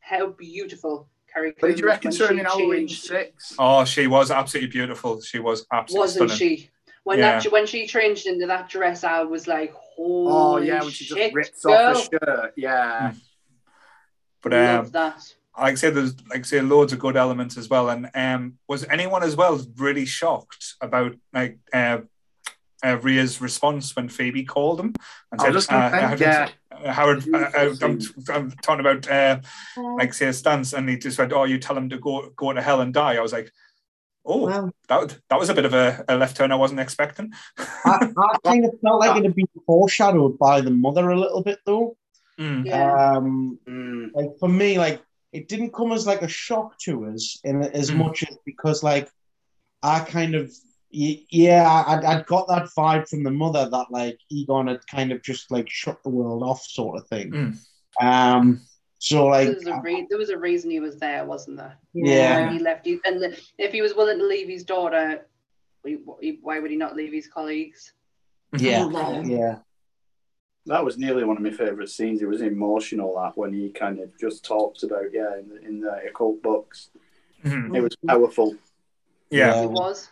[0.00, 1.08] How beautiful
[1.38, 1.54] Carrie.
[1.58, 3.04] What did you reckon when to her in Halloween changed.
[3.04, 3.54] 6?
[3.58, 5.20] oh, she was absolutely beautiful.
[5.20, 6.56] She was absolutely wasn't stunning.
[6.58, 6.70] she?
[7.04, 7.40] When Yeah.
[7.40, 11.04] that when she changed into that dress, I was like, "Holy Oh, yeah, when she
[11.04, 11.96] shit, just rips girl.
[11.96, 12.52] off the shirt.
[12.56, 13.12] Yeah.
[14.42, 15.34] But um, Love that.
[15.58, 17.88] like I say, there's like I say, loads of good elements as well.
[17.90, 21.98] And um, was anyone as well really shocked about like uh,
[22.84, 24.94] uh, Ray's response when Phoebe called him
[25.32, 26.48] and I said, was just gonna uh, yeah.
[26.86, 27.98] Howard uh, uh, I'm,
[28.32, 29.40] I'm talking about uh,
[29.96, 32.52] like say a stance, and he just went, "Oh, you tell him to go go
[32.52, 33.50] to hell and die." I was like,
[34.24, 34.70] "Oh, Wow.
[34.88, 37.64] that that was a bit of a, a left turn I wasn't expecting." I,
[38.16, 41.58] I kind of felt like it had been foreshadowed by the mother a little bit,
[41.66, 41.96] though.
[42.38, 42.64] Mm.
[42.66, 43.16] Yeah.
[43.16, 44.10] Um, Mm.
[44.14, 45.02] like for me, like
[45.32, 47.96] it didn't come as like a shock to us in as Mm.
[47.96, 49.10] much as because like
[49.82, 50.54] I kind of y-
[50.90, 55.22] yeah, I'd, I'd got that vibe from the mother that like Egon had kind of
[55.22, 57.30] just like shut the world off, sort of thing.
[57.30, 57.58] Mm.
[58.00, 58.60] Um,
[58.98, 61.76] so like there, was a re- there was a reason he was there, wasn't there?
[61.94, 62.40] Yeah.
[62.46, 65.26] When he left, he, and the, if he was willing to leave his daughter,
[65.84, 67.92] he- he- why would he not leave his colleagues?
[68.56, 68.88] yeah,
[69.24, 69.58] yeah,
[70.66, 72.22] That was nearly one of my favourite scenes.
[72.22, 75.80] It was emotional that when he kind of just talked about yeah in the, in
[75.80, 76.88] the occult books.
[77.44, 77.76] Mhm.
[77.76, 78.56] It was powerful.
[79.30, 79.54] Yeah.
[79.54, 79.60] Yeah.
[79.60, 80.10] He was.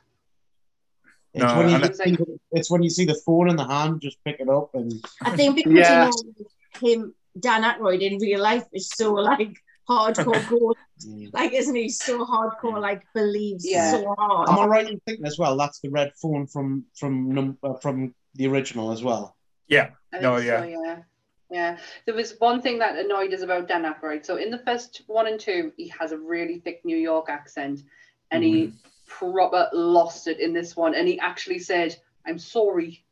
[1.36, 3.56] It's No, when you and just see the, it's when you see the phone in
[3.56, 4.90] the hand, just pick it up and
[5.22, 6.06] I think because Yeah.
[6.06, 9.54] you know him, Dan Aykroyd in real life is so like
[9.88, 10.78] hardcore gold.
[11.34, 12.80] Like, isn't he so hardcore?
[12.80, 13.90] Like, believes Yeah.
[13.90, 14.48] so hard.
[14.48, 15.58] Am I right in thinking as well?
[15.58, 19.36] That's the red phone from from num- uh, from the original as well.
[19.68, 19.90] Yeah.
[20.14, 20.60] I No, think yeah.
[20.62, 20.96] so, yeah.
[21.50, 21.78] Yeah.
[22.06, 24.24] There was one thing that annoyed us about Dan Aykroyd.
[24.24, 27.82] So in the first one and two, he has a really thick New York accent,
[28.30, 28.72] and he
[29.06, 30.94] proper lost it in this one.
[30.94, 31.96] And he actually said,
[32.26, 33.04] "I'm sorry,"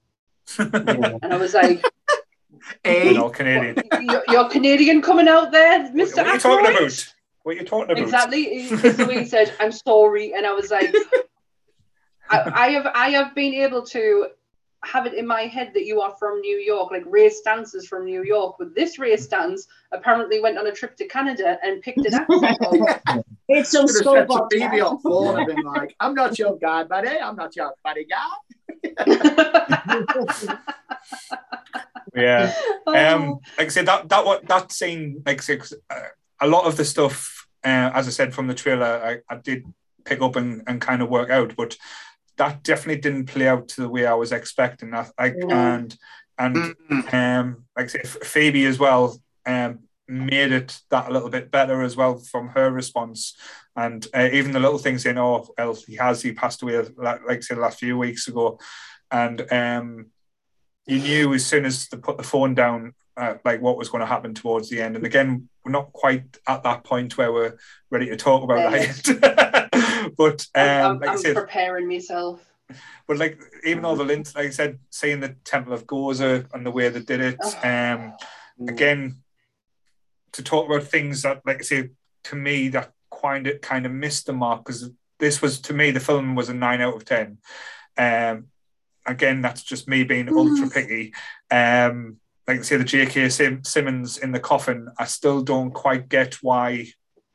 [0.58, 0.68] Yeah.
[1.22, 1.82] and I was like?
[2.84, 3.76] We're all Canadian.
[4.00, 7.12] "You're, you're Canadian coming out there, Mister what are you talking about?
[7.42, 8.02] What are you talking about?
[8.02, 8.44] Exactly.
[8.44, 10.94] He- So he said, "I'm sorry," and I was like,
[12.30, 14.28] I, "I have, I have been able to."
[14.84, 17.86] Have it in my head that you are from New York, like Ray Stantz is
[17.86, 21.80] from New York, but this Ray Stantz apparently went on a trip to Canada and
[21.82, 22.60] picked an accent
[23.06, 23.24] up.
[23.46, 26.38] It's some Should have said to skull Phoebe on phone and been like, "I'm not
[26.38, 27.10] your guy, buddy.
[27.10, 28.24] I'm not your buddy guy."
[32.14, 32.52] Yeah.
[32.86, 32.94] Oh.
[32.94, 35.58] Um, like I said, that that what that scene, like I
[35.88, 36.00] uh,
[36.38, 39.64] a lot of the stuff, uh, as I said from the trailer, I, I did
[40.04, 41.56] pick up and, and kind of work out.
[41.56, 41.78] But
[42.36, 44.90] that definitely didn't play out to the way I was expecting.
[44.90, 45.96] That I, and
[46.38, 47.14] and Mm-hmm.
[47.14, 49.16] um, like I say, Phoebe as well
[49.46, 53.36] um, made it that a little bit better as well from her response,
[53.76, 57.20] and uh, even the little things in oh, well, he has he passed away like,
[57.26, 58.58] like I said last few weeks ago,
[59.10, 60.06] and um,
[60.86, 62.94] you knew as soon as they put the phone down.
[63.16, 66.36] Uh, like what was going to happen towards the end, and again, we're not quite
[66.48, 67.56] at that point where we're
[67.88, 68.92] ready to talk about Yeah.
[68.92, 69.50] that.
[70.16, 72.40] but um, I'm, I'm, like I I'm said, preparing myself.
[73.06, 76.64] but like even all the links, like I said, seeing the Temple of Gozer and
[76.64, 77.68] the way they did it, Oh.
[77.68, 78.14] um,
[78.68, 79.16] again,
[80.32, 81.90] to talk about things that, like I say,
[82.24, 82.92] to me that
[83.22, 86.48] kind of kind of missed the mark because this was to me the film was
[86.48, 87.38] a nine out of ten.
[87.96, 88.46] Um,
[89.06, 91.12] again, that's just me being ultra picky.
[91.50, 92.16] Um,
[92.48, 93.28] like I say, the J.K.
[93.30, 96.86] Sim- Simmons in the coffin, I still don't quite get why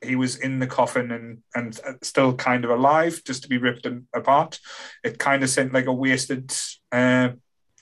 [0.02, 3.88] he was in the coffin and and still kind of alive, just to be ripped
[4.14, 4.60] apart.
[5.04, 6.54] It kind of seemed like a wasted,
[6.92, 7.30] uh,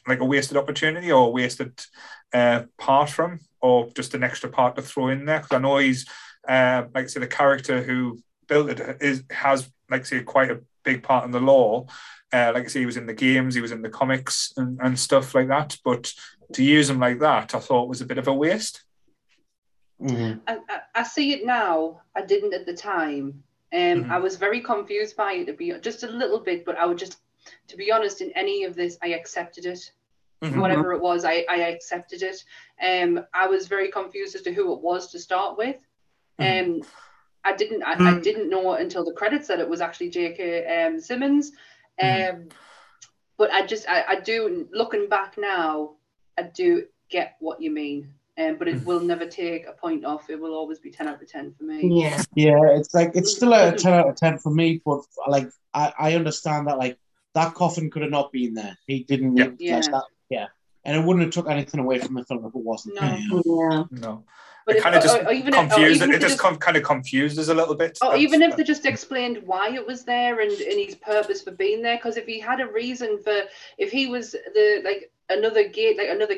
[0.08, 1.80] like a wasted opportunity or a wasted
[2.34, 5.40] uh, part from, or just an extra part to throw in there.
[5.40, 6.08] Because I know he's,
[6.48, 10.52] uh, like I say, the character who built it is has, like I say, quite
[10.52, 11.86] a big part in the lore.
[12.34, 14.80] Uh, like I say, he was in the games, he was in the comics and,
[14.82, 15.78] and stuff like that.
[15.84, 16.14] But
[16.54, 18.84] to use him like that, I thought was a bit of a waste.
[20.02, 20.42] Mhm.
[20.48, 22.02] I, I, I see it now.
[22.16, 23.44] I didn't at the time.
[23.74, 24.12] Um, Mhm.
[24.12, 26.98] I was very confused by it to be just a little bit, but I would
[26.98, 27.20] just,
[27.68, 29.92] to be honest, in any of this, I accepted it.
[30.42, 30.60] Mhm.
[30.60, 32.44] Whatever it was, I, I accepted it.
[32.82, 35.78] Um, I was very confused as to who it was to start with.
[36.40, 36.84] Um,
[37.44, 38.24] I didn't I, I Mm.
[38.24, 40.66] didn't know until the credits that it was actually J.K.
[40.86, 41.52] Um, Simmons.
[42.00, 42.52] Um, Mhm.
[43.38, 45.96] but I just I, I do looking back now,
[46.38, 48.14] I do get what you mean.
[48.40, 48.86] Um, but it Mhm.
[48.86, 50.30] will never take a point off.
[50.30, 52.02] It will always be ten out of ten for me.
[52.04, 52.22] Yeah.
[52.36, 55.92] Yeah, it's like it's still a ten out of ten for me, but like I,
[55.98, 56.98] I understand that like
[57.34, 58.78] that coffin could have not been there.
[58.86, 59.50] He didn't Yeah.
[59.58, 59.80] Yeah.
[59.82, 60.04] that.
[60.30, 60.48] Yeah,
[60.86, 62.96] and it wouldn't have took anything away from the film if it wasn't.
[62.96, 63.02] No.
[63.02, 63.72] there.
[63.72, 63.84] Yeah.
[63.92, 64.24] No,
[64.68, 65.96] But it kind of just or- or even if- confused.
[65.96, 67.98] even It if just com- kind of confuses a little bit.
[68.04, 71.42] Or That's- even if they just explained why it was there and, and his purpose
[71.42, 73.44] for being there, because if he had a reason for,
[73.80, 76.36] if he was the like another gate, like another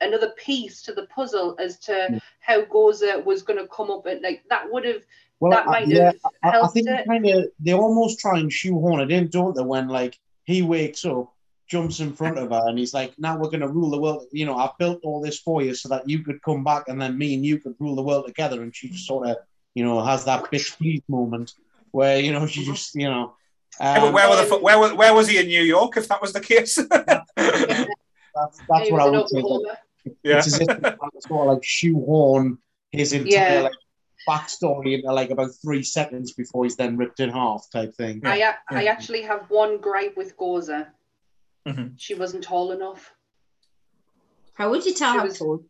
[0.00, 2.20] another piece to the puzzle as to Mm.
[2.40, 5.02] how Gozer was going to come up and like that would have
[5.40, 7.06] Well, that I- might yeah, have I, I helped think it.
[7.06, 9.62] kind of they almost try and shoehorn it in, don't they?
[9.62, 11.32] When like he wakes up,
[11.66, 14.26] jumps in front of her, and he's like, "Now we're going to rule the world."
[14.32, 17.00] You know, I've built all this for you so that you could come back, and
[17.00, 18.62] then me and you could rule the world together.
[18.62, 19.38] And she just sort of,
[19.74, 21.52] you know, has that bitch please moment
[21.92, 23.34] where you know she just, you know.
[23.80, 26.20] Yeah, but um, where, were the, where, where was he in New York if that
[26.22, 26.78] was the case?
[28.34, 29.38] that's that's what I was in would say.
[29.38, 29.78] Oklahoma.
[30.22, 30.38] yeah.
[30.38, 30.96] It's as if they
[31.26, 32.58] sort of like shoehorn
[32.90, 33.60] his entire Yeah.
[33.62, 33.72] like
[34.28, 38.22] backstory into like about three seconds before he's then ripped in half type thing.
[38.24, 38.54] I, yeah.
[38.70, 40.86] actually have one gripe with Gozer.
[41.66, 41.94] Mhm.
[41.96, 43.14] She wasn't tall enough.
[44.54, 45.64] How would you tell She how was- tall?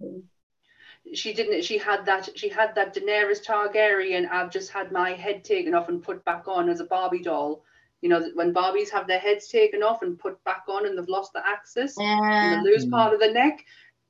[1.12, 1.62] She didn't.
[1.64, 2.30] She had that.
[2.38, 4.26] She had that Daenerys Targaryen.
[4.30, 7.62] I've just had my head taken off and put back on as a Barbie doll.
[8.04, 11.08] You know, when Barbies have their heads taken off and put back on, and they've
[11.08, 12.56] lost the axis and Yeah.
[12.62, 12.90] they lose Mm.
[12.90, 13.64] part of the neck.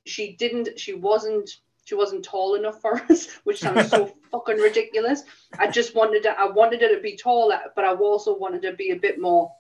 [0.05, 0.81] She didn't.
[0.81, 1.49] She wasn't.
[1.85, 5.23] She wasn't tall enough for us, which sounds so fucking ridiculous.
[5.61, 6.31] I just wanted to.
[6.37, 9.53] I wanted her to be taller, but I also wanted to be a bit more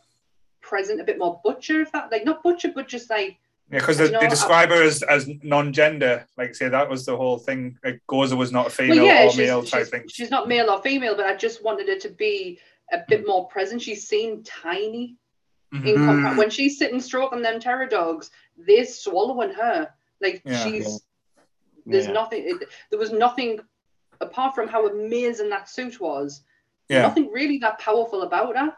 [0.61, 1.81] present, a bit more butcher.
[1.82, 3.36] If that, like, not butcher, but just like
[3.70, 6.27] Yeah, because You they, know, they I- describe her as, as non-gender.
[6.36, 7.78] Like say, that was the whole thing.
[7.85, 10.05] Like Gozer was not a female well, yeah, or male type she's, thing.
[10.09, 12.59] she's not male or female, but I just wanted her to be
[12.93, 13.82] a bit more present.
[13.82, 15.16] She seemed tiny
[15.73, 15.86] Mhm.
[15.86, 16.36] in compa- Mm.
[16.39, 18.31] when she's sitting stroking them terror dogs.
[18.56, 19.93] They're swallowing her.
[20.20, 20.62] Like Yeah.
[20.65, 21.01] she's
[21.86, 22.12] there's Yeah.
[22.12, 22.48] nothing.
[22.48, 23.61] It, there was nothing
[24.20, 26.43] apart from how amazing that suit was.
[26.89, 27.02] Yeah.
[27.02, 28.74] Nothing really that powerful about her.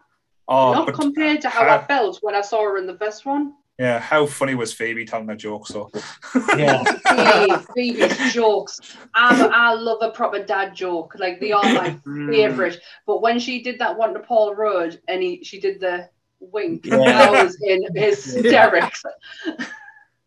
[0.48, 3.24] Oh, not compared to how how- I felt when I saw her in the first
[3.26, 3.54] one.
[3.78, 5.66] Yeah, how funny was Phoebe telling that joke?
[5.66, 5.90] So
[6.56, 6.82] Yeah.
[7.06, 8.80] Hey, Phoebe's jokes.
[9.14, 11.14] I'm, I love a proper dad joke.
[11.18, 12.30] Like they are my Mm.
[12.30, 12.80] favorite.
[13.06, 16.08] But when she did that one to Paul Rudd and he she did the
[16.40, 16.96] wink, Yeah.
[16.98, 19.02] that was in hysterics.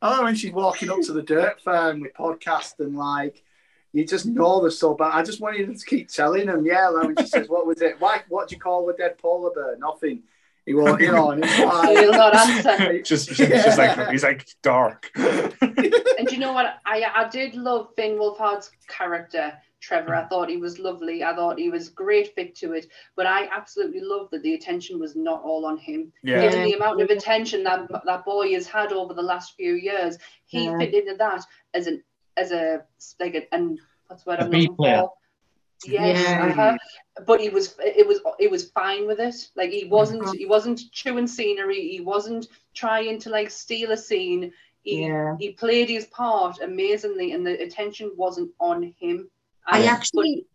[0.02, 3.44] Oh, when she's walking up to the dirt farm with podcast and like,
[3.92, 5.12] you just know they're so bad.
[5.14, 6.88] I just wanted to keep telling them, yeah.
[6.88, 8.00] Like when she says, "What was it?
[8.00, 8.22] Why?
[8.30, 9.76] What do you call a dead polar bear?
[9.78, 10.24] Nothing."
[10.70, 11.32] He won't, you know.
[11.32, 13.02] And it's He'll not answer.
[13.12, 15.10] just, just like he's like dark.
[16.20, 16.76] And you know what?
[16.86, 20.14] I I did love Finn Wolfhard's character, Trevor.
[20.14, 21.24] I thought he was lovely.
[21.24, 22.86] I thought he was great fit to it.
[23.16, 26.12] But I absolutely loved that the attention was not all on him.
[26.22, 29.74] yeah, Given the amount of attention that that boy has had over the last few
[29.74, 30.78] years, he Yeah.
[30.78, 31.44] fit into that
[31.74, 32.04] as an
[32.38, 32.84] as a
[33.20, 35.00] like a and what's the word A I'm B looking player.
[35.00, 35.14] for?
[35.86, 36.46] Yeah, Yeah.
[36.48, 36.78] uh-huh.
[37.26, 39.36] but he was it was it was fine with it.
[39.56, 40.36] Like he wasn't Mhm.
[40.38, 41.88] he wasn't chewing scenery.
[41.90, 44.52] He wasn't trying to like steal a scene.
[44.82, 45.36] He Yeah.
[45.40, 49.30] he played his part amazingly, and the attention wasn't on him.
[49.66, 50.46] I And- actually,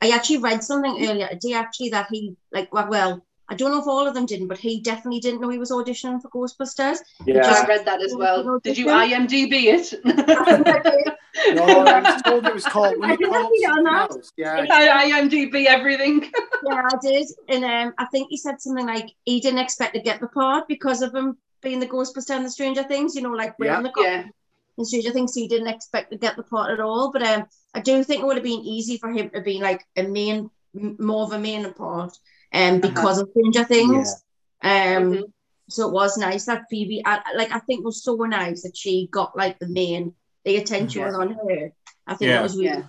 [0.00, 3.86] I actually read something earlier today actually that he like well, I don't know if
[3.86, 6.98] all of them didn't, but he definitely didn't know he was auditioning for Ghostbusters.
[7.24, 8.60] Yeah, I read that as well.
[8.62, 9.94] Did you IMDb it?
[11.54, 12.96] No, I was told it was called.
[13.02, 14.30] I didn't read that.
[14.36, 14.66] Yeah.
[14.70, 16.22] I IMDb everything.
[16.68, 20.00] yeah, I did, and um, I think he said something like he didn't expect to
[20.00, 23.14] get the part because of him being the Ghostbuster and the Stranger Things.
[23.14, 23.66] You know, like Yeah.
[23.66, 24.24] wearing the costume Yeah,
[24.78, 27.12] in Stranger Things, so he didn't expect to get the part at all.
[27.12, 29.84] But um, I do think it would have been easy for him to be like
[29.96, 32.18] a main, more of a main part,
[32.52, 34.14] um, because of Stranger Things.
[34.62, 35.22] Um, Mhm.
[35.68, 38.62] so it was nice that Phoebe, I, I- like I think, it was so nice
[38.62, 40.14] that she got like the main,
[40.44, 41.72] the attention was on her.
[42.06, 42.36] I think Yeah.
[42.36, 42.82] that was really Yeah.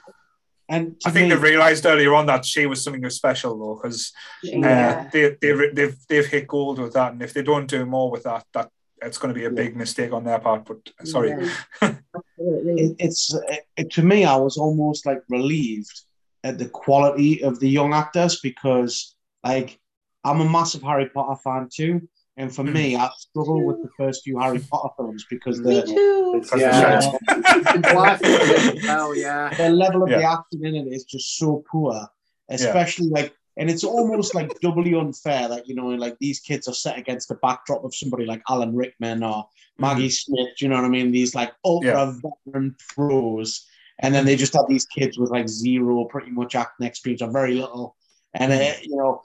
[0.72, 4.14] And I think me, they realised earlier on that she was something special though, because
[4.44, 5.06] Yeah.
[5.06, 8.12] uh, they, they, they've they've hit gold with that, and if they don't do more
[8.12, 8.70] with that, that
[9.02, 10.66] it's going to be a big mistake on their part.
[10.66, 10.78] But
[11.08, 11.50] sorry, Yeah.
[12.16, 12.84] absolutely.
[12.84, 13.34] it, it's
[13.78, 16.02] it, to me, I was almost like relieved
[16.44, 19.80] at the quality of the young actors because, like,
[20.24, 22.08] I'm a massive Harry Potter fan too,
[22.40, 26.34] and for me, I struggle with the first few Harry Potter films because the too.
[26.38, 27.02] It's- yeah.
[27.02, 29.54] the oh yeah.
[29.56, 32.08] the level of the acting in it is just so poor,
[32.50, 36.74] especially like, and it's almost like doubly unfair that you know, like these kids are
[36.74, 39.82] set against the backdrop of somebody like Alan Rickman or mm-hmm.
[39.82, 40.50] Maggie Smith.
[40.58, 41.12] Do you know what I mean?
[41.12, 43.66] These like ultra veteran pros,
[44.00, 47.32] and then they just have these kids with like zero, pretty much acting experience or
[47.32, 47.98] very little,
[48.34, 49.24] and it, you know.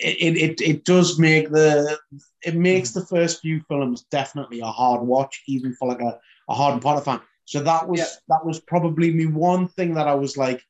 [0.00, 1.98] It, it, it, it does make the
[2.44, 6.54] it makes the first few films definitely a hard watch even for like a, a
[6.54, 7.20] hard Potter fan.
[7.46, 8.06] So that was Yeah.
[8.28, 10.62] that was probably me one thing that I was like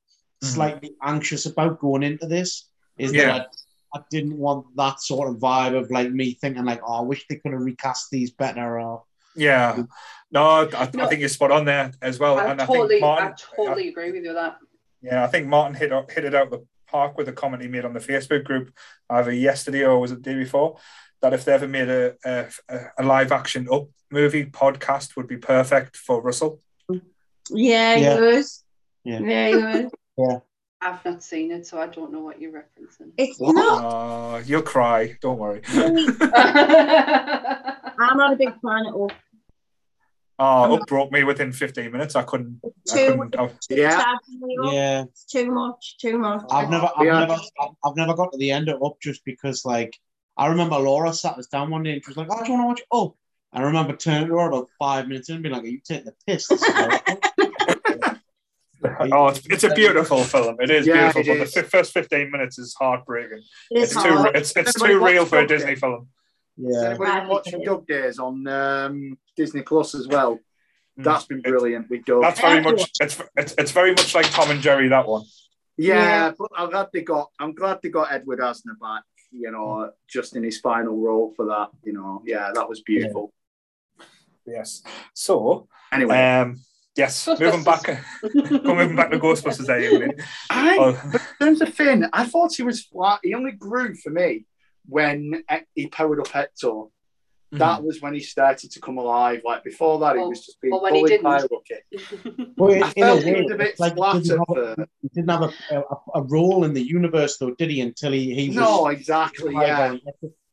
[0.43, 0.47] Mhm.
[0.55, 3.27] slightly anxious about going into this is Yeah.
[3.33, 3.49] that
[3.95, 7.03] I, I didn't want that sort of vibe of like me thinking like oh I
[7.03, 9.05] wish they could have recast these better or
[9.35, 9.85] yeah,
[10.33, 12.39] no, I, I think you're spot on there as well.
[12.39, 14.57] I and I totally, think Martin, I totally agree with you with that.
[15.01, 17.85] Yeah, I think Martin hit hit it out the park with a comment he made
[17.85, 18.73] on the Facebook group
[19.11, 20.79] either yesterday or was it the day before
[21.23, 22.47] that if they ever made a a,
[22.99, 26.61] a live action up movie podcast would be perfect for Russell.
[27.51, 28.21] Yeah, Yeah.
[28.21, 28.65] was.
[29.05, 29.21] Yeah.
[29.21, 29.57] Yeah, he
[30.17, 30.43] was.
[30.81, 33.11] I've not seen it, so I don't know what you're referencing.
[33.17, 33.55] It's What?
[33.55, 33.85] not.
[33.85, 35.61] Uh, you'll cry, don't worry.
[38.01, 39.11] I'm not a big fan at all.
[40.41, 42.15] Oh, up broke me within 15 minutes.
[42.15, 42.61] I couldn't.
[42.93, 43.91] I couldn't I, Yeah.
[43.99, 46.43] sad for me, yeah it's too much, too much.
[46.51, 47.19] I've never I've Yeah.
[47.21, 49.97] never I've, I've never got to the end of up just because like
[50.37, 52.59] I remember Laura sat us down one day and she was like oh do you
[52.59, 53.17] want to watch up
[53.53, 55.81] and I remember turning to her about five minutes in and being like are you
[55.85, 56.63] taking the piss This
[59.13, 60.57] oh, it's, it's a beautiful film.
[60.61, 61.55] It is Yeah, beautiful, it but is.
[61.55, 63.39] the f- first 15 minutes is heartbreaking.
[63.73, 64.37] It It's is too hard.
[64.37, 65.57] it's it's Everybody too real for a Dog Day.
[65.57, 66.09] Disney film.
[66.65, 70.39] Has yeah anybody been watching Dug Days on um, Disney Plus as well?
[70.97, 72.23] That's been brilliant with Dug.
[72.23, 75.23] That's very much it's, it's it's very much like Tom and Jerry that one.
[75.77, 76.33] Yeah, Yeah.
[76.37, 77.31] but I'm glad they got.
[77.39, 79.05] I'm glad they got Edward Asner back.
[79.31, 81.69] You know, just in his final role for that.
[81.85, 83.33] You know, yeah, that was beautiful.
[84.47, 84.83] Yes.
[85.15, 86.57] So Anyway, um
[86.97, 90.13] yes, moving back go moving back to Ghostbusters there, Evelyn.
[90.51, 93.21] I, Oh, in terms of Finn, I thought he was flat.
[93.23, 94.47] He only grew for me
[94.89, 95.43] when
[95.75, 96.91] he powered up Ecto.
[97.53, 99.41] That was when he started to come alive.
[99.43, 101.51] Like before that, he was just being or when he bullied by didn't.
[101.51, 102.53] Rookie.
[102.59, 104.57] well, in, I in a he way was a bit it's like he didn't have,
[104.59, 105.83] a, he didn't have a, a,
[106.17, 109.55] a role in the universe though did he until he he was No, exactly.
[109.55, 109.97] Yeah,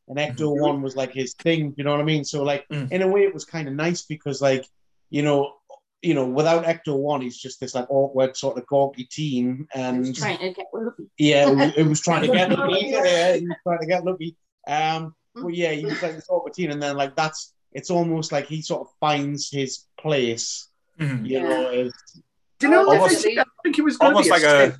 [0.07, 1.73] and Ecto One was like his thing.
[1.75, 2.23] You know what I mean?
[2.23, 2.89] So like Mm.
[2.91, 4.65] in a way, it was kind of nice because like
[5.09, 5.53] you know,
[6.01, 10.15] you know, without Ecto One, he's just this like awkward sort of gawky teen, and
[10.15, 12.87] trying to get rid yeah, it was, trying to get lucky.
[12.87, 14.35] Yeah, he was trying to get lucky.
[14.67, 18.31] Um, but yeah, he was like this awkward teen, and then like that's it's almost
[18.31, 20.67] like he sort of finds his place.
[20.99, 21.27] Mhm.
[21.27, 21.93] You know, as,
[22.59, 22.85] Do you know?
[22.85, 24.67] What Almost- I think it was almost be like a.
[24.69, 24.77] a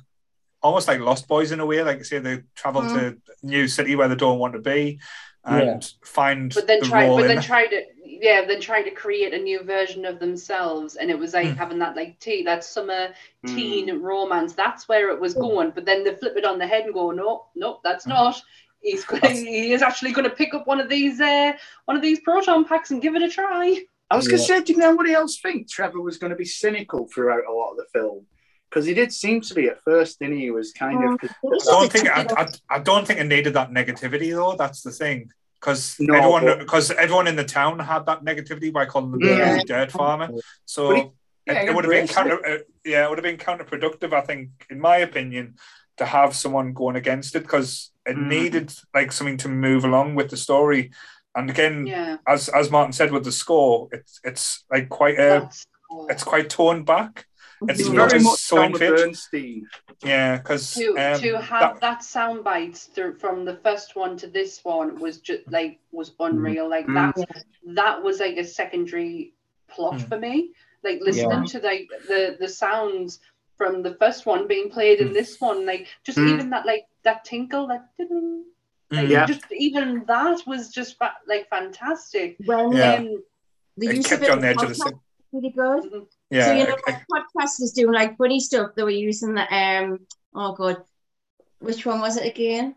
[0.62, 1.82] almost like Lost Boys in a way.
[1.82, 3.14] Like say they travel to a
[3.46, 4.98] new city where they don't want to be
[5.44, 7.44] and find but then the try, role but in then it.
[7.44, 7.82] try to,
[8.20, 11.56] yeah, then trying to create a new version of themselves, and it was like Mm.
[11.56, 13.08] having that like tea, that summer
[13.44, 13.54] Hmm.
[13.56, 14.54] teen romance.
[14.54, 15.70] That's where it was going.
[15.70, 18.10] But then they flip it on the head and go, no, no, that's Mm.
[18.10, 18.42] not.
[18.80, 21.52] He's going, That's- he is actually going to pick up one of these uh,
[21.86, 23.80] one of these proton packs and give it a try.
[24.10, 24.58] I was going to Yeah.
[24.58, 27.76] say, did nobody else think Trevor was going to be cynical throughout a lot of
[27.78, 28.26] the film?
[28.70, 30.42] Because he did seem to be at first, didn't he?
[30.44, 31.18] He was kind of.
[31.22, 34.54] I don't think I, I, I don't think it needed that negativity though.
[34.56, 35.30] That's the thing.
[35.60, 39.20] Because No, everyone, but- because everyone in the town had that negativity by calling them
[39.22, 39.56] Yeah.
[39.56, 40.28] the dirt farmer.
[40.64, 41.12] So
[41.46, 44.12] But it, it would have been counter, uh, yeah, it would have been counterproductive.
[44.12, 45.54] I think, in my opinion,
[45.96, 48.26] to have someone going against it because it Mm.
[48.28, 50.90] needed like something to move along with the story.
[51.34, 52.16] And again, Yeah.
[52.26, 56.06] as as Martin said with the score, it's it's like quite uh, That's cool.
[56.10, 57.26] it's quite toned back.
[57.62, 59.66] It's It's very much so in Bernstein.
[60.04, 64.26] Yeah, because to um, to have that, sound bites through from the first one to
[64.26, 66.68] this one was just like was unreal.
[66.68, 67.14] Like Mm.
[67.14, 69.32] that that was like a secondary
[69.68, 70.08] plot Mm.
[70.08, 70.52] for me.
[70.84, 71.52] Like listening Yeah.
[71.52, 73.20] to like the the sounds
[73.56, 75.14] from the first one being played in Mm.
[75.14, 76.32] this one, like just Mm.
[76.34, 78.44] even that like that tinkle that ding,
[78.90, 79.24] like mm, Yeah.
[79.24, 82.36] just even that was just fa- like fantastic.
[82.44, 82.96] When Yeah.
[82.96, 83.22] Um,
[83.78, 84.94] the it use kept of you it on the edge of the podcast seat.
[85.32, 86.06] really good.
[86.30, 88.70] Yeah, so you know, it- it- podcast was doing like funny stuff.
[88.76, 89.98] They were using the um.
[90.34, 90.82] Oh god,
[91.60, 92.74] which one was it again?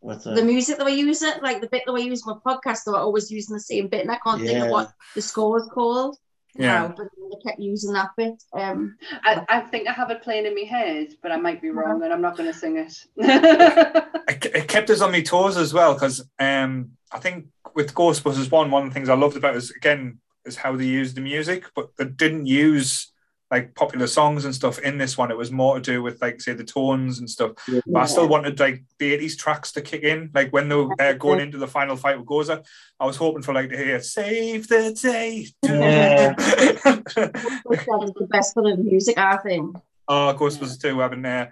[0.00, 2.84] With, The music that they use it, like the bit they were using my podcast,
[2.84, 5.52] they were always using the same bit, and I can't think of what the score
[5.52, 6.16] was called.
[6.56, 6.82] Yeah.
[6.82, 8.40] now, but they kept using that bit.
[8.52, 11.70] Um, I, I think I have it playing in my head, but I might be
[11.70, 12.94] wrong, and I'm not going to sing it.
[13.16, 18.50] it, it kept us on my toes as well because um, I think with Ghostbusters
[18.52, 21.16] one, one of the things I loved about it was again is how they used
[21.16, 23.10] the music, but they didn't use
[23.50, 25.30] like popular songs and stuff in this one.
[25.30, 27.52] It was more to do with like say the tones and stuff.
[27.86, 30.88] But I still wanted like the 80s tracks to kick in, like when they were
[31.00, 32.64] uh, going into the final fight with Gozer.
[32.98, 36.32] I was hoping for like to hear "Save the Day." Yeah.
[36.36, 39.76] that is the best bit of music, I think.
[40.08, 41.48] oh, Ghostbusters two having uh,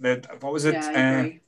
[0.00, 0.74] the what was it?
[0.74, 1.40] yeah, I uh, agree.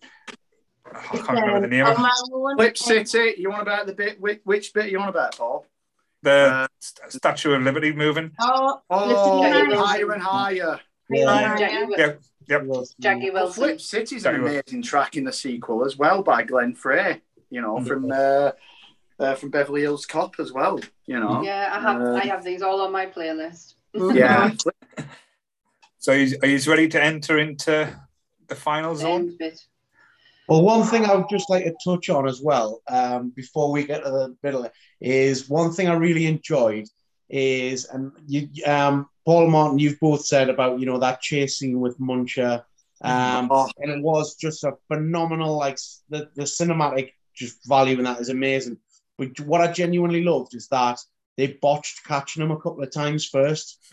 [0.95, 2.09] I can't remember the name of Um, it.
[2.33, 3.35] on my own, Flip City.
[3.41, 4.21] You want about the bit?
[4.21, 5.67] Which, which bit you want about, Paul?
[6.27, 8.33] The Uh, St- Statue of Liberty moving.
[8.41, 9.43] Oh, Oh,
[9.87, 10.81] higher and higher.
[11.09, 11.57] Yeah.
[11.57, 12.13] Jackie, Yeah.
[12.49, 12.63] Yep.
[13.01, 13.63] Jackie Well, Wilson.
[13.63, 14.61] Flip City's an Jackie Wilson.
[14.67, 17.23] amazing track in the sequel as well by Glenn Frey.
[17.51, 18.51] You know, from uh,
[19.21, 20.81] uh, from Beverly Hills Cop as well.
[21.07, 21.43] You know.
[21.45, 23.75] Yeah, I have Uh, I have these all on my playlist.
[23.95, 24.51] Yeah.
[25.99, 26.17] So are
[26.47, 27.75] you, ready to enter into
[28.47, 29.23] the final zone?
[29.23, 29.61] End bit.
[30.49, 33.85] Well, one thing I would just like to touch on as well, um, before we
[33.85, 34.69] get to the middle,
[35.01, 36.87] is one thing I really enjoyed
[37.29, 41.81] is, and you, um, Paul Martin, you've both said about you know that chase scene
[41.81, 42.63] with Muncher,
[43.03, 43.69] um, Oh.
[43.79, 45.79] and it was just a phenomenal, like
[46.09, 48.79] the the cinematic just value in that is amazing.
[49.19, 51.01] But what I genuinely loved is that
[51.37, 53.79] they botched catching him a couple of times first.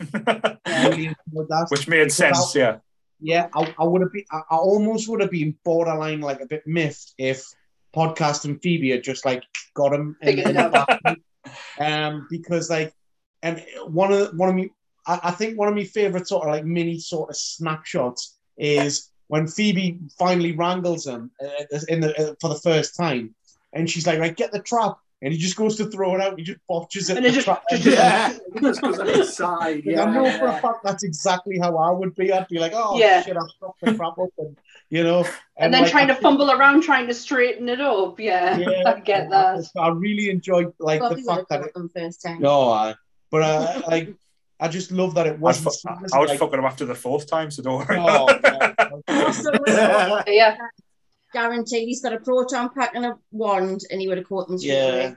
[0.66, 1.66] Really that.
[1.70, 2.78] Which made sense, yeah.
[3.20, 4.24] Yeah, I, I would have been.
[4.30, 7.44] I, I almost would have been borderline like a bit miffed if
[7.94, 10.72] podcast and Phoebe had just like got him in, in it the out.
[10.72, 11.18] back.
[11.80, 12.92] um, because like,
[13.42, 14.70] and one of the, one of me,
[15.06, 19.10] I, I think one of my favorite sort of like mini sort of snapshots is
[19.28, 23.34] when Phoebe finally wrangles him uh, in the uh, for the first time,
[23.72, 26.38] and she's like, "Right, get the trap," and he just goes to throw it out,
[26.38, 27.16] he just botches it.
[27.16, 28.28] And it the just- trap- just- Yeah.
[28.60, 29.84] Just because of his side.
[29.84, 32.32] like, I know for a fact that's exactly how I would be.
[32.32, 33.22] I'd be like, oh Yeah.
[33.22, 34.56] shit, I've fucked the crap up, and
[34.90, 35.26] you know,
[35.56, 38.20] And, then like, trying I to fumble around trying to straighten it up.
[38.20, 39.64] Yeah, Yeah, I get that.
[39.76, 42.40] I really enjoyed like Probably the fact that it, got them first time.
[42.40, 42.94] no, I,
[43.30, 44.14] but uh, like
[44.60, 46.94] I just love that it I was, fu- I was like, fucking him after the
[46.94, 47.98] fourth time, so don't worry.
[47.98, 50.22] oh, no.
[50.28, 50.56] Yeah.
[51.34, 54.48] Yeah, guaranteed he's got a proton pack and a wand, and he would have caught
[54.48, 54.74] them Yeah.
[54.84, 55.16] away.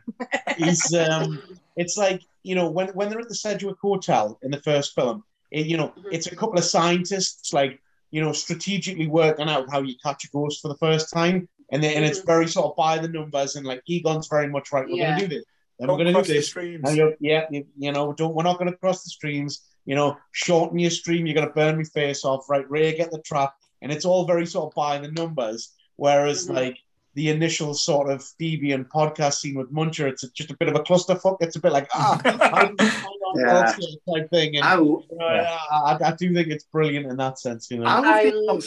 [0.58, 1.42] He's um,
[1.76, 5.24] it's like you know when when they're at the Sedgwick Hotel in the first film,
[5.52, 6.06] it, you know Mhm.
[6.12, 7.80] it's a couple of scientists like
[8.12, 11.84] you know strategically working out how you catch a ghost for the first time, and
[11.84, 12.26] then and it's Mhm.
[12.26, 14.86] very sort of by the numbers and like Egon's very much right.
[14.88, 15.12] We're Yeah.
[15.16, 15.46] gonna do this.
[15.80, 16.48] Then Don't we're gonna cross do the this.
[16.48, 16.88] streams.
[16.90, 19.62] And you're, yeah, you, you know, don't we're not going to cross the streams.
[19.86, 21.28] You know, shorten your stream.
[21.28, 22.68] You're going to burn me face off, right?
[22.68, 23.54] Ray, get the trap,
[23.84, 25.72] and it's all very sort of by the numbers.
[25.98, 26.56] Whereas, Mhm.
[26.56, 26.78] like
[27.16, 30.76] the initial sort of Phoebe and podcast scene with Muncher, it's just a bit of
[30.76, 31.38] a clusterfuck.
[31.42, 32.22] It's a bit like ah,
[32.54, 34.16] how do we find out Yeah.
[34.16, 34.56] type thing.
[34.58, 37.72] And I, you know, I, I do think it's brilliant in that sense.
[37.72, 38.64] You know, I love I the love-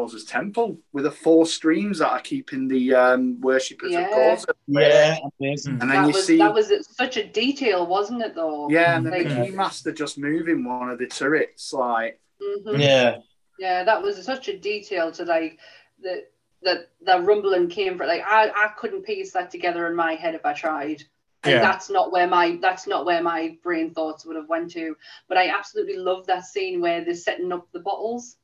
[0.00, 4.06] one's temple with the four streams that are keeping the um, worshippers Yeah.
[4.32, 4.54] of Gozer.
[4.68, 5.72] yeah, amazing.
[5.72, 8.34] And then that you was see, that was such a detail, wasn't it?
[8.34, 8.70] Though.
[8.70, 12.80] yeah, and then Like- the Keymaster just moving one of the turrets, like, Mhm.
[12.80, 13.18] Yeah,
[13.58, 15.58] Yeah, that was such a detail to like
[16.00, 16.24] the
[16.64, 18.06] that that rumbling came from.
[18.08, 21.02] Like I I couldn't piece that together in my head if I tried.
[21.44, 21.60] And Yeah.
[21.60, 24.96] that's not where my that's not where my brain thoughts would have went to.
[25.28, 28.36] But I absolutely love that scene where they're setting up the bottles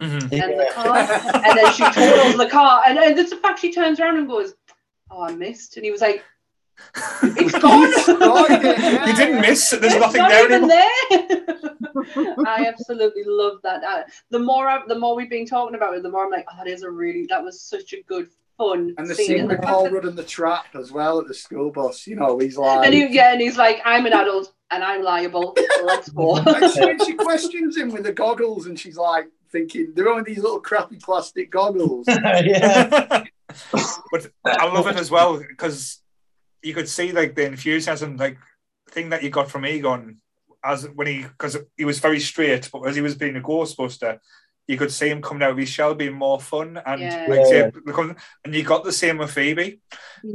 [0.00, 0.22] Mhm.
[0.32, 3.72] and the car, and then she totals the car, and, and it's the fact she
[3.72, 4.54] turns around and goes,
[5.10, 6.22] "Oh, I missed," and he was like,
[7.22, 7.88] "It's gone."
[9.08, 9.70] You didn't miss.
[9.70, 10.78] There's It's nothing not there even anymore.
[11.18, 11.45] there.
[12.46, 13.82] I absolutely love that.
[13.84, 16.46] Uh, the more I, the more we've been talking about it, the more I'm like,
[16.50, 18.94] oh, that is a really that was such a good fun.
[18.98, 19.26] And the scene.
[19.26, 21.70] scene with the Paul fact that- Rudd and the trap as well at the school
[21.70, 22.06] bus.
[22.06, 22.86] You know, he's like.
[22.86, 25.56] and he, yeah, and he's like, I'm an adult and I'm liable.
[25.84, 26.36] Let's go.
[26.46, 30.42] And she, she questions him with the goggles, and she's like thinking they're only these
[30.42, 32.06] little crappy plastic goggles.
[32.08, 33.24] yeah.
[34.10, 36.00] but I love it as well because
[36.62, 38.38] you could see like the enthusiasm, like
[38.90, 40.20] thing that you got from Egon
[40.66, 44.18] as when he because he was very straight, but as he was being a Ghostbuster,
[44.66, 47.24] you could see him coming out of his shell being more fun and Yeah.
[47.28, 47.70] like say, Yeah.
[47.84, 49.80] become- and you got the same with Phoebe.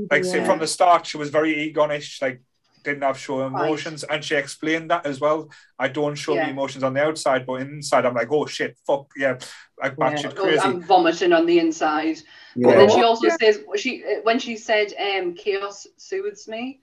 [0.09, 2.41] Like say from the start, she was very Egonish, like
[2.83, 3.47] didn't have show Right.
[3.47, 5.49] emotions, and she explained that as well.
[5.77, 6.45] I don't show Yeah.
[6.45, 9.37] the emotions on the outside, but inside I'm like, oh shit, fuck yeah,
[9.81, 10.13] like Yeah.
[10.13, 10.63] batshit Oh, crazy.
[10.63, 12.17] I'm vomiting on the inside.
[12.55, 13.91] But then she also says she
[14.23, 16.81] when she said um chaos soothes me,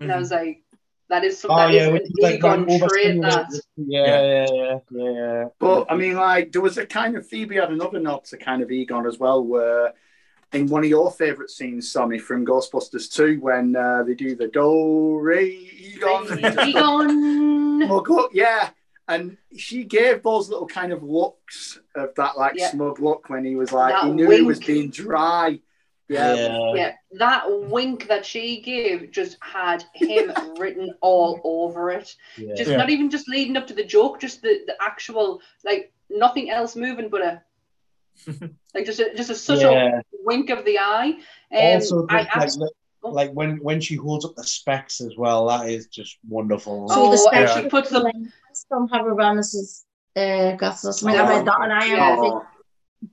[0.00, 0.20] and I Mhm.
[0.20, 0.64] was like,
[1.08, 3.22] that is some Oh that is yeah, an is like Egon going trait.
[3.22, 3.46] That.
[3.76, 5.44] Yeah, yeah, yeah, yeah, yeah.
[5.58, 8.62] But I mean, like, there was a kind of Phoebe had another nod to kind
[8.62, 9.94] of Egon as well, where
[10.52, 14.48] in one of your favourite scenes, Sammy, from Ghostbusters 2, when uh, they do the
[14.48, 16.26] Do Re Egon.
[16.68, 17.86] Egon.
[17.86, 18.70] Smug look, yeah.
[19.06, 22.70] And she gave those little kind of looks of that like Yeah.
[22.70, 25.60] smug look when he was like That he knew he was being dry.
[26.08, 26.34] Yeah.
[26.34, 26.72] Yeah.
[26.74, 32.14] Yeah, that wink that she gave just had him written all over it.
[32.36, 32.54] yeah.
[32.54, 32.76] Just Yeah.
[32.78, 36.76] not even just leading up to the joke, just the, the actual like nothing else
[36.76, 37.42] moving but a
[38.74, 39.98] like just a just a such Yeah.
[39.98, 41.18] a wink of the eye.
[41.54, 42.68] Um, also, I just, like, abs- li-
[43.02, 46.86] like when when she holds up the specs as well, that is just wonderful.
[46.90, 48.32] Oh, So the and special she puts them.
[48.68, 49.84] from Harold Ramis's
[50.16, 51.10] uh, glasses or.
[51.10, 52.40] I read that and I Yeah.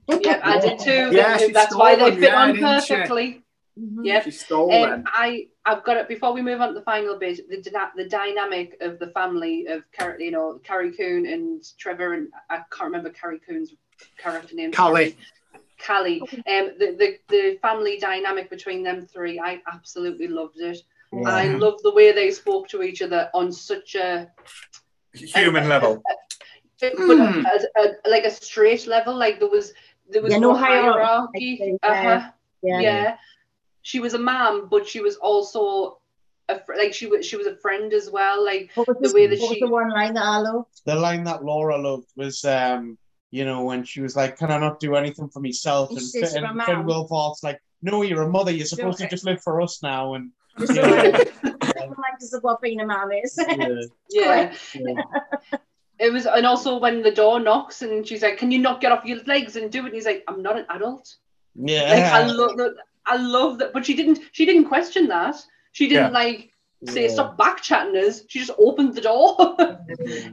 [0.08, 0.20] Am.
[0.22, 1.10] Yeah, I did too.
[1.14, 2.94] Yeah, she That's why stole they fit yeah, on didn't she?
[2.94, 3.42] perfectly.
[3.78, 4.04] Mhm.
[4.04, 4.22] Yeah.
[4.22, 5.04] she stole Um, them.
[5.06, 7.48] I I've got it before we move on to the final bit.
[7.48, 7.60] The
[7.96, 12.56] the dynamic of the family of Car- you know Carrie Coon and Trevor and I
[12.70, 13.74] can't remember Carrie Coon's
[14.16, 14.72] character name.
[14.72, 15.16] Callie.
[15.86, 16.20] Callie.
[16.22, 20.78] Um, the, the the family dynamic between them three, I absolutely loved it.
[21.12, 21.28] Yeah.
[21.28, 24.30] I love the way they spoke to each other on such a
[25.14, 26.02] Human level.
[26.06, 26.16] but
[26.82, 27.44] Hmm.
[27.46, 29.14] a, a, like a straight level.
[29.16, 29.72] Like there was
[30.10, 31.56] there was Yeah, no no hierarchy.
[31.56, 31.78] hierarchy.
[31.82, 31.88] Yeah.
[31.90, 32.30] Uh-huh.
[32.62, 32.80] Yeah.
[32.80, 33.16] yeah.
[33.82, 35.98] She was a mom, but she was also
[36.48, 38.44] a fr- like she was she was a friend as well.
[38.44, 40.80] Like What The the, way that what was she- the one line that I loved?
[40.84, 42.98] the line that Laura loved was, um,
[43.30, 46.04] you know, when she was like, "Can I not do anything for myself?" She And,
[46.06, 46.66] says Finn- for and mum.
[46.66, 48.50] Finn Wolfhard's like, "No, you're a mother.
[48.52, 50.82] You're supposed to just live for us now." And Just Yeah.
[50.86, 53.36] like, like this is what being a mum is.
[53.38, 53.68] yeah,
[54.10, 55.58] yeah, yeah.
[55.98, 56.26] It was.
[56.26, 59.22] And also when the door knocks and she's like, "Can you not get off your
[59.24, 61.16] legs and do it?" And he's like, "I'm not an adult."
[61.54, 61.90] yeah.
[61.94, 62.76] Like I love that.
[63.06, 63.72] I love that.
[63.72, 64.20] But she didn't.
[64.32, 65.36] She didn't question that.
[65.72, 66.18] She didn't Yeah.
[66.18, 66.52] like
[66.86, 67.12] say Yeah.
[67.12, 68.22] stop back chatting us.
[68.28, 69.36] She just opened the door.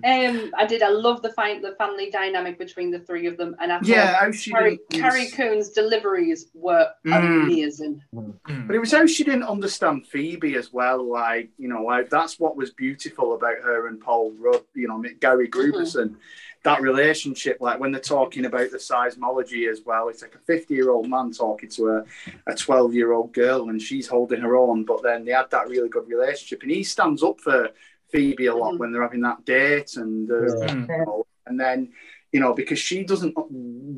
[0.03, 0.83] um, I did.
[0.83, 4.15] I love the find the family dynamic between the three of them, and I Yeah,
[4.15, 4.79] how she Carrie.
[4.91, 7.43] Carrie Coon's deliveries were Mm.
[7.43, 8.01] amazing.
[8.13, 8.67] Mm.
[8.67, 11.03] But it was how she didn't understand Phoebe as well.
[11.03, 15.03] Like, you know, like that's what was beautiful about her and Paul Rudd, you know,
[15.19, 16.15] Gary Grooberson.
[16.63, 20.73] That relationship, like when they're talking about the seismology as well, it's like a 50
[20.73, 22.05] year old man talking to a,
[22.47, 24.85] a 12 year old girl and she's holding her own.
[24.85, 26.61] But then they had that really good relationship.
[26.61, 27.69] And he stands up for
[28.11, 28.77] Phoebe a lot Mhm.
[28.79, 29.97] when they're having that date.
[29.97, 30.87] And, uh, Mm.
[30.89, 31.91] you know, and then,
[32.31, 33.35] you know, because she doesn't,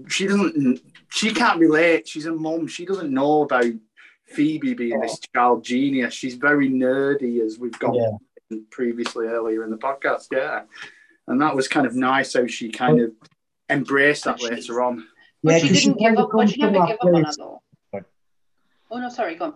[0.10, 2.08] she doesn't, she can't relate.
[2.08, 2.66] She's a mum.
[2.66, 3.66] She doesn't know about
[4.26, 6.16] Phoebe being this child genius.
[6.16, 8.58] She's very nerdy, as we've got Yeah.
[8.72, 10.30] previously earlier in the podcast.
[10.32, 10.64] Yeah.
[11.28, 13.12] And that was kind of nice how she kind of
[13.70, 15.04] embraced that later on.
[15.44, 16.30] But Yeah, she 'cause she didn't give up.
[16.32, 17.62] But she never that gave up on place- her though.
[18.92, 19.54] Oh no, sorry, go on.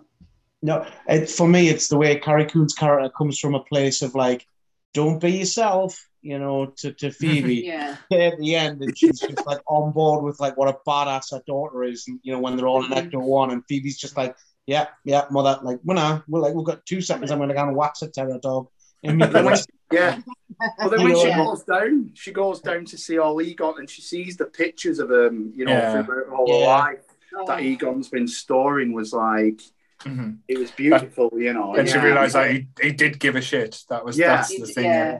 [0.61, 4.13] No, it, for me, it's the way Carrie Coon's character comes from a place of
[4.15, 4.45] like,
[4.93, 7.55] don't be yourself, you know, to, to Phoebe.
[7.65, 11.31] Yeah, At the end, and she's just like on board with like what a badass
[11.31, 13.11] her daughter is, and you know, when they're all in Mhm.
[13.11, 14.35] Ecto One, and Phoebe's just like,
[14.65, 17.63] yeah, yeah, mother, like, well, nah, we're like, we've got two seconds, I'm gonna go
[17.67, 18.67] and wax a terror dog.
[19.03, 19.55] But when,
[19.91, 20.19] yeah.
[20.77, 24.01] But then when she goes down, she goes down to see all Egon and she
[24.01, 26.03] sees the pictures of him, you know, Yeah.
[26.03, 26.67] through her whole Yeah.
[26.67, 27.03] life
[27.35, 29.61] Oh, that Egon's been storing was like,
[29.99, 30.39] Mhm.
[30.47, 31.75] it was beautiful, you know.
[31.75, 33.83] And she realised that he, he did give a shit.
[33.89, 34.37] That was Yeah.
[34.37, 34.85] that's the thing.
[34.85, 35.19] yeah,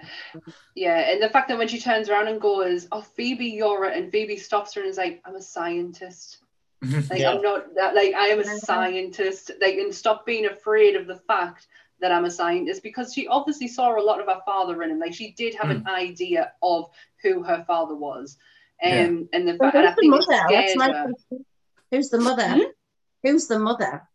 [0.76, 3.92] yeah, and the fact that when she turns around and goes, "Oh, Phoebe, you're," a-"
[3.96, 6.40] and Phoebe stops her and is like, "I'm a scientist.
[6.84, 7.10] Mhm.
[7.10, 7.34] Like Yeah.
[7.34, 7.94] I'm not that.
[7.94, 8.60] Like I am a Mhm.
[8.60, 9.52] scientist.
[9.62, 11.68] Like and stop being afraid of the fact."
[12.02, 15.00] That I'm a scientist because she obviously saw a lot of her father in him.
[15.00, 16.90] Like she did have an idea of
[17.22, 18.38] who her father was,
[18.84, 20.44] um, and the Well, fact, and I the think it mother?
[20.50, 21.04] That's scared her.
[21.12, 21.46] question.
[21.92, 22.48] Who's the mother?
[22.48, 22.60] Hmm?
[23.24, 24.08] Who's the mother?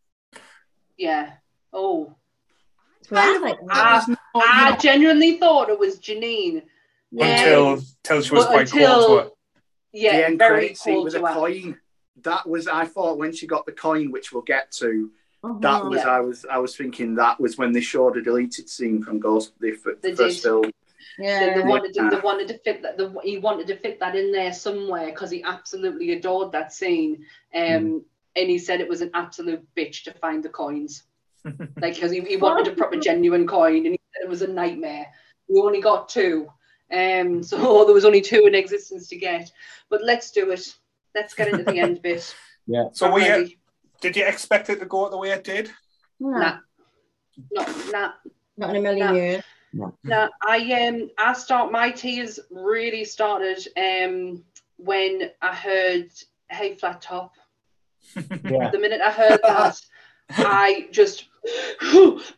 [0.96, 1.32] Yeah.
[1.72, 2.14] Oh,
[3.10, 4.04] Well, I like that.
[4.06, 6.62] There's no, you I genuinely thought it was Janine.
[7.10, 7.26] Yeah.
[7.40, 9.32] Until until she was But quite until- cold to it.
[9.92, 11.34] the Yeah, end very credit scene cold with to a her.
[11.34, 11.80] coin.
[12.22, 15.10] that was I thought when she got the coin, which we'll get to.
[15.60, 16.08] That was Yeah.
[16.10, 19.52] I was I was thinking that was when they showed a deleted scene from Ghost
[19.60, 20.42] the, f- They first did.
[20.42, 20.72] film.
[21.18, 21.54] yeah.
[21.54, 22.96] They, they wanted to, they wanted to fit that.
[22.96, 27.24] The, he wanted to fit that in there somewhere because he absolutely adored that scene.
[27.54, 28.04] Um,
[28.36, 31.04] and he said it was an absolute bitch to find the coins,
[31.44, 34.48] like because he, he wanted a proper genuine coin, and he said it was a
[34.48, 35.06] nightmare.
[35.48, 36.48] We only got two,
[36.92, 39.52] um, so there was only two in existence to get.
[39.90, 40.74] But let's do it.
[41.14, 42.34] Let's get into the end bit.
[42.66, 42.86] Yeah.
[42.92, 43.58] So I'm we ready.
[44.04, 45.70] Did you expect it to go the way it did?
[46.20, 46.58] Nah, Nah.
[47.50, 48.12] No, nah,
[48.58, 49.14] not in a million Nah.
[49.14, 49.42] years.
[50.04, 54.44] No, I um I start my tears really started um
[54.76, 56.10] when I heard
[56.50, 57.32] Hey Flat Top.
[58.44, 58.70] Yeah.
[58.70, 59.80] The minute I heard that,
[60.30, 61.24] I just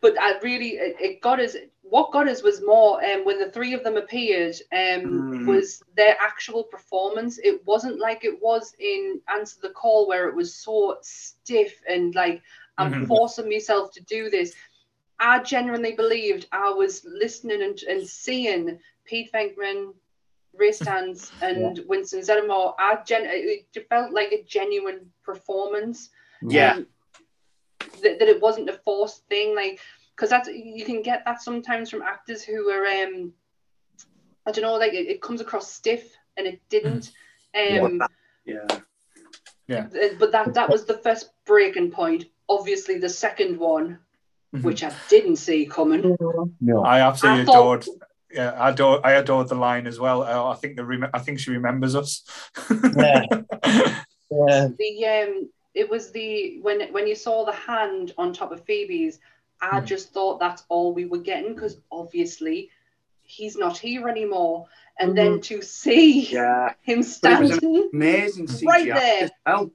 [0.01, 1.57] but I really it, it got us
[1.89, 5.45] what got us was more um when the three of them appeared um Mm.
[5.45, 7.37] was their actual performance.
[7.39, 12.13] It wasn't like it was in Answer the Call where it was so stiff and
[12.15, 12.41] like
[12.77, 13.07] I'm Mhm.
[13.07, 14.53] forcing myself to do this.
[15.19, 19.93] I genuinely believed I was listening and, and seeing Pete Venkman,
[20.53, 22.73] Ray Stantz, and Winston Zeddemore.
[22.79, 26.09] I gen- it felt like a genuine performance.
[26.41, 26.77] Yeah.
[26.77, 26.87] Um,
[28.01, 29.79] that, that it wasn't a forced thing, like
[30.17, 33.31] because that's you can get that sometimes from actors who are um
[34.47, 37.11] I don't know, like it, it comes across stiff and it didn't.
[37.57, 38.01] Um,
[39.67, 39.87] Yeah.
[39.91, 42.25] uh, but that that was the first breaking point.
[42.49, 43.99] Obviously, the second one,
[44.55, 44.63] Mhm.
[44.63, 46.15] which I didn't see coming.
[46.61, 46.83] No.
[46.83, 47.85] I absolutely I thought- adored.
[48.31, 49.05] Yeah, I adore.
[49.05, 50.21] I adored the line as well.
[50.23, 52.23] Uh, I think the rem- I think she remembers us.
[52.97, 53.23] Yeah.
[54.29, 54.67] Yeah.
[54.77, 59.19] The um, it was the when when you saw the hand on top of Phoebe's,
[59.61, 59.85] I Hmm.
[59.85, 62.69] just thought that's all we were getting because obviously
[63.23, 64.67] he's not here anymore.
[64.99, 65.41] And then mm-hmm.
[65.41, 66.73] to see Yeah.
[66.81, 68.65] him But it was standing, Amazing CGI.
[68.67, 69.23] Right there.
[69.25, 69.71] as well.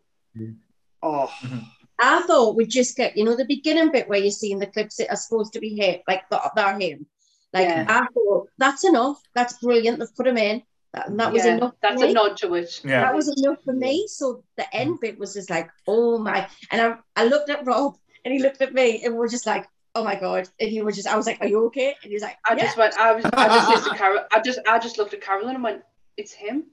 [1.03, 1.59] Oh, mm-hmm.
[1.99, 4.97] I thought we'd just get, you know, the beginning bit where you're seeing the clips
[4.97, 7.07] that are supposed to be him, like that are him.
[7.53, 7.87] Like Yeah.
[7.89, 9.21] I thought that's enough.
[9.35, 9.99] That's brilliant.
[9.99, 10.63] They've put him in.
[10.95, 11.71] That, that was yeah, enough.
[11.73, 12.11] for that's me.
[12.11, 12.81] a nod to it.
[12.85, 13.03] Yeah.
[13.03, 14.07] That was enough for me.
[14.09, 15.01] So the end mm-hmm.
[15.01, 16.49] bit was just like, oh my.
[16.71, 19.47] And I, I looked at Rob and he looked at me and we are just
[19.47, 20.49] like, oh my God.
[20.61, 21.94] And he was just, I was like, are you okay?
[22.03, 22.65] And he was like, I yeah.
[22.65, 22.94] just went.
[22.99, 23.24] I was.
[23.27, 24.24] I just said to Carol.
[24.32, 24.59] I just.
[24.69, 25.82] I just looked at Carolyn and went,
[26.16, 26.65] "It's him."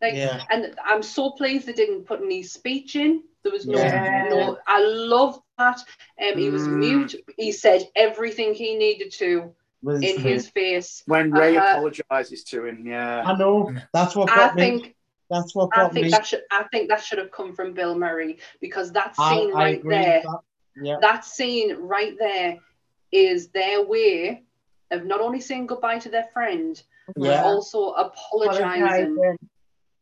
[0.00, 0.42] Like, Yeah.
[0.50, 3.22] and I'm so pleased they didn't put any speech in.
[3.42, 3.78] There was no.
[3.78, 4.26] Yeah.
[4.30, 4.58] No.
[4.66, 5.78] I love that.
[6.20, 6.78] Um, he was Mm.
[6.78, 7.14] mute.
[7.36, 11.02] He said everything he needed to Was- in his face.
[11.06, 11.72] when Ray Uh-huh.
[11.72, 13.22] apologizes to him, yeah.
[13.24, 13.72] I know.
[13.92, 14.62] That's what I got me.
[14.62, 14.94] think.
[15.30, 16.10] That's what I think me.
[16.10, 16.42] that should.
[16.50, 19.94] I think that should have come from Bill Murray because that scene I right agree
[19.94, 20.22] there.
[20.24, 20.40] with that.
[20.76, 20.98] Yeah.
[21.00, 22.58] that scene right there
[23.10, 24.44] is their way
[24.90, 26.80] of not only saying goodbye to their friend,
[27.16, 29.38] but also apologizing Apologizing.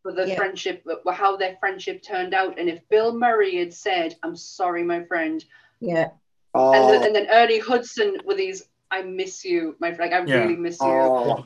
[0.02, 0.36] for the Yeah.
[0.36, 2.59] friendship, how their friendship turned out.
[2.59, 5.44] And if Bill Murray had said, I'm sorry, my friend,
[5.80, 6.10] Yeah.
[6.52, 10.20] Oh, and, then, and then Ernie Hudson with his, I miss you, my friend, like,
[10.20, 10.40] I Yeah.
[10.42, 10.86] really miss you.
[10.88, 11.44] oh.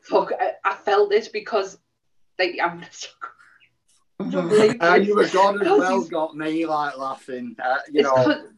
[0.00, 1.78] Fuck, I, I felt it because,
[2.38, 3.37] like, I'm so believe
[4.20, 7.54] And you were God as well got me like laughing.
[7.62, 8.48] Uh, you It's know, 'cause-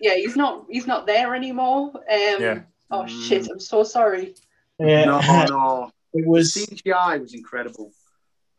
[0.00, 1.90] yeah, he's not, he's not there anymore.
[1.94, 2.60] Um, Yeah.
[2.92, 3.28] Oh Mm.
[3.28, 3.48] shit!
[3.48, 4.34] I'm so sorry.
[4.78, 5.04] Yeah.
[5.04, 5.90] no, no.
[6.12, 6.54] It The was.
[6.54, 7.92] CGI was incredible.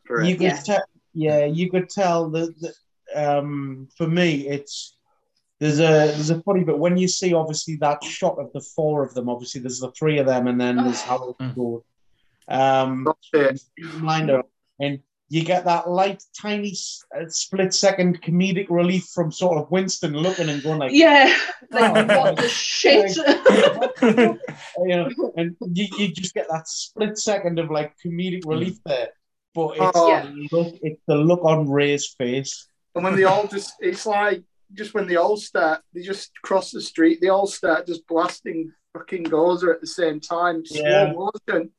[0.04, 0.60] For you could Yeah.
[0.62, 0.82] tell
[1.14, 2.74] yeah you could tell that, that
[3.14, 4.96] um for me it's
[5.60, 9.04] there's a there's a funny but when you see obviously that shot of the four
[9.04, 11.54] of them obviously there's the three of them and then there's Harold Mm.
[11.54, 11.84] Gould.
[12.48, 14.02] um That's it.
[14.02, 14.48] lined up
[14.80, 15.00] and
[15.32, 16.74] you get that light tiny
[17.16, 21.34] uh, split second comedic relief from sort of Winston looking and going like Yeah,
[21.70, 23.16] like Oh, what the shit?
[24.02, 24.38] you
[24.96, 29.08] know, and you, you just get that split second of like comedic relief there
[29.54, 30.20] but it's, Oh.
[30.22, 34.42] the look, it's the look on Ray's face And when they all just, it's like,
[34.74, 38.70] just when they all start, they just cross the street, they all start just blasting
[38.94, 41.12] fucking Gozer at the same time, Yeah.
[41.12, 41.70] slow motion.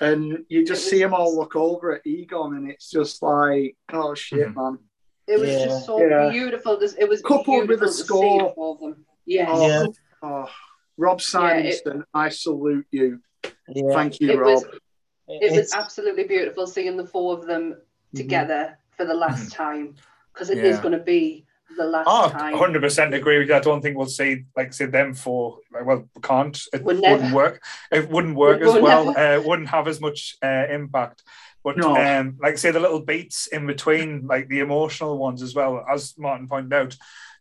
[0.00, 3.76] And you just see was- them all look over at Egon, and it's just like,
[3.92, 4.60] oh shit, mm-hmm.
[4.60, 4.78] man.
[5.26, 5.64] It was Yeah.
[5.64, 6.30] just so Yeah.
[6.30, 6.78] beautiful.
[6.78, 8.54] This it was Coupled with beautiful the score.
[8.56, 9.06] of them.
[9.24, 9.48] Yes.
[9.50, 9.86] Oh, Yeah.
[10.22, 10.48] oh.
[10.96, 13.20] Rob Simonsen, I salute you.
[13.68, 14.54] yeah Thank you, It Rob.
[14.54, 14.64] was
[15.28, 18.16] it was absolutely beautiful seeing the four of them mm-hmm.
[18.16, 19.62] together for the last mm-hmm.
[19.62, 19.94] time
[20.32, 20.82] because it is Yeah.
[20.82, 21.45] going to be
[21.76, 22.54] the last Oh, time.
[22.54, 23.54] 100% agree with you.
[23.54, 26.56] I don't think we'll see like see them for like, well, we can't.
[26.72, 27.34] It We'll wouldn't never.
[27.34, 27.62] work.
[27.90, 29.06] It wouldn't work We as well.
[29.06, 29.18] never.
[29.18, 31.22] Uh, it wouldn't have as much uh, impact.
[31.64, 31.96] But No.
[31.96, 36.14] um, like say the little beats in between, like the emotional ones as well, as
[36.16, 36.96] Martin pointed out,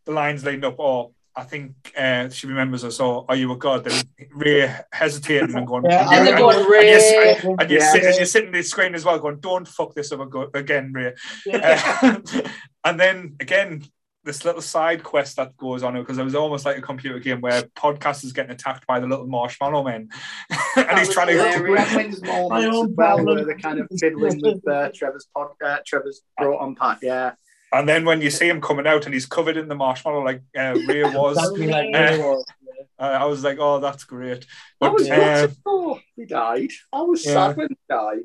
[0.06, 3.26] the lines leading up are I think uh, she remembers us all.
[3.28, 3.84] Are you a god?
[3.84, 6.92] Then Ray hesitating and going, Yeah, and, and you're, they're going, and, Ray.
[6.92, 7.92] you're, and, you're Yeah.
[7.92, 10.22] sit- and you're sitting there screen as well, going, "Don't fuck this up
[10.56, 11.14] again, Ray."
[11.46, 11.92] Yeah.
[12.02, 12.42] Uh,
[12.86, 13.84] and then again,
[14.26, 17.40] this little side quest that goes on because it was almost like a computer game
[17.42, 20.10] where podcast is getting attacked by the little marshmallow men,
[20.76, 21.34] and he's trying to.
[21.34, 21.88] hilarious.
[21.90, 23.26] Gremlins My moments own as well, problem.
[23.36, 27.00] where they're kind of fiddling with uh, Trevor's pod, uh, Trevor's brought on pat.
[27.02, 27.34] Yeah,
[27.72, 30.42] And then when you see him coming out and he's covered in the marshmallow like
[30.58, 32.46] uh, Ray was, like Uh, Ray was.
[33.00, 34.46] uh, I was like, "Oh, that's great."
[34.82, 35.58] I was uh, gutted.
[35.66, 36.72] Oh, he died.
[36.92, 37.34] I was Yeah.
[37.34, 38.24] sad when he died.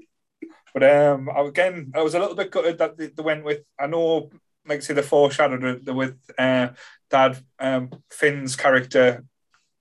[0.72, 3.60] But um, again, I was a little bit gutted that they, they went with.
[3.78, 4.31] I know,
[4.71, 6.69] like say, the foreshadowed it with uh,
[7.11, 9.25] Dad um, Finn's character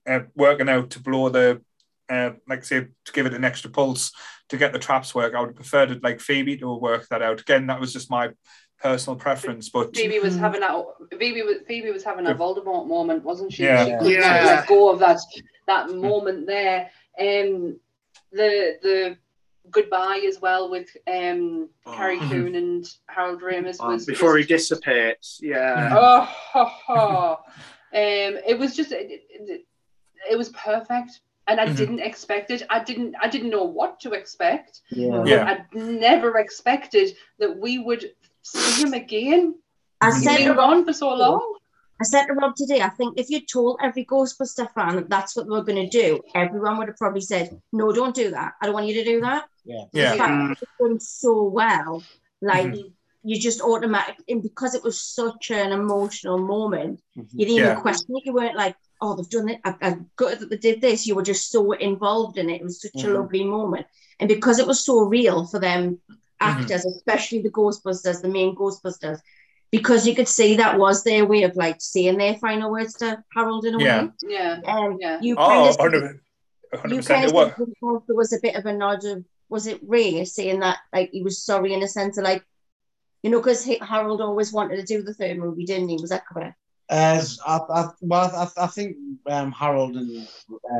[0.06, 1.62] uh, working out to blow the,
[2.08, 4.12] uh, like say, to give it an extra pulse
[4.48, 5.32] to get the traps work.
[5.34, 7.40] I would have preferred it like Phoebe to work that out.
[7.40, 8.30] Again, that was just my
[8.82, 9.68] personal preference.
[9.68, 10.84] But Phoebe was having that.
[11.18, 13.62] Phoebe was Phoebe was having a Voldemort moment, wasn't she?
[13.62, 13.84] Yeah.
[13.84, 14.44] She couldn't Yeah.
[14.44, 15.20] let go of that
[15.68, 16.90] that moment there.
[17.18, 17.78] Um,
[18.32, 19.16] the the
[19.70, 22.30] goodbye as well with um Carrie Mhm.
[22.30, 25.38] Coon and Harold Ramis Um, was before he dissipates.
[25.42, 25.90] Yeah.
[25.92, 26.20] Oh,
[26.52, 27.38] ho, ho.
[27.92, 29.64] um, it was just it, it,
[30.30, 31.76] it was perfect, and I Mhm.
[31.76, 32.62] didn't expect it.
[32.70, 34.80] I didn't I didn't know what to expect.
[34.90, 35.24] Yeah.
[35.24, 35.44] Yeah.
[35.44, 39.54] I never expected that we would see him again.
[40.00, 41.56] I He's said been gone for so long.
[42.00, 45.36] I said to Rob today, I think if you told every Ghostbuster fan that that's
[45.36, 48.54] what we're going to do, everyone would have probably said, "No, don't do that.
[48.60, 49.84] I don't want you to do that." Yeah.
[49.92, 52.06] yeah, In fact, it's done so well,
[52.40, 52.92] like Mhm.
[53.22, 57.28] you just automatic, and because it was such an emotional moment, Mhm.
[57.32, 57.70] you didn't Yeah.
[57.72, 58.24] even question it.
[58.24, 59.60] You weren't like, "Oh, they've done it.
[59.64, 62.60] I, I'm good that they did this." You were just so involved in it.
[62.62, 63.08] It was such Mhm.
[63.10, 63.86] a lovely moment,
[64.18, 66.00] and because it was so real for them
[66.40, 69.18] actors, especially the Ghostbusters, the main Ghostbusters.
[69.70, 73.22] Because you could see that was their way of like saying their final words to
[73.34, 74.02] Harold in a Yeah.
[74.04, 74.10] way.
[74.22, 75.20] Yeah, Um, yeah.
[75.22, 76.20] you kind oh, of 100
[76.72, 77.06] you 100%.
[77.06, 77.52] kind of was.
[78.06, 81.22] there was a bit of a nod of was it Ray saying that like he
[81.22, 82.44] was sorry in a sense of like
[83.22, 86.26] you know because Harold always wanted to do the third movie didn't he was that
[86.26, 86.56] correct
[86.92, 88.96] As I, I, well, I, I think
[89.28, 90.26] um, Harold and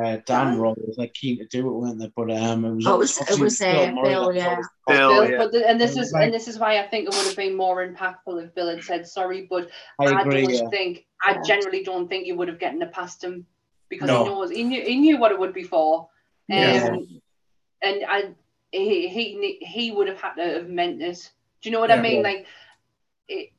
[0.02, 2.10] uh, Dan were always like keen to do it, weren't they?
[2.16, 4.56] But um, it was Oh, it was- it was, uh, Bill Murray Bill, yeah.
[4.88, 5.38] Bill, Bill, yeah.
[5.38, 7.14] but the, and this It is was like- and this is why I think it
[7.14, 9.46] would have been more impactful if Bill had said sorry.
[9.48, 9.70] But
[10.00, 10.42] I I, agree.
[10.46, 10.68] don't Yeah.
[10.70, 13.46] think I generally don't think you would have gotten it past him
[13.88, 14.24] because No.
[14.24, 16.08] he knows he knew he knew what it would be for.
[16.50, 16.96] Um, Yeah.
[17.82, 18.34] and I
[18.72, 21.30] he, he he would have had to have meant it.
[21.62, 22.02] Do you know what I Yeah.
[22.02, 22.22] mean?
[22.24, 22.46] Like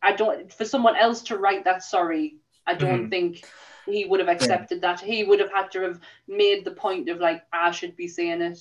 [0.03, 2.35] I don't for someone else to write that sorry.
[2.67, 3.09] I don't Mhm.
[3.09, 3.43] think
[3.85, 4.99] he would have accepted that.
[4.99, 8.41] He would have had to have made the point of like I should be saying
[8.41, 8.59] it.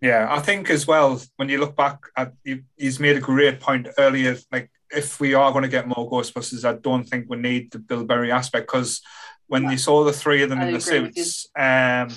[0.00, 2.32] Yeah, I think as well when you look back at
[2.76, 4.36] he's made a great point earlier.
[4.52, 7.78] Like if we are going to get more Ghostbusters, I don't think we need the
[7.78, 9.00] Bill Murray aspect because
[9.46, 11.22] when you saw the three of them I in the agree with you.
[11.24, 12.08] suits, um,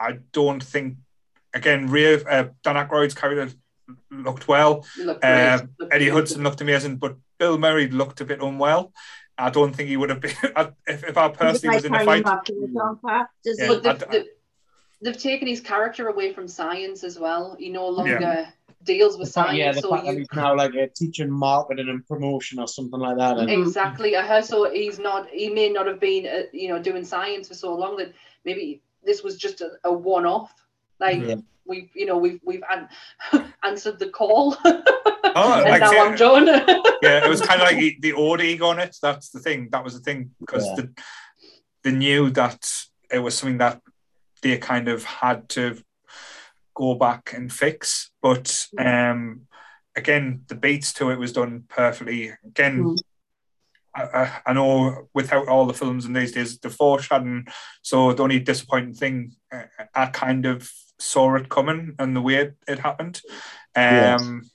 [0.00, 0.96] I don't think
[1.52, 3.54] again Ray, uh, Dan Aykroyd's character
[4.10, 4.86] looked well.
[4.96, 5.48] You look great.
[5.54, 6.08] Um, Ernie.
[6.08, 8.92] Hudson looked amazing, but Bill Murray looked a bit unwell.
[9.38, 10.32] I don't think he would have been
[10.86, 12.24] if, if I personally was in a fight.
[13.44, 13.68] Does Yeah.
[13.68, 13.80] he?
[13.80, 14.26] But I they've, d- they've,
[15.02, 17.56] they've taken his character away from science as well.
[17.58, 18.48] He no longer
[18.84, 19.58] deals with The fact, science.
[19.58, 22.98] yeah, the so fact that he's now like a teaching marketing and promotion or something
[23.00, 23.38] like that.
[23.38, 24.16] And exactly.
[24.16, 25.28] I heard so he's not.
[25.30, 28.12] He may not have been, uh, you know, doing science for so long that
[28.44, 30.52] maybe this was just a, a one-off.
[31.00, 31.36] Like Yeah.
[31.68, 32.88] We've, you know, we've we've an-
[33.62, 36.46] answered the call, Oh, and like, now I'm done.
[37.02, 38.96] yeah, it was kind of like the- the old ego on it.
[39.00, 39.68] That's the thing.
[39.70, 40.74] That was the thing because Yeah.
[40.76, 40.94] the,
[41.84, 42.68] they knew that
[43.12, 43.80] it was something that
[44.42, 45.78] they kind of had to
[46.74, 48.10] go back and fix.
[48.22, 49.42] But um,
[49.96, 52.32] again, the beats to it was done perfectly.
[52.44, 52.98] Again, Mm.
[53.94, 57.46] I, I, I know without all the films in these days, the foreshadowing.
[57.82, 59.62] So the only disappointing thing, uh,
[59.94, 63.20] I kind of saw it coming and the way it, it happened.
[63.76, 64.50] Um, Yes.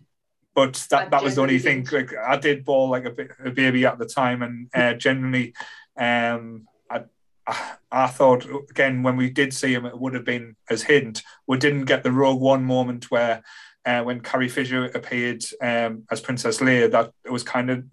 [0.55, 2.07] But that, I that was the only genuinely thing.
[2.07, 5.55] Like I did ball like a, a baby at the time, and uh, generally,
[5.97, 7.05] um, I,
[7.47, 11.23] I I thought again when we did see him, it would have been as hint.
[11.47, 13.41] We didn't get the Rogue One moment where.
[13.85, 17.83] Uh, when Carrie Fisher appeared um, as Princess Leia, that it was kind of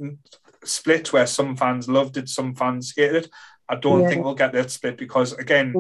[0.63, 3.31] split where some fans loved it, some fans hated it.
[3.69, 4.09] I don't Yeah.
[4.11, 5.75] think we'll get that split because, again,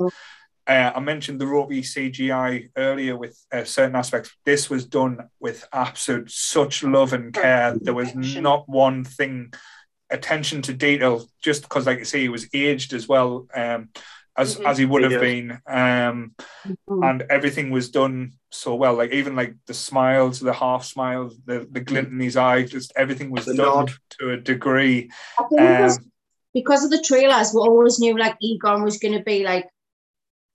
[0.70, 4.30] uh, I mentioned the ropey CGI earlier with uh, certain aspects.
[4.44, 7.76] This was done with absolute such love and care.
[7.80, 9.52] There was not one thing,
[10.10, 13.88] attention to detail, just because, like you say, he was aged as well um,
[14.36, 14.66] as Mhm.
[14.70, 16.34] as he would have been, um,
[16.66, 17.02] Mm-hmm.
[17.08, 18.94] and everything was done so well.
[18.94, 22.92] Like even like the smiles, the half smiles, the the glint in his eye, just
[22.96, 23.92] everything was The done nod.
[24.18, 25.10] to a degree.
[25.38, 26.04] I think it was Um,
[26.54, 29.66] because of the trailers, we always knew like Egon was going to be like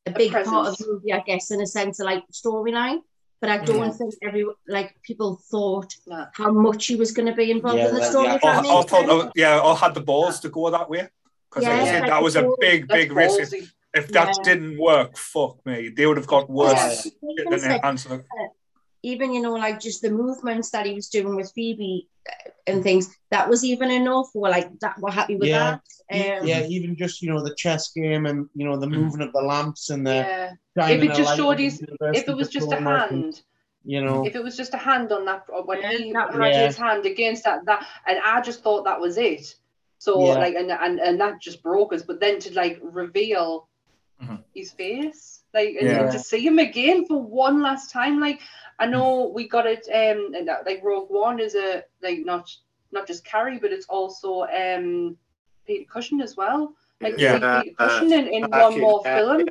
[0.06, 3.00] a big part of the movie, I guess, in a sense of like storyline.
[3.42, 6.26] But I don't think every like people thought No.
[6.34, 8.28] how much he was going to be involved Yeah, in the that- story.
[8.28, 8.36] yeah.
[8.36, 9.12] if Or, that or makes thought, sense.
[9.12, 11.10] oh, yeah, or had the balls to go that way.
[11.50, 13.40] Because like Yeah, said, like that was a big, big risk.
[13.54, 14.44] If, if that Yeah.
[14.44, 15.90] didn't work, fuck me.
[15.90, 17.06] They would have got worse.
[17.22, 17.44] Yeah.
[17.50, 18.26] Than said- the answer.
[19.12, 22.84] Even you know like just the movements that he was doing with Phoebe uh, and
[22.84, 24.28] things that was even enough.
[24.34, 24.96] We're like that.
[25.00, 25.66] We're happy with Yeah.
[26.10, 26.40] that.
[26.42, 28.98] Um, yeah, even just you know the chess game and you know the Mm.
[29.00, 30.18] moving of the lamps and the
[30.78, 30.90] Yeah.
[30.94, 31.82] If it just showed his-
[32.20, 33.42] If it was just a diploma and, hand,
[33.94, 36.78] you know, if it was just a hand on that when he that had his
[36.86, 39.46] hand against that that and I just thought that was it.
[40.00, 40.34] So Yeah.
[40.44, 42.04] like and, and and that just broke us.
[42.10, 43.68] But then to like reveal
[44.22, 44.40] Mhm.
[44.54, 46.02] his face, like and, Yeah.
[46.02, 48.42] and to see him again for one last time, like
[48.80, 52.52] I know we got it um and that, like Rogue One is a like not
[52.92, 55.18] not just Carrie, but it's also um
[55.66, 56.74] Peter Cushing as well.
[57.02, 57.34] Like to Yeah.
[57.40, 59.18] see Peter Cushing in, in uh, one more yeah.
[59.18, 59.50] film.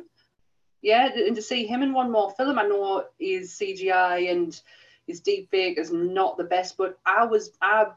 [0.81, 4.61] Yeah, and to see him in one more film, I know his CGI and
[5.07, 7.87] his deep fake is not the best, but I was I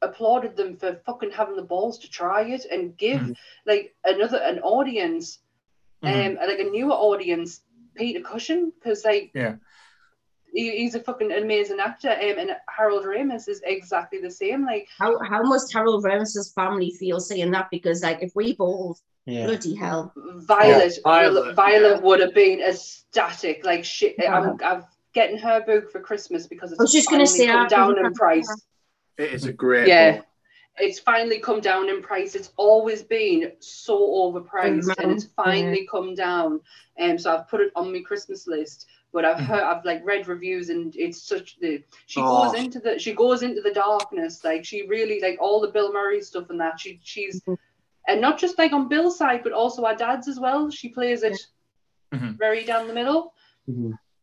[0.00, 3.36] applauded them for fucking having the balls to try it and give Mhm.
[3.66, 5.40] like another an audience,
[6.04, 6.38] Mhm.
[6.40, 7.60] um, like a newer audience,
[7.94, 9.56] Peter Cushing, because like Yeah.
[10.52, 14.64] he, he's a fucking amazing actor, um, and Harold Ramis is exactly the same.
[14.64, 17.68] Like How how must Harold Ramis's family feel saying that?
[17.70, 19.46] Because like if we both yeah.
[19.46, 22.00] bloody hell, Violet, Yeah, Violet, Violet, yeah.
[22.00, 23.64] would have been ecstatic.
[23.64, 24.38] Like shit, Yeah.
[24.38, 27.46] I'm, I'm getting her book for Christmas because it's I was just gonna finally say,
[27.46, 28.66] come down think in price.
[29.16, 30.16] It is a great Yeah.
[30.16, 30.26] book.
[30.78, 32.34] It's finally come down in price.
[32.34, 36.60] It's always been so overpriced, and it's finally come down.
[36.96, 38.86] And so I've put it on my Christmas list.
[39.12, 42.44] But I've heard, I've like read reviews, and it's such the she Oh.
[42.50, 44.42] goes into the she goes into the darkness.
[44.42, 46.80] Like she really like all the Bill Murray stuff and that.
[46.80, 47.56] She she's Mhm.
[48.08, 50.68] and not just like on Bill's side, but also our dad's as well.
[50.70, 51.38] She plays it
[52.12, 52.36] Mhm.
[52.36, 53.32] very down the middle.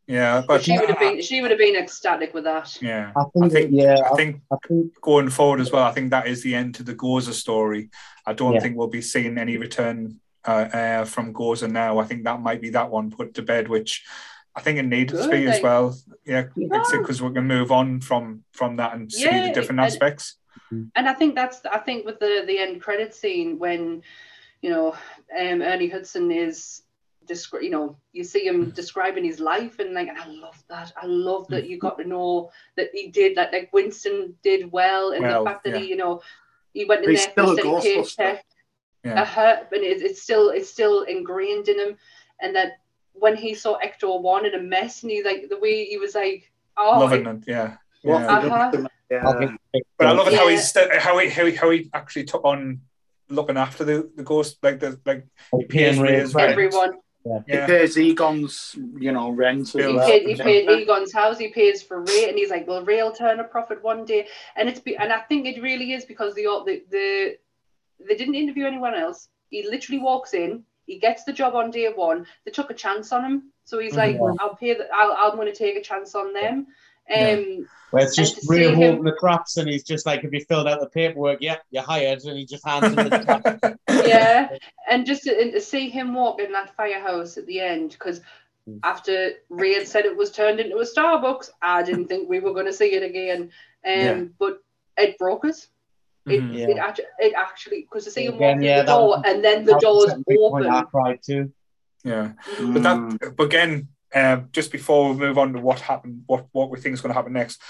[0.07, 2.77] Yeah, But but she would have been she would have been ecstatic with that.
[2.81, 5.83] Yeah, I think, I think- yeah, I I, think I think going forward as well,
[5.83, 7.89] I think that is the end to the Gozer story.
[8.25, 8.59] I don't Yeah.
[8.61, 11.99] think we'll be seeing any return uh, uh, from Gozer now.
[11.99, 14.03] I think that might be that one put to bed, which
[14.55, 15.95] I think it needed to Good, be as well.
[16.25, 16.83] Yeah, Yeah.
[16.91, 20.37] because we can move on from from that and see Yeah, the different and- aspects.
[20.71, 24.01] and I think that's I think with the the end credit scene when
[24.61, 24.87] you know
[25.39, 26.81] um, Ernie Hudson is
[27.31, 27.87] descri- you know
[28.17, 31.63] you see him describing his life and like and I love that I love that
[31.69, 35.49] you got to know that he did that like Winston did well and Well, the
[35.49, 35.79] fact that yeah.
[35.81, 36.13] he you know
[36.77, 38.17] he went in He's there for a still a steady Ghostbuster.
[38.17, 38.45] paycheck
[39.05, 39.21] Yeah.
[39.21, 41.91] a hurt but it, it's still it's still ingrained in him
[42.41, 42.71] and that
[43.23, 46.13] when he saw Ecto one in a mess and he like the way he was
[46.23, 46.41] like
[46.77, 47.69] oh Loving it- it, yeah.
[48.03, 48.15] Yeah.
[48.35, 48.71] Uh-huh.
[49.11, 49.55] yeah.
[49.97, 50.51] But I love it how Yeah.
[50.51, 52.81] he's st- how he how he, how he actually took on
[53.29, 56.69] looking after the, the ghost like the like like pays Payne for Ray
[57.23, 57.47] his Brett.
[57.47, 57.49] rent.
[57.49, 59.69] everyone He pays Egon's, you know, rent.
[59.69, 60.07] He Bill, well.
[60.07, 61.37] paid, he paid Egon's house.
[61.37, 64.27] He pays for Ray, and he's like, "Well, Ray will turn a profit one day."
[64.55, 67.37] And it's be, and I think it really is because the the the
[68.07, 69.29] they didn't interview anyone else.
[69.49, 70.63] He literally walks in.
[70.85, 72.25] He gets the job on day one.
[72.45, 74.35] They took a chance on him, so he's like, Mhm.
[74.39, 74.73] "I'll pay.
[74.73, 76.67] The, I'll, I'm going to take a chance on them."
[77.09, 77.31] Yeah.
[77.31, 80.23] Um, Where it's just to Ray see him- holding the traps and he's just like,
[80.23, 83.19] if you filled out the paperwork, yeah, you're hired, and he just hands him the
[83.19, 83.77] traps.
[84.07, 84.49] yeah,
[84.89, 88.21] and just to, and to see him walk in that firehouse at the end, because
[88.69, 88.79] Mm.
[88.83, 92.53] after Ray had said it was turned into a Starbucks, I didn't think we were
[92.53, 93.41] going to see it again.
[93.41, 93.49] Um,
[93.83, 94.23] Yeah.
[94.37, 94.59] but
[94.97, 95.67] it broke us.
[96.27, 96.55] It, Mhm.
[96.55, 96.67] Yeah.
[96.67, 99.23] it actually, it actually, because to see him Again, walk yeah, through the door was-
[99.25, 100.75] and then the That was doors a big point open.
[100.75, 101.51] I cried too.
[102.03, 102.33] yeah.
[102.57, 102.73] Mm.
[102.75, 106.69] But that, but again, um, just before we move on to what happened, what what
[106.69, 107.61] we think is going to happen next,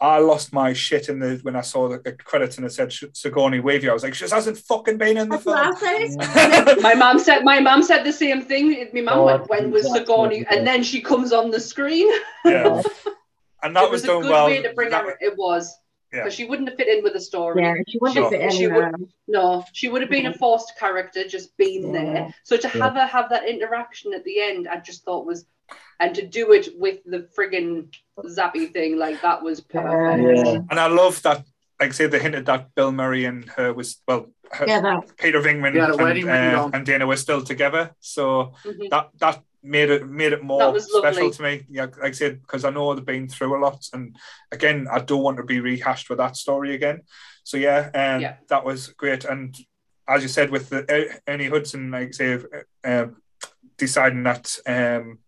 [0.00, 2.92] I lost my shit in the when I saw the, the credits and it said
[3.12, 3.90] Sigourney Weaver.
[3.90, 6.80] I was like, she hasn't fucking been in the that's film.
[6.82, 8.88] my mom said my mom said the same thing.
[8.94, 12.08] My mom Oh, went, "When was that's Sigourney?" And then she comes on the screen.
[12.46, 12.82] yeah,
[13.62, 14.46] and that it was, was, a done good well.
[14.46, 15.16] way to bring That- her.
[15.20, 15.76] It was
[16.12, 16.20] Yeah.
[16.24, 17.62] because she wouldn't have fit in with the story.
[17.62, 18.30] yeah, she wouldn't Sure.
[18.30, 18.92] fit She anywhere.
[19.28, 22.02] No, she would have been a forced character, just being Yeah.
[22.04, 22.34] there.
[22.44, 25.44] So to have her have that interaction at the end, I just thought was,
[25.98, 27.92] and to do it with the friggin'
[28.24, 30.22] zappy thing, like that was perfect.
[30.46, 30.58] Yeah.
[30.70, 31.44] And I love that,
[31.80, 35.16] like I say, they hinted that Bill Murray and her was well, her, Yeah, that
[35.18, 37.90] Peter Venkman Yeah, and, wedding uh, and Dana were still together.
[38.00, 38.90] So Mhm.
[38.90, 41.66] that that made it made it more special to me.
[41.68, 44.16] Yeah, like I said, because I know they've been through a lot, and
[44.50, 47.02] again, I don't want to be rehashed with that story again.
[47.44, 48.36] So yeah, um, Yeah.
[48.48, 49.24] that was great.
[49.24, 49.54] And
[50.08, 52.38] as you said, with the Er- Ernie Hudson, like I say,
[52.84, 53.16] um,
[53.76, 55.18] deciding that um,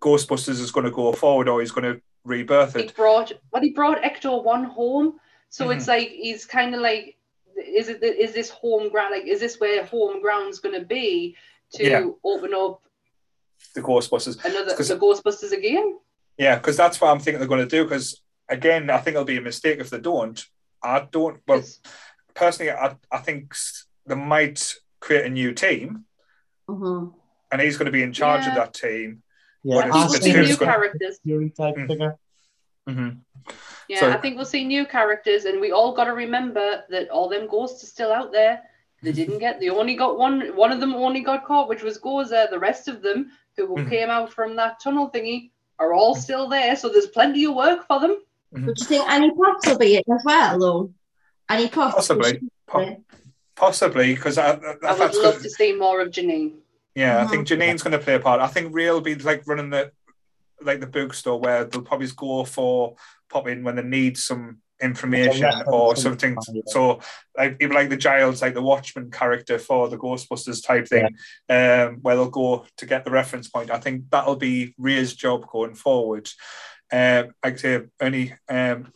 [0.00, 2.80] Ghostbusters is going to go forward or he's going to rebirth it.
[2.82, 2.96] He it.
[2.96, 5.18] brought, well, he brought Ecto one home,
[5.50, 5.76] so Mhm.
[5.76, 7.16] it's like he's kind of like
[7.56, 11.36] is it is this home ground like is this where home ground's going to be
[11.72, 12.06] to Yeah.
[12.24, 12.80] open up
[13.74, 14.42] The Ghostbusters.
[14.44, 15.98] another 'Cause- the Ghostbusters again?
[16.38, 17.84] Yeah, because that's what I'm thinking they're going to do.
[17.84, 20.42] Because again, I think it'll be a mistake if they don't.
[20.82, 21.42] I don't.
[21.46, 21.80] Well, 'Cause-
[22.32, 23.54] personally, I, I think
[24.06, 26.06] they might create a new team,
[26.68, 27.12] Mhm.
[27.52, 29.22] and he's going to be in charge of that team.
[29.62, 31.18] Yeah, What I think we'll see new characters.
[31.22, 31.86] Fury type Mm.
[31.86, 32.16] figure.
[32.86, 33.08] hmm
[33.88, 37.10] Yeah, So- I think we'll see new characters, and we all got to remember that
[37.10, 38.62] all them ghosts are still out there.
[39.02, 39.60] They didn't get.
[39.60, 40.54] They only got one.
[40.56, 42.50] One of them only got caught, which was Gozer.
[42.50, 43.88] The rest of them, who Mhm.
[43.88, 46.76] came out from that tunnel thingy, are all still there.
[46.76, 48.18] So there's plenty of work for them.
[48.52, 50.92] But do you think Annie Potts will be it as well, though?
[51.48, 51.94] Annie Potts.
[51.94, 52.40] Possibly.
[52.66, 53.02] Po-
[53.56, 56.59] possibly, because I, I, I would love to see more of Janine.
[56.94, 57.30] Yeah, I Mhm.
[57.30, 58.40] think Janine's going to play a part.
[58.40, 59.92] I think Real will be like running the
[60.62, 62.94] like the bookstore where they'll probably go for
[63.30, 66.36] pop in when they need some information reference or something.
[66.52, 66.62] yeah.
[66.66, 67.00] So
[67.36, 71.16] like even like the Giles, like the Watchman character for the Ghostbusters type thing,
[71.48, 73.70] um, where they'll go to get the reference point.
[73.70, 76.28] I think that'll be Ray's job going forward.
[76.92, 78.92] Um, like I say, only um,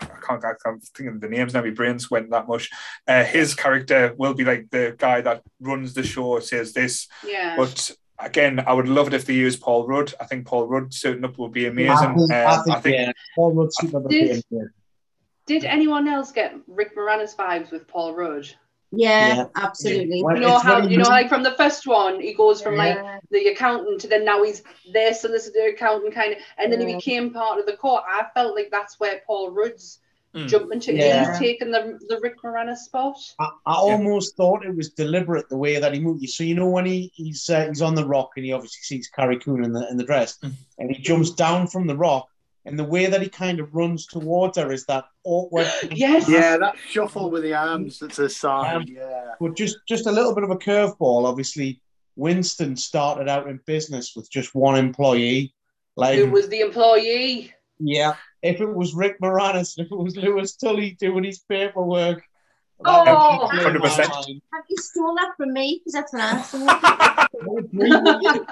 [0.00, 1.62] I can't, I can't think of the names now.
[1.62, 2.70] My brains went that much.
[3.06, 7.56] Uh, his character will be like the guy that runs the show, says this, Yeah.
[7.56, 10.12] but again, I would love it if they use Paul Rudd.
[10.20, 11.92] I think Paul Rudd suiting up would be amazing.
[11.92, 14.70] I think, I Um, think, I think yeah, Paul Rudd super the Did- game.
[15.46, 18.48] Did anyone else get Rick Moranis vibes with Paul Rudd?
[18.92, 19.44] Yeah, Yeah.
[19.56, 20.22] absolutely.
[20.22, 22.76] When- You know how when you know like from the first one he goes from
[22.76, 22.98] like
[23.30, 27.32] the accountant to then now he's their solicitor accountant kind of and then he became
[27.32, 28.04] part of the court.
[28.08, 29.98] I felt like that's where Paul Rudd's
[30.34, 30.48] Mm.
[30.48, 30.92] jumping to.
[30.94, 31.30] Yeah.
[31.30, 33.16] He's taken the the Rick Moranis spot.
[33.38, 36.20] I, I almost thought it was deliberate the way that he moved.
[36.20, 36.28] You.
[36.28, 39.08] So you know when he, he's uh, he's on the rock and he obviously sees
[39.08, 40.52] Carrie Coon in the in the dress, Mm.
[40.78, 42.28] and he jumps down from the rock,
[42.66, 45.70] and the way that he kind of runs towards her is that awkward.
[45.92, 46.28] Yes.
[46.28, 48.76] Yeah, that shuffle with the arms that's a sign.
[48.76, 49.32] Um, yeah.
[49.40, 51.24] But just just a little bit of a curveball.
[51.24, 51.80] Obviously,
[52.16, 55.54] Winston started out in business with just one employee.
[55.96, 57.52] Like Who was the employee?
[57.78, 62.22] yeah, if it was Rick Moranis, if it was Louis Tully doing his paperwork.
[62.84, 64.40] Oh, that would blow my 100%.
[64.52, 65.80] Have you stolen that from me?
[65.80, 66.58] Because that's an answer.
[66.68, 67.26] I
[67.58, 68.46] agreed with.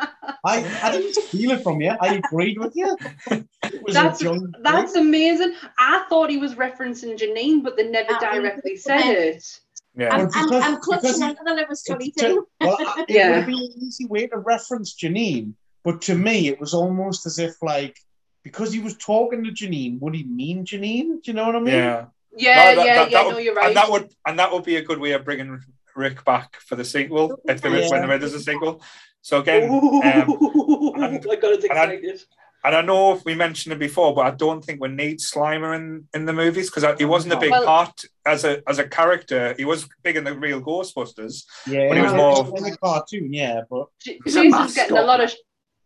[0.45, 1.95] I, I didn't steal it from you.
[2.01, 2.97] I agreed with you.
[3.87, 5.55] It was That's- a That's amazing.
[5.79, 9.61] I thought he was referencing Janine, but they never directly said it.
[9.97, 10.09] yeah.
[10.15, 12.23] I'm, Well, I'm, I'm clutching he- under the Louis Tully It's
[12.61, 13.37] well, I- it Yeah.
[13.39, 15.53] would be an easy way to reference Janine,
[15.83, 17.99] but to me, it was almost as if like
[18.43, 21.23] because he was talking to Janine, would he mean Janine?
[21.23, 21.75] Do you know what I mean?
[21.75, 22.05] Yeah.
[22.37, 23.23] Yeah, No, that- yeah, that- yeah.
[23.25, 23.67] that no, you're right.
[23.69, 25.61] And that would and that would be a good way of bringing
[25.95, 28.83] Rick back for the sequel if there is when there is a sequel.
[29.23, 32.23] So again, um, Ooh, and- I got us and excited.
[32.65, 36.09] And I know we mentioned it before, but I don't think we need Slimer in,
[36.15, 39.55] in the movies because he wasn't a big Well- part as a as a character.
[39.57, 41.45] He was big in the real Ghostbusters.
[41.67, 44.43] Yeah, But he was in more- the- in the cartoon, yeah, but J- He's a
[44.43, 45.33] Jason's getting a lot of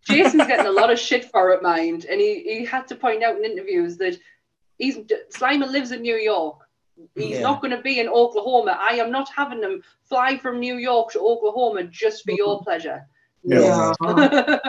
[0.09, 3.22] Jason's getting a lot of shit for it, mind, and he, he had to point
[3.22, 4.16] out in interviews that
[4.78, 4.96] he's
[5.36, 6.56] Slimer lives in New York.
[7.14, 7.40] He's Yeah.
[7.42, 8.76] not going to be in Oklahoma.
[8.80, 13.06] I am not having him fly from New York to Oklahoma just for your pleasure.
[13.42, 13.92] Yeah.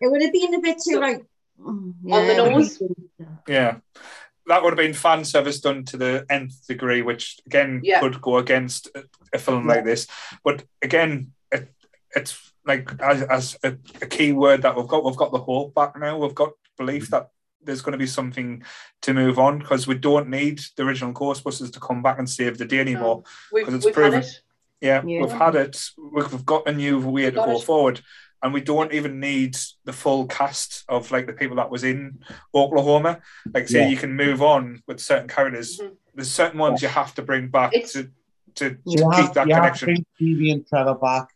[0.00, 1.24] It would have been a bit too So- like
[1.60, 2.48] mm, On the yeah.
[2.48, 2.82] nose?
[3.48, 3.76] Yeah.
[4.46, 8.00] That would have been fan service done to the nth degree, which again Yeah.
[8.00, 10.06] could go against a, a film like this.
[10.44, 11.72] But again, it,
[12.14, 15.74] it's like as, as a, a key word that we've got, we've got the hope
[15.74, 16.18] back now.
[16.18, 17.30] We've got belief that
[17.62, 18.62] there's going to be something
[19.02, 22.58] to move on because we don't need the original Ghostbusters to come back and save
[22.58, 23.22] the day anymore.
[23.50, 24.20] We've, 'Cause it's we've proven.
[24.20, 24.40] had it.
[24.82, 25.22] Yeah, Yeah.
[25.22, 25.82] we've had it.
[25.96, 27.64] We've we've got a new way to go it.
[27.64, 28.02] forward,
[28.44, 32.20] and we don't even need the full cast of like the people that was in
[32.54, 33.20] Oklahoma.
[33.52, 33.88] Like, say Yeah.
[33.88, 35.80] you can move on with certain characters.
[35.80, 35.96] Mhm.
[36.14, 38.10] There's certain ones you have to bring back It's- to
[38.56, 39.86] to, you to have, keep that you have to connection.
[39.86, 41.26] bring Stevie and Trevor back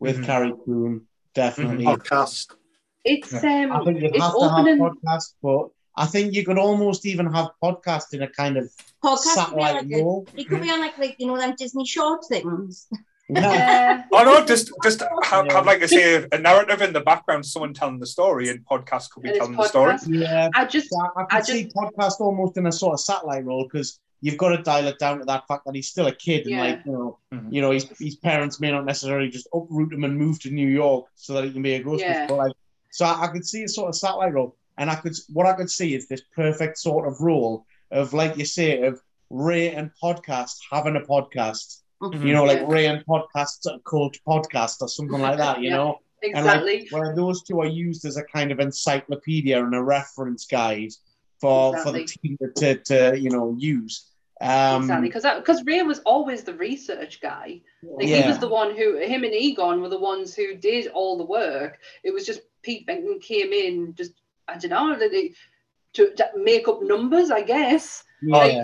[0.00, 0.24] with Mhm.
[0.24, 1.84] Carrie Coon, definitely.
[1.84, 2.54] Podcast.
[3.04, 6.56] It's I um, think you'd it's have to have podcast, but I think you could
[6.56, 8.70] almost even have podcast in a kind of
[9.04, 10.26] Podcast could be like a, role.
[10.34, 12.86] it could be on like like you know them Disney short things.
[13.34, 13.52] Yeah.
[13.52, 14.02] Yeah.
[14.12, 15.52] Oh no, just just have, Yeah.
[15.54, 19.10] have like I say a narrative in the background, someone telling the story, and podcast
[19.10, 19.96] could be And it's telling the story.
[20.08, 20.48] yeah.
[20.54, 23.44] I just So I, I I can see podcast almost in a sort of satellite
[23.44, 26.12] role because you've got to dial it down to that fact that he's still a
[26.14, 26.60] kid and Yeah.
[26.62, 27.52] like you know, Mhm.
[27.52, 30.68] you know, his, his parents may not necessarily just uproot him and move to New
[30.68, 32.00] York so that he can be a Ghostbuster.
[32.00, 32.26] Yeah.
[32.28, 32.52] But like,
[32.90, 35.54] so I, I could see a sort of satellite role, and I could what I
[35.54, 39.00] could see is this perfect sort of role of like you say of
[39.30, 41.78] Ray and podcast having a podcast.
[42.02, 42.26] Mhm.
[42.26, 42.66] You know, like Yeah.
[42.68, 45.60] Ray and podcast cult podcast or something like that.
[45.60, 45.76] You Yeah.
[45.76, 45.98] know.
[46.24, 46.80] And exactly.
[46.80, 50.92] like where those two are used as a kind of encyclopedia and a reference guide
[51.40, 54.08] for for the team to, to, you know use.
[54.40, 57.60] Um, exactly, because because Ray was always the research guy.
[57.82, 61.16] Like he was the one who him and Egon were the ones who did all
[61.18, 61.78] the work.
[62.02, 64.12] It was just Pete Benton came in, just
[64.48, 65.34] I don't know, they,
[65.94, 68.04] to, to make up numbers, I guess.
[68.22, 68.62] Yeah.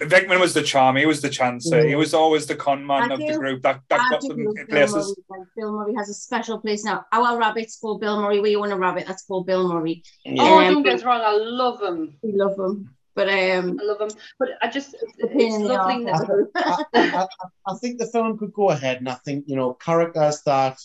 [0.00, 0.96] Venkman was the charm.
[0.96, 1.86] He was the chancer.
[1.88, 4.44] He was always the con man I of the group that, that I got them
[4.44, 5.16] love in Bill places.
[5.28, 5.44] Murray.
[5.56, 7.04] Bill Murray has a special place now.
[7.12, 8.40] Our rabbit's called Bill Murray.
[8.40, 10.02] We own a rabbit that's called Bill Murray.
[10.24, 10.42] Yeah.
[10.42, 12.16] Oh, Um, don't get us wrong, I love him.
[12.22, 12.94] We love him.
[13.14, 14.10] But um, I love him.
[14.38, 16.04] But I just, the it's in lovely.
[16.04, 17.26] that- I, I, I-
[17.66, 20.78] I think the film could go ahead, and I think you know characters that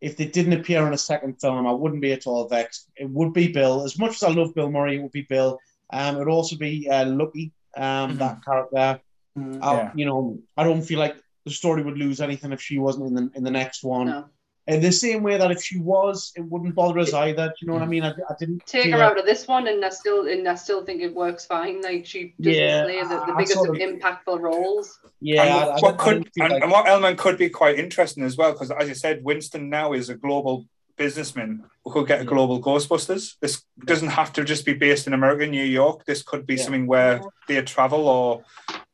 [0.00, 2.88] if they didn't appear in a second film, I wouldn't be at all vexed.
[2.96, 3.84] It would be Bill.
[3.84, 5.58] As much as I love Bill Murray, it would be Bill.
[5.92, 8.18] Um, it would also be uh, Lucky, um, Mhm.
[8.18, 9.00] that character.
[9.38, 9.58] Mm.
[9.62, 9.92] I, Yeah.
[9.94, 13.14] You know, I don't feel like the story would lose anything if she wasn't in
[13.14, 14.06] the in the next one.
[14.06, 14.24] No.
[14.66, 17.48] In the same way that if she was, it wouldn't bother us either.
[17.48, 18.02] Do you know what I mean?
[18.02, 20.54] I, I didn't Take feel her out of this one, and I still, and I
[20.54, 21.82] still think it works fine.
[21.82, 24.98] Like she doesn't Yeah, play the, the I- I biggest sort of- impactful roles.
[25.20, 27.50] Yeah, and I- what, I what I could and, like- and what element could be
[27.50, 30.64] quite interesting as well, because as you said, Winston now is a global
[30.96, 33.34] businessman who could get a global Ghostbusters.
[33.40, 36.04] This doesn't have to just be based in America, New York.
[36.04, 36.62] This could be Yeah.
[36.64, 38.42] something where they travel or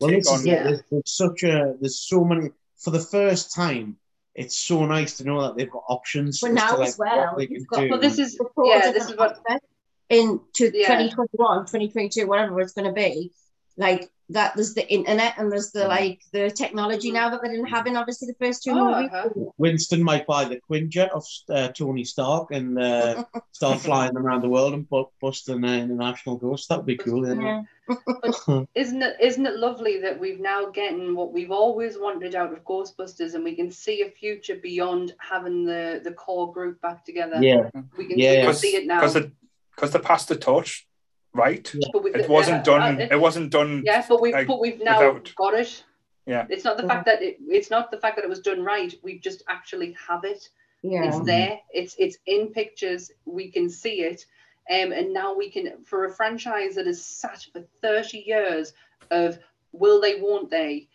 [0.01, 0.41] Well, take this is on.
[0.41, 0.47] it.
[0.51, 0.63] Yeah.
[0.65, 3.97] There's, there's such a there's so many for the first time.
[4.35, 6.41] It's so nice to know that they've got options.
[6.41, 8.91] But now to, as well, what they you've can got- Well, this is the yeah,
[8.93, 9.65] this is what aspect
[10.09, 10.87] in to Yeah.
[10.87, 13.33] 2021, 2022, whatever it's going to be.
[13.81, 17.67] Like that, there's the internet and there's the like the technology now that they didn't
[17.77, 19.11] have in obviously the first two Oh, movies.
[19.13, 19.51] uh-huh.
[19.59, 24.49] Winston might buy the Quinjet of uh, Tony Stark and uh, start flying around the
[24.49, 26.67] world and bu- busting uh, international ghosts.
[26.69, 27.25] That would be cool.
[27.25, 27.65] isn't it?
[27.89, 28.63] Yeah.
[28.77, 32.63] isn't it isn't it lovely that we've now getting what we've always wanted out of
[32.65, 37.39] Ghostbusters, and we can see a future beyond having the the core group back together.
[37.41, 38.45] Yeah, we can, Yeah, we yeah.
[38.45, 39.01] can see it now.
[39.01, 39.33] because the
[39.75, 40.87] because the passed the torch,
[41.35, 41.73] right?
[41.93, 43.01] But It wasn't uh, done.
[43.01, 43.83] uh, It wasn't done.
[43.85, 45.85] Yeah, but we've like, but we've now without- got it.
[46.27, 46.47] Yeah.
[46.49, 48.95] It's not the fact that it, it's not the fact that it was done right.
[49.03, 50.49] We just actually have it.
[50.83, 51.05] Yeah.
[51.05, 51.59] It's there.
[51.73, 53.11] It's it's in pictures.
[53.25, 54.27] We can see it.
[54.71, 58.73] Um, and now we can for a franchise that has sat for 30 years
[59.11, 59.39] of
[59.73, 60.89] will they, won't they?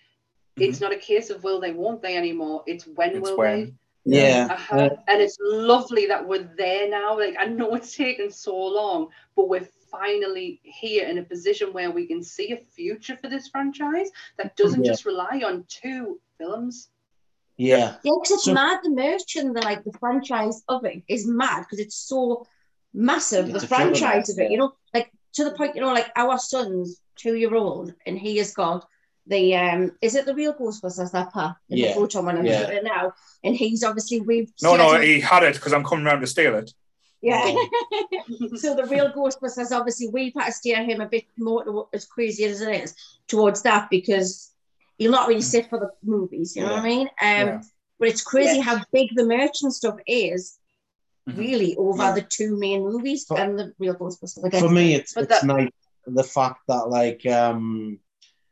[0.57, 2.64] It's not a case of will they, won't they anymore.
[2.68, 3.18] It's when Mm-hmm.
[3.18, 3.78] It's will when.
[4.06, 4.48] yeah.
[4.52, 4.90] Uh-huh.
[5.10, 7.18] And it's lovely that we're there now.
[7.18, 9.68] Like I know it's taken so long, but we're
[9.99, 14.55] finally here in a position where we can see a future for this franchise that
[14.55, 14.91] doesn't Yeah.
[14.91, 16.89] just rely on two films.
[17.57, 17.95] yeah.
[18.03, 18.80] Yeah, because it's So- mad.
[18.84, 22.45] The merch and the like, the franchise of it is mad because it's so
[22.93, 23.49] massive.
[23.49, 26.38] It's the franchise of it, you know, like to the point, you know, like our
[26.38, 28.85] son's two year old and he has got
[29.27, 32.45] the um, is it the real Ghostbusters that part in Yeah, the photo one I'm
[32.45, 32.59] yeah.
[32.59, 33.13] looking at now,
[33.43, 36.27] and he's obviously we've No, no, seen he had it because I'm coming round to
[36.27, 36.73] steal it.
[37.26, 37.45] Yeah.
[38.56, 42.06] so the real Ghostbusters, obviously, we've had to steer him a bit more to, as
[42.06, 42.95] crazy as it is
[43.27, 44.52] towards that because
[44.97, 46.56] he'll not really sit for the movies.
[46.56, 47.07] You know what I mean?
[47.07, 47.07] Um,
[47.47, 47.61] Yeah.
[47.99, 48.64] but it's crazy Yeah.
[48.64, 50.57] how big the merch and stuff is.
[51.30, 51.38] Mhm.
[51.38, 52.11] Really, over Yeah.
[52.14, 54.43] the two main movies For- and the real Ghostbusters.
[54.43, 54.61] Again.
[54.61, 55.69] For me, it's But it's that- nice
[56.07, 57.99] the fact that like um,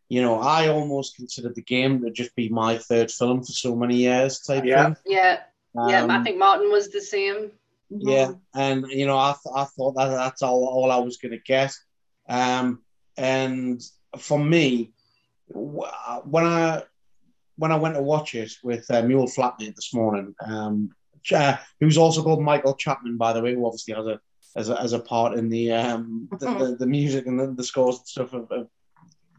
[0.09, 3.75] you know, I almost considered the game to just be my third film for so
[3.75, 4.85] many years type Yeah.
[4.85, 4.95] thing.
[5.05, 5.39] Yeah,
[5.87, 6.05] yeah.
[6.05, 7.51] I Um, think Martin was the same.
[7.89, 8.39] Yeah, Mhm.
[8.55, 11.39] and you know, I, th- I thought that that's all, all I was going to
[11.39, 11.71] get.
[12.27, 12.81] Um,
[13.17, 13.81] and
[14.17, 14.93] for me,
[15.47, 16.83] wh- when I
[17.57, 20.89] when I went to watch it with uh, Mule Flatmate this morning, um,
[21.31, 24.19] uh, who's also called Michael Chapman, by the way, who obviously has a
[24.55, 27.63] as a, as a part in the um the, the, the music and the, the
[27.63, 28.67] scores and stuff of, of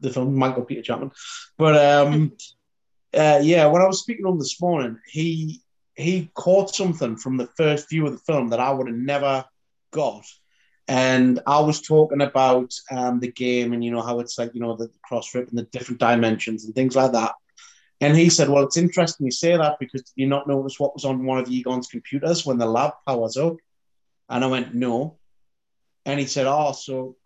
[0.00, 1.10] the film, Michael Peter Chapman.
[1.58, 2.32] But um,
[3.14, 5.62] uh, yeah, when I was speaking to him this morning, he
[5.96, 9.44] he caught something from the first view of the film that I would have never
[9.92, 10.24] got.
[10.86, 14.60] And I was talking about um, the game and you know how it's like you
[14.60, 17.32] know the cross rip and the different dimensions and things like that.
[18.00, 20.92] And he said, "Well, it's interesting you say that because did you not notice what
[20.92, 23.56] was on one of Egon's computers when the lab powers up?"
[24.28, 25.18] And I went, "No."
[26.04, 27.16] And he said, "Oh, so."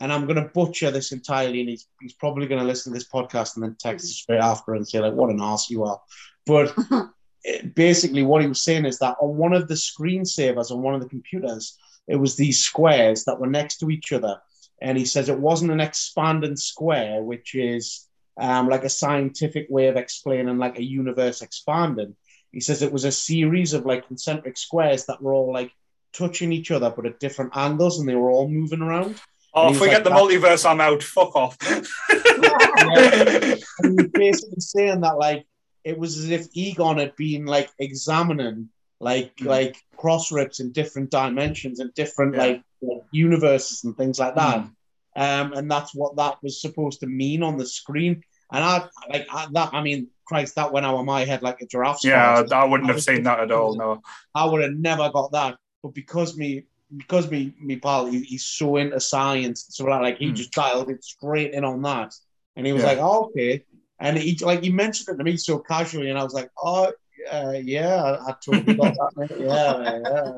[0.00, 2.96] And I'm going to butcher this entirely, and he's, he's probably going to listen to
[2.96, 5.82] this podcast and then text us straight after and say like, "What an ass you
[5.82, 6.00] are."
[6.46, 6.72] But
[7.44, 10.94] it- basically what he was saying is that on one of the screensavers on one
[10.94, 14.40] of the computers, it was these squares that were next to each other.
[14.80, 18.06] And he says it wasn't an expanding square, which is
[18.40, 22.14] um, like a scientific way of explaining like a universe expanding.
[22.52, 25.72] He says it was a series of like concentric squares that were all like
[26.12, 29.20] touching each other but at different angles and they were all moving around.
[29.54, 30.68] Oh, And forget the multiverse.
[30.68, 31.02] I'm out.
[31.02, 31.56] Fuck off.
[31.68, 35.46] and he was basically saying that like
[35.84, 38.68] it was as if Egon had been like examining
[39.00, 39.46] like Mm.
[39.46, 42.40] like cross rips in different dimensions and different Yeah.
[42.42, 44.58] like, like, universes and things like that.
[44.58, 44.70] Mm.
[45.16, 48.22] Um, and that's what that was supposed to mean on the screen.
[48.52, 49.70] And I like I, that.
[49.72, 52.02] I mean, Christ, that went out of my head like a giraffe.
[52.04, 53.76] Yeah, I wouldn't have seen that at all.
[53.76, 54.02] No,
[54.34, 55.56] I would have never got that.
[55.82, 56.64] But because me,
[56.96, 60.34] because me, me pal, he, he's so into science, so like he Mm.
[60.34, 62.14] just dialed it straight in on that,
[62.56, 62.88] and he was Yeah.
[62.88, 63.64] like, oh, okay.
[64.00, 66.92] And he like he mentioned it to me so casually, and I was like, oh.
[67.32, 69.10] Uh, yeah, I, I totally got that.
[69.16, 69.30] mate.
[69.40, 70.32] Yeah, yeah.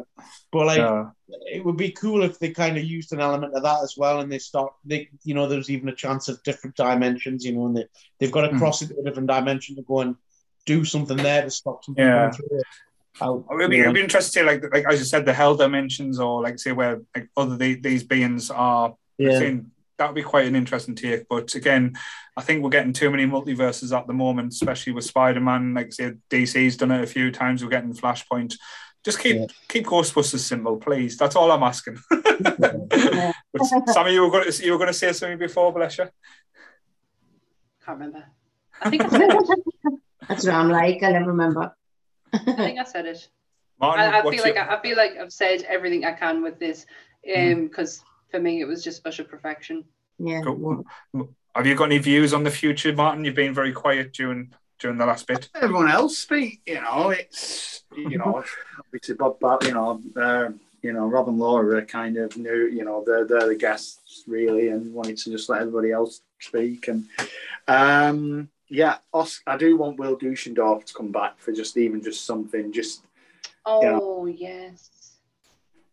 [0.51, 1.11] But like, yeah.
[1.53, 4.21] it would be cool if they kind of used an element of that as well
[4.21, 7.67] and they start they you know there's even a chance of different dimensions you know
[7.67, 7.85] and they,
[8.19, 8.59] they've got to Hmm.
[8.59, 10.17] cross into a different dimension to go and
[10.65, 12.19] do something there to stop something Yeah.
[12.23, 12.67] going through it.
[13.13, 15.35] How- It'd be, you know, it'd be interesting, to like like as you said, the
[15.35, 18.97] hell dimensions, or like say where like other the, these beings are.
[19.19, 19.39] yeah.
[20.01, 21.29] Saying that would be quite an interesting take.
[21.29, 21.95] But again,
[22.35, 25.75] I think we're getting too many multiverses at the moment, especially with Spider Man.
[25.75, 27.63] Like say, DC's done it a few times.
[27.63, 28.57] We're getting Flashpoint.
[29.05, 29.47] Just keep Yeah.
[29.69, 31.19] keep Ghostbusters simple, please.
[31.19, 31.99] That's all I'm asking.
[32.11, 33.33] Yeah.
[33.53, 36.09] but Sammy, you were going to you were going to say something before, bless you.
[37.85, 38.25] Can't remember.
[38.81, 39.61] I think I said it.
[40.29, 41.03] That's what I'm like.
[41.03, 41.77] I never remember.
[42.33, 43.29] I think I said it.
[43.79, 46.43] Martin, I, I what's feel like I, I feel like I've said everything I can
[46.43, 46.87] with this,
[47.37, 49.85] um, because for me it was just special perfection.
[50.19, 50.41] yeah.
[50.43, 50.85] Cool.
[51.55, 53.25] have you got any views on the future, Martin?
[53.25, 55.49] You've been very quiet during during the last bit.
[55.55, 56.61] everyone else speak.
[56.67, 58.43] You know, it's you know,
[58.79, 60.51] obviously Bob, Bob you know, uh,
[60.83, 62.67] you know, Rob and Laura are kind of new.
[62.67, 66.89] You know, they're they're the guests really, and wanted to just let everybody else speak.
[66.89, 67.05] And
[67.69, 72.25] um, yeah, Os- I do want Will Deutschendorf to come back for just even just
[72.25, 73.03] something, just
[73.67, 74.89] Oh yes.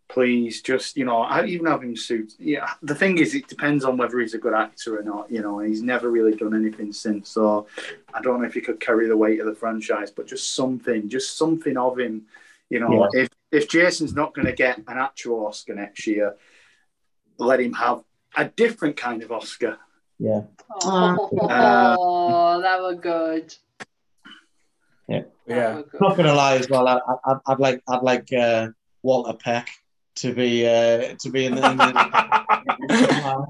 [0.09, 2.33] Please, just you know, I even have him suit.
[2.39, 5.31] Yeah, the thing is, it depends on whether he's a good actor or not.
[5.31, 7.67] You know, and he's never really done anything since, so
[8.13, 10.11] I don't know if he could carry the weight of the franchise.
[10.11, 12.23] But just something, just something of him.
[12.69, 16.35] You know, if if Jason's not going to get an actual Oscar next year,
[17.37, 18.03] let him have
[18.35, 19.77] a different kind of Oscar.
[20.19, 23.55] yeah Oh, Uh, that were good.
[25.07, 25.21] Yeah.
[25.47, 25.55] That
[25.93, 25.99] Yeah.
[26.01, 28.67] not gonna lie as well I, I, I'd like I'd like uh,
[29.01, 29.69] Walter Peck
[30.17, 31.85] to be uh, to be in the, in the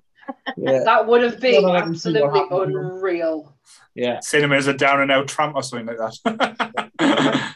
[0.57, 3.55] yeah That would have been Well, I can see what absolutely unreal.
[3.95, 7.53] yeah Cinema is a down and out tramp or something like that.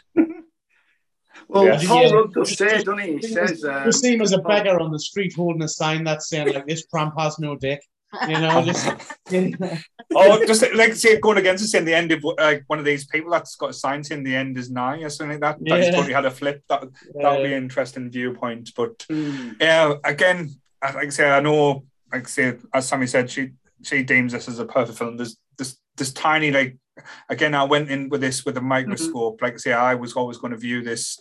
[1.48, 1.80] Well, Yeah.
[1.86, 3.16] Paul Rudd does say, doesn't he?
[3.18, 6.02] He says, um, just see him as a beggar on the street holding a sign
[6.02, 7.82] that's saying like this tramp has no dick
[8.28, 8.86] you know just
[10.14, 13.06] oh, just like say going against us in the end of like one of these
[13.06, 15.58] people that's got a sign saying the end is nine or something like that.
[15.60, 15.90] Yeah.
[15.90, 16.62] totally had a flip.
[16.68, 16.84] That
[17.14, 18.72] that would be an interesting viewpoint.
[18.76, 19.52] But hmm.
[19.60, 23.52] yeah, again, I- like I say, I know, like I say, as Sammy said, she
[23.82, 25.16] she deems this as a perfect film.
[25.16, 26.76] There's this this tiny like
[27.28, 29.40] again, I went in with this with a microscope.
[29.40, 31.18] Like I say, I was always going to view this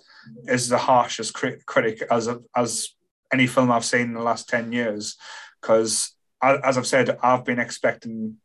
[0.48, 2.90] as the harshest crit- critic as a, as
[3.34, 5.16] any film I've seen in the last ten years,
[5.62, 8.38] because as I've said, I've been expecting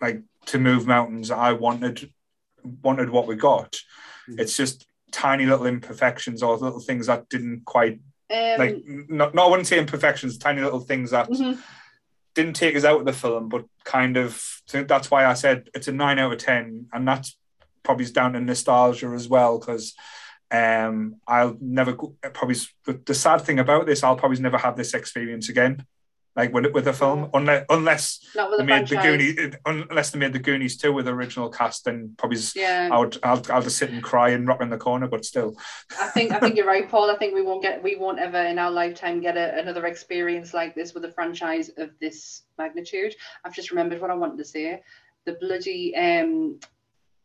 [0.00, 1.30] like to move mountains.
[1.30, 2.12] I wanted
[2.82, 3.80] wanted what we got.
[4.28, 4.40] Mhm.
[4.40, 8.00] It's just tiny little imperfections or little things that didn't quite
[8.30, 11.58] Um, like not, not I wouldn't say imperfections, tiny little things that mhm.
[12.34, 15.68] didn't take us out of the film, but kind of so that's why I said
[15.74, 17.36] it's a nine out of ten, and that's
[17.82, 19.94] probably down to nostalgia as well because
[20.50, 22.56] um I'll never go, probably
[22.86, 25.84] the, the sad thing about this I'll probably never have this experience again,
[26.34, 28.96] like with with a film unless unless they the made the.
[28.96, 32.88] Goonies unless they made the Goonies two with the original cast, then probably Yeah.
[32.90, 35.56] I would I'll, I'll just sit and cry and rock in the corner, but still.
[36.00, 37.10] I think I think you're right, Paul.
[37.10, 40.54] I think we won't get we won't ever in our lifetime get a, another experience
[40.54, 43.14] like this with a franchise of this magnitude.
[43.44, 44.82] I've just remembered what I wanted to say.
[45.26, 46.58] The bloody um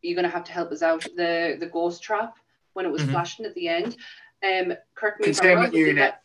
[0.02, 1.04] you're gonna have to help us out.
[1.16, 2.36] The the ghost trap
[2.74, 3.12] when it was Mhm.
[3.12, 3.96] flashing at the end.
[4.44, 5.96] Um correct me if I'm wrong, Containment but did unit.
[5.98, 6.22] that-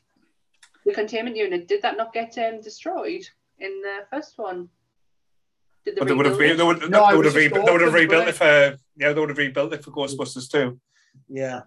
[0.85, 3.23] the containment unit, did that not get um, destroyed
[3.59, 4.69] in the first one?
[5.85, 7.73] Did But they would have rebuild they would, No, they would have just re- they
[7.73, 10.81] would have rebuilt it for yeah they would have rebuilt it for Ghostbusters too.
[11.29, 11.63] Yeah.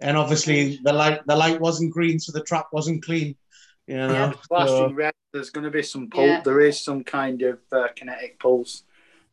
[0.00, 3.36] And obviously the light the light wasn't green, so the trap wasn't clean.
[3.86, 4.12] You know.
[4.12, 4.32] Yeah.
[4.48, 5.14] flashing So, red.
[5.32, 6.26] There's going to be some pull.
[6.26, 6.40] Yeah.
[6.42, 8.84] There is some kind of uh, kinetic pulse.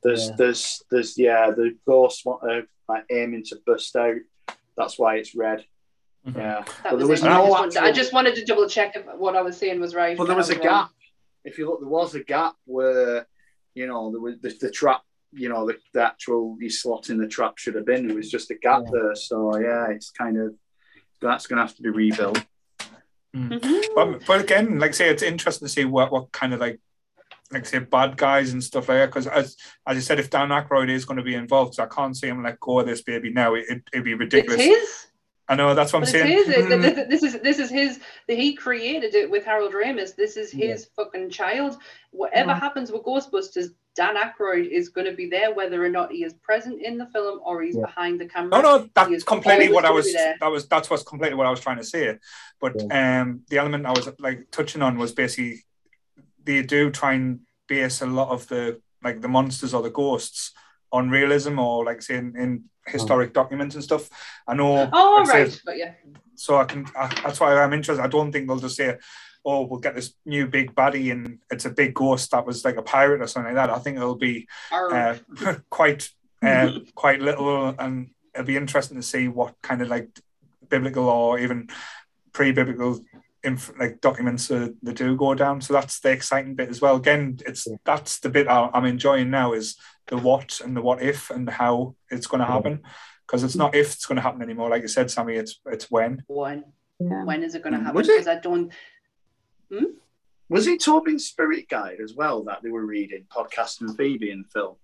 [0.02, 0.36] There's, Yeah.
[0.38, 1.52] there's, there's, yeah.
[1.52, 4.16] The ghosts want to like aiming to burst out.
[4.78, 5.66] That's why it's red.
[6.34, 6.38] Mhm.
[6.38, 6.64] Yeah.
[6.84, 7.28] That was there was it.
[7.28, 9.80] I, no just wanted, I just wanted to double check if what I was saying
[9.80, 10.18] was right.
[10.18, 10.68] But there and was I a wrong.
[10.68, 10.90] gap.
[11.46, 13.28] If you look, there was a gap where
[13.74, 15.02] you know there was the, the trap.
[15.32, 18.08] You know the, the actual you slot in the trap should have been.
[18.08, 18.92] There was just a gap Yeah.
[18.94, 19.16] there.
[19.16, 20.56] So yeah, it's kind of
[21.22, 22.44] that's going to have to be rebuilt.
[23.36, 23.84] Mhm.
[23.94, 26.80] But, but again, like I say, it's interesting to see what, what kind of like
[27.52, 29.06] like say bad guys and stuff like that.
[29.08, 31.88] Because as as I said, if Dan Aykroyd is going to be involved, so I
[31.88, 33.54] can't see him let go of this baby now.
[33.56, 34.62] It, it, it'd be ridiculous.
[34.62, 35.06] his.
[35.50, 36.46] I know that's what But I'm it's saying.
[36.46, 36.48] his.
[36.50, 36.82] It- Mm.
[36.82, 38.00] This, this is this is his.
[38.28, 40.16] He created it with Harold Ramis.
[40.16, 41.78] This is his fucking child.
[42.12, 42.60] Whatever Mhm.
[42.60, 46.34] happens with Ghostbusters, Dan Aykroyd is going to be there, whether or not he is
[46.36, 47.82] present in the film or he's Yeah.
[47.88, 48.50] behind the camera.
[48.52, 50.06] No, no, that's completely what I gonna was.
[50.06, 50.14] be.
[50.40, 52.18] That was that's what's completely what I was trying to say.
[52.62, 55.66] But um, the element I was like touching on was basically
[56.44, 60.52] they do try and base a lot of the like the monsters or the ghosts
[60.92, 64.10] on realism or like say in, in historic documents and stuff.
[64.48, 64.90] I know.
[64.92, 65.94] Oh, like I said, right, but yeah,
[66.36, 66.86] so I can.
[66.96, 68.04] I, that's why I'm interested.
[68.04, 68.98] I don't think they'll just say,
[69.46, 72.78] "Oh, we'll get this new big baddie and it's a big ghost that was like
[72.78, 75.16] a pirate or something like that." I think it'll be uh,
[75.70, 76.10] quite
[76.42, 80.20] uh, quite little, and it'll be interesting to see what kind of like
[80.70, 81.68] biblical or even
[82.32, 83.00] pre-biblical
[83.44, 85.62] inf- like documents uh, they do go down.
[85.62, 86.96] So that's the exciting bit as well.
[86.96, 89.78] Again, it's that's the bit I- I'm enjoying now is
[90.10, 92.82] the what and the what if and how it's going to happen.
[93.26, 95.36] Because it's not if it's going to happen anymore, like you said, Sammy.
[95.36, 96.24] It's it's when.
[96.28, 96.66] when
[97.00, 97.24] Yeah.
[97.24, 97.84] when is it going to mm.
[97.84, 97.96] happen?
[97.96, 98.18] Was it?
[98.18, 98.74] Because I don't.
[99.72, 99.86] Hmm?
[100.50, 104.46] Was it Tobin's Spirit Guide as well that they were reading, podcast and Phoebe and
[104.46, 104.76] the film?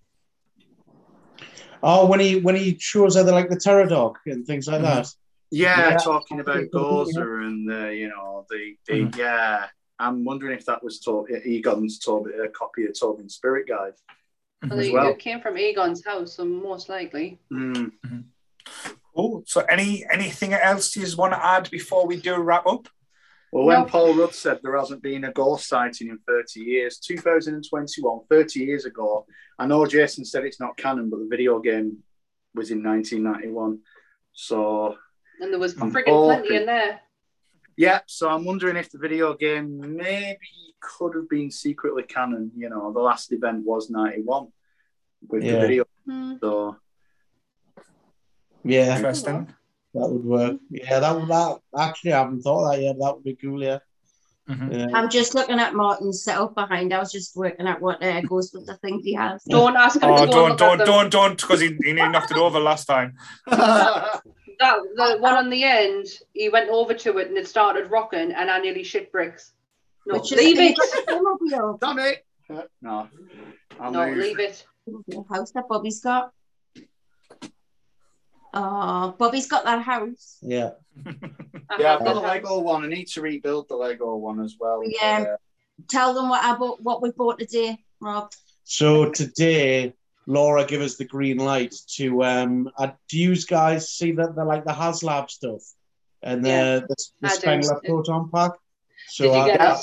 [1.82, 4.82] Oh, when he when he shows her the like the terror dog and things like
[4.82, 5.02] mm-hmm.
[5.02, 5.08] that.
[5.52, 5.98] Yeah, Yeah.
[5.98, 6.68] talking about Yeah.
[6.74, 9.18] Gozer and the, you know, the, the mm.
[9.18, 9.68] yeah.
[9.98, 13.94] I'm wondering if that was to- Egon's Tobin, a copy of Tobin's Spirit Guide.
[14.64, 15.08] Well, As it, well.
[15.10, 17.40] it came from Egon's house, so most likely.
[17.52, 17.92] Mm.
[19.16, 19.44] Cool.
[19.46, 22.88] So any anything else you want to add before we do wrap up?
[23.52, 23.86] Well, when No.
[23.86, 28.86] Paul Rudd said there hasn't been a ghost sighting in 30 years, 2021, 30 years
[28.86, 29.26] ago,
[29.58, 32.00] I know Jason said it's not canon, but the video game
[32.54, 33.80] was in 1991.
[34.34, 34.98] So,
[35.40, 37.00] And there was I'm friggin' hoping- plenty in there.
[37.78, 40.40] Yeah, so I'm wondering if the video game maybe
[40.80, 42.52] could have been secretly canon.
[42.56, 44.48] You know, the last event was 91
[45.28, 45.86] with the video.
[46.06, 46.34] Hmm.
[46.42, 46.78] So,
[48.64, 49.54] Yeah, Interesting.
[49.94, 50.58] that would work.
[50.70, 52.96] Yeah, that would that actually I haven't thought of that yet.
[53.00, 53.62] That would be cool.
[53.64, 53.80] Yeah.
[54.50, 54.78] Mhm.
[54.78, 54.88] yeah.
[54.98, 56.94] I'm just looking at Martin's setup behind.
[56.94, 59.44] I was just working out what uh, Ghostbuster things he has.
[59.44, 60.86] Don't ask him Oh, to go don't, look don't, at them.
[60.86, 63.14] don't, don't, because he, he knocked it over last time.
[64.60, 67.90] yeah, That the one on the end, he went over to it and it started
[67.92, 69.54] rocking, and I nearly shit bricks.
[70.06, 70.78] No, Which is- leave it.
[71.10, 71.78] Automobile.
[71.82, 72.26] damn it.
[72.82, 73.08] No,
[73.80, 74.18] I'll No, move.
[74.18, 74.66] leave it.
[74.86, 76.32] The house that Bobby's got.
[78.54, 80.38] Oh, Bobby's got that house.
[80.42, 80.72] Yeah.
[81.80, 82.20] Yeah, I've got that the.
[82.22, 82.84] Lego one.
[82.84, 84.82] I need to rebuild the Lego one as well.
[84.86, 85.26] Yeah.
[85.34, 85.38] Uh,
[85.90, 88.32] Tell them what I bought, what we bought today, Rob.
[88.64, 89.94] So today,
[90.28, 92.70] Laura give us the green light to um.
[92.78, 95.62] Uh, do you guys see that the like the HasLab stuff
[96.24, 97.34] and the Yeah, the, the I.
[97.34, 98.52] Spengler proton pack?
[99.10, 99.78] So I, get I.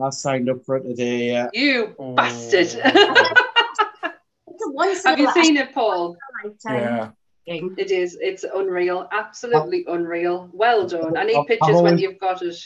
[0.00, 1.26] I signed up for it today.
[1.32, 1.48] Yeah.
[1.52, 2.14] You Oh.
[2.14, 2.68] bastard.
[4.60, 6.16] It's a once in have you seen it, Paul?
[6.64, 7.10] Yeah.
[7.46, 8.18] It is.
[8.20, 9.08] It's unreal.
[9.12, 10.50] Absolutely unreal.
[10.52, 11.16] Well done.
[11.16, 12.56] I need I've- I've pictures when you've got it.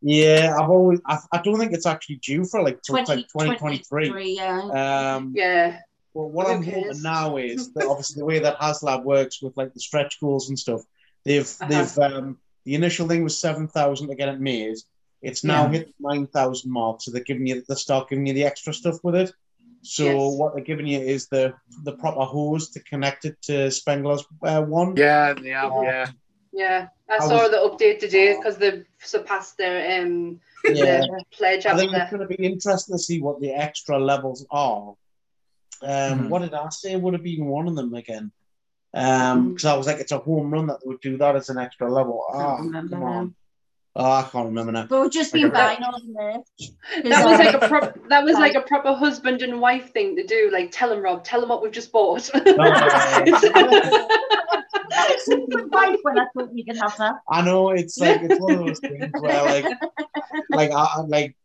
[0.00, 1.00] Yeah, I've always.
[1.06, 4.08] I, I don't think it's actually due for like 20, like 2023.
[4.08, 5.14] 23, yeah.
[5.16, 5.78] Um, Yeah.
[6.14, 7.02] Well, what Who I'm hoping cares?
[7.02, 10.58] now is that obviously the way that HasLab works with like the stretch goals and
[10.58, 10.82] stuff,
[11.24, 11.68] they've Uh-huh.
[11.68, 14.76] they've um, the initial thing was seven thousand to get it made.
[15.22, 15.70] It's now Yeah.
[15.72, 18.72] hit the nine thousand mark, so they're giving you they start giving you the extra
[18.74, 19.32] stuff with it.
[19.84, 20.38] So Yes.
[20.38, 24.62] what they're giving you is the the proper hose to connect it to Spengler's uh,
[24.62, 24.94] one.
[24.96, 26.06] yeah, they have, yeah.
[26.52, 26.88] Yeah.
[27.08, 30.84] I I saw was- the update today because they've surpassed their um Yeah.
[30.84, 33.98] their pledge I after think it's going to be interesting to see what the extra
[33.98, 34.94] levels are.
[35.82, 36.28] Um, Mhm.
[36.28, 38.30] What did I say would have been one of them again?
[38.92, 41.58] Because I was like, it's a home run that they would do that as an
[41.58, 42.24] extra level.
[42.32, 43.34] Ah, remember come on.
[43.94, 44.86] Oh, I can't remember now.
[44.86, 45.54] But we've just been Okay.
[45.54, 46.70] buying all the merch.
[47.04, 50.16] That was like a uh, prop, that was like a proper husband and wife thing
[50.16, 50.50] to do.
[50.52, 52.30] Like, tell him, Rob, tell him what we've just bought.
[54.94, 57.14] It's a good wife when I thought we could have that.
[57.28, 59.66] I know it's like it's one of those things where like,
[60.50, 61.36] like I I- like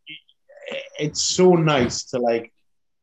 [0.98, 2.52] it's so nice to like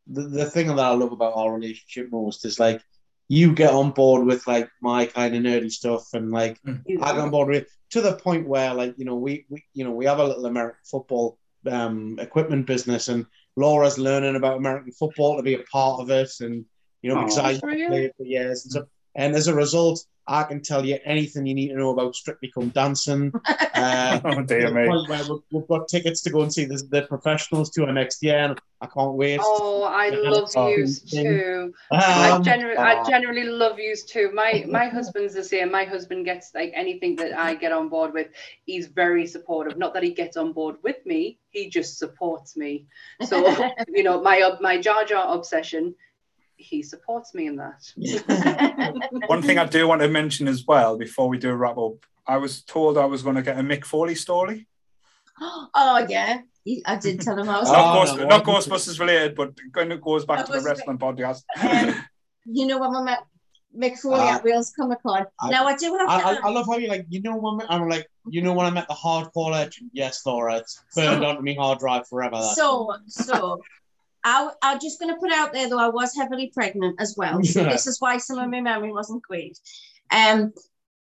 [0.08, 2.82] the, the thing that I love about our relationship most is like
[3.28, 7.18] you get on board with like my kind of nerdy stuff and like I get
[7.20, 10.06] on board with to the point where like you know we, we you know we
[10.06, 11.38] have a little American football
[11.68, 13.26] um, equipment business and
[13.56, 16.66] Laura's learning about American football to be a part of it and
[17.02, 17.88] you know because Oh, I that's really?
[17.88, 21.54] played for years and so and as a result I can tell you anything you
[21.54, 23.32] need to know about Strictly Come Dancing.
[23.76, 24.88] Uh, Oh dear me.
[24.88, 28.58] we've, we've got tickets to go and see the, the professionals tour next year and
[28.80, 29.42] I can't wait.
[29.44, 31.74] Oh, I Yeah, love um, yous too.
[31.92, 34.32] Um, I generally, I uh, generally love yous too.
[34.34, 35.72] My my husband's the same.
[35.72, 38.28] My husband gets like anything that I get on board with.
[38.66, 39.78] He's very supportive.
[39.78, 41.40] Not that he gets on board with me.
[41.50, 42.86] He just supports me.
[43.24, 43.46] So
[43.90, 45.96] you know, my my Jar Jar obsession.
[46.58, 47.82] He supports me in that.
[49.28, 52.06] One thing I do want to mention as well before we do a wrap up
[52.28, 54.68] I was told I was going to get a Mick Foley story.
[55.76, 56.40] Oh yeah,
[56.86, 57.70] I did tell him I was.
[57.70, 60.38] Oh, not, no, Ghost, what not did you- Ghostbusters related, but kind of goes back
[60.38, 61.44] That to the was- wrestling podcast.
[61.62, 61.94] Um,
[62.46, 63.20] you know when we met
[63.78, 64.36] Mick Foley Ah.
[64.36, 65.26] at Wales Comic Con.
[65.50, 66.28] Now I do have I, to.
[66.46, 68.70] I, I love how you like, you know, when I'm like, you know, when I
[68.70, 69.90] met the hardcore legend.
[69.94, 72.38] Yes, Laura, it's burned onto me hard drive forever.
[72.38, 72.56] That.
[72.56, 73.62] So, so
[74.26, 77.42] I, I'm just going to put out there though I was heavily pregnant as well.
[77.44, 79.58] So this is why some of my memory wasn't great.
[80.12, 80.52] Um,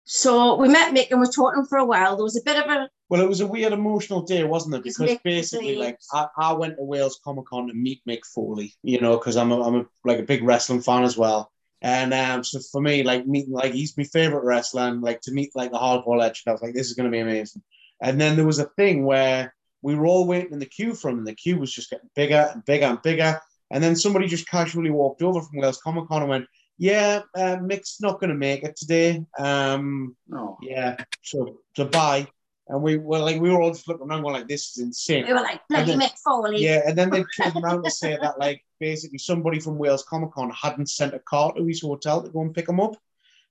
[0.04, 2.18] so we met Mick and we were talking for a while.
[2.18, 4.84] There was a bit of a Well, it was a weird emotional day, wasn't it?
[4.84, 9.00] Because basically, like, I, I went to Wales Comic Con to meet Mick Foley, you
[9.00, 11.50] know, because I'm a, I'm a like a big wrestling fan as well.
[11.82, 15.32] And um, so for me, like meeting, like he's my favorite wrestler, and like to
[15.32, 17.62] meet like the hardcore legend, I was like, this is going to be amazing.
[18.02, 21.10] And then there was a thing where we were all waiting in the queue for
[21.12, 23.40] him, and the queue was just getting bigger and bigger and bigger.
[23.70, 26.46] And then somebody just casually walked over from Wales Comic Con and went,
[26.78, 29.24] "Yeah, uh, Mick's not going to make it today.
[29.38, 30.58] Um, No.
[30.62, 32.28] yeah, so so bye."
[32.70, 35.26] And we were like, we were all just looking around, going like, "This is insane."
[35.28, 36.64] we were like bloody then- Mick Foley.
[36.64, 40.32] Yeah, and then they came around to say that like basically somebody from Wales Comic
[40.32, 42.96] Con hadn't sent a car to his hotel to go and pick him up.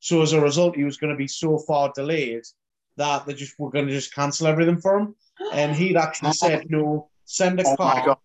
[0.01, 2.45] So as a result, he was going to be so far delayed
[2.97, 5.15] that they just were going to just cancel everything for him.
[5.53, 8.19] And he'd actually said, "No, send a Oh car.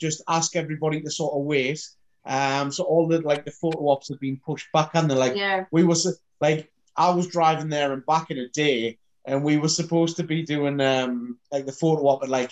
[0.00, 1.80] Just ask everybody to sort of wait."
[2.26, 5.36] Um, so all the like the photo ops had been pushed back, and they're like,
[5.36, 5.64] yeah.
[5.70, 9.68] we was like I was driving there and back in a day, and we were
[9.68, 12.50] supposed to be doing um like the photo op at like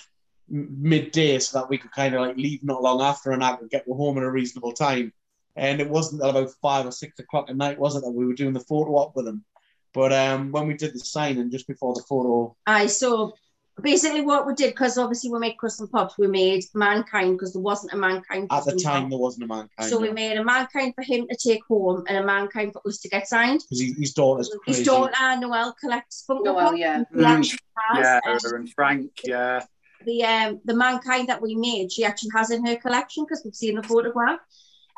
[0.48, 3.70] midday so that we could kind of like leave not long after and I could
[3.70, 5.12] get home in a reasonable time.
[5.56, 8.26] And it wasn't till about five or six o'clock at night, was it, that we
[8.26, 9.44] were doing the photo op with them.
[9.92, 13.34] But um when we did the signing just before the photo, I so
[13.82, 16.16] basically what we did because obviously we made custom pops.
[16.16, 19.10] We made mankind because there wasn't a mankind at the time pop.
[19.10, 19.90] there wasn't a mankind.
[19.90, 22.98] So we made a mankind for him to take home and a mankind for us
[23.00, 23.60] to get signed.
[23.68, 24.78] because his, his daughter's crazy.
[24.78, 26.78] His daughter Noel collects Funko Noel, Pops.
[26.78, 27.02] yeah.
[27.14, 27.58] He actually
[27.90, 28.20] has, Yeah,
[28.54, 29.64] and Frank, yeah.
[30.04, 33.54] the um the mankind that we made, she actually has in her collection because we've
[33.54, 34.38] seen the photograph.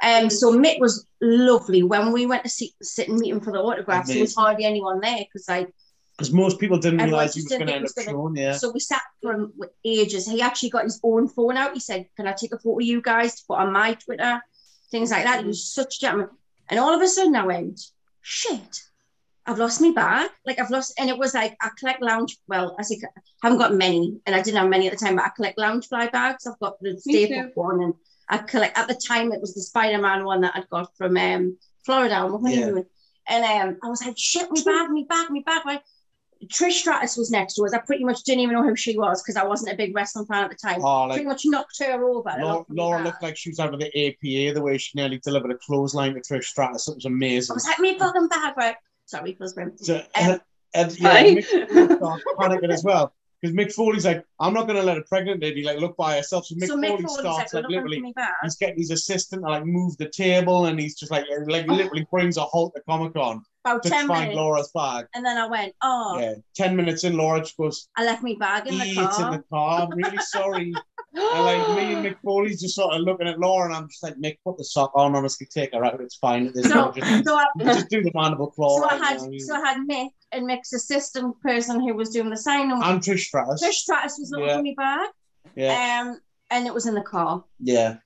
[0.02, 3.50] Um, so Mick was lovely when we went to see, sit and meet him for
[3.50, 4.08] the autographs.
[4.08, 5.72] There was hardly anyone there because like
[6.16, 8.05] Because most people didn't Everyone realize he was going to think end he up was
[8.05, 8.36] showing.
[8.36, 9.51] Yeah, So we sat for
[9.84, 10.26] ages.
[10.26, 11.74] He actually got his own phone out.
[11.74, 14.40] He said, Can I take a photo of you guys to put on my Twitter?
[14.90, 15.40] Things like that.
[15.40, 16.28] He was such a gentleman.
[16.68, 17.80] And all of a sudden I went,
[18.22, 18.80] Shit,
[19.44, 20.30] I've lost my bag.
[20.47, 22.36] Like I've lost, and it was like I collect lounge.
[22.48, 25.16] Well, I say I haven't got many, and I didn't have many at the time,
[25.16, 26.47] but I collect Loungefly bags.
[26.47, 27.94] I've got the Me staple one, and
[28.28, 31.16] I collect at the time it was the Spider Man one that I'd got from
[31.16, 32.60] um, Florida on my Yeah.
[32.62, 32.86] honeymoon.
[33.28, 35.62] And um, I was like, shit, me bag, me bag, me bag.
[35.64, 35.80] Right?
[36.48, 37.73] Trish Stratus was next to us.
[37.73, 40.27] I pretty much didn't even know who she was because I wasn't a big wrestling
[40.27, 40.81] fan at the time.
[40.85, 42.31] oh, like pretty much knocked her over.
[42.39, 45.18] Laura, looked Laura looked like she was out of the APA the way she nearly
[45.18, 46.89] delivered a clothesline to Trish Stratus.
[46.89, 47.52] It was amazing.
[47.52, 47.55] I amazing.
[47.55, 48.77] was like, me fucking bag, right?
[49.06, 49.73] Sorry, husband.
[49.81, 50.40] So, Um, and,
[50.74, 51.24] and yeah, Hi.
[51.35, 54.98] Mick Foley starts panicking as well because Mick Foley's like, I'm not going to let
[54.98, 56.46] a pregnant lady like look by herself.
[56.46, 58.14] So Mick so Mick Foley Foley's starts like, like literally.
[58.42, 61.74] He's getting his assistant like move the table, and he's just like like oh.
[61.74, 64.36] literally brings a halt to Comic Con About to 10 find minutes.
[64.36, 65.06] Laura's bag.
[65.15, 68.34] And then I went, oh, Yeah, ten minutes in, Laura just goes, I left my
[68.39, 69.31] bag in the "Ee, "It's in car.
[69.32, 69.82] the car.
[69.82, 70.74] I'm really sorry."
[71.18, 74.02] And like me and Mick Foley's just sort of looking at Laura, and I'm just
[74.02, 75.15] like, Mick, put the sock on.
[75.16, 75.98] Honestly, take her out.
[76.02, 76.52] It's fine.
[76.52, 78.81] This So, just, so, I, just do the mandible claw.
[78.81, 79.55] so I had now, so.
[79.55, 82.73] I had Mick and Mick's assistant person who was doing the signing.
[82.73, 83.62] and Trish Stratus.
[83.65, 84.56] Trish Stratus was looking Yeah.
[84.56, 85.10] for me back.
[85.55, 87.44] Yeah, Um, and it was in the car.
[87.60, 87.97] yeah.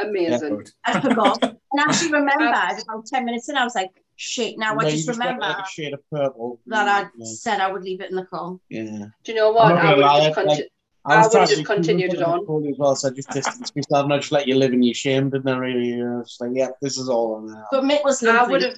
[0.00, 0.56] Amazing.
[0.58, 0.70] Good.
[0.84, 1.42] I forgot.
[1.42, 4.90] and I actually remembered about 10 minutes in, I was like, shit, now No, I
[4.90, 6.60] you just remember like a shade of purple.
[6.66, 7.26] that I Yeah.
[7.34, 8.56] said I would leave it in the car.
[8.68, 9.06] yeah.
[9.24, 9.68] Do you know I'm what?
[9.70, 10.68] not I gonna would lie, just like- continue.
[11.04, 12.40] I, I would've just to be cool continued it on.
[12.44, 14.82] Mick as well, so I just distanced myself and I just let you live in
[14.82, 15.56] your shame, didn't I?
[15.56, 17.64] Really, you know, just like, yeah, this is all on there.
[17.72, 18.76] But Mick was I would have.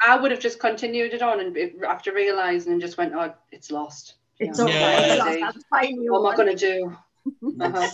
[0.00, 3.70] I would have just continued it on, and after realizing, and just went, "Oh, it's
[3.70, 4.64] lost." It's Yeah.
[4.64, 5.14] all Yeah.
[5.14, 5.58] It's lost.
[5.70, 6.96] What am I going to do?
[7.60, 7.86] Uh-huh.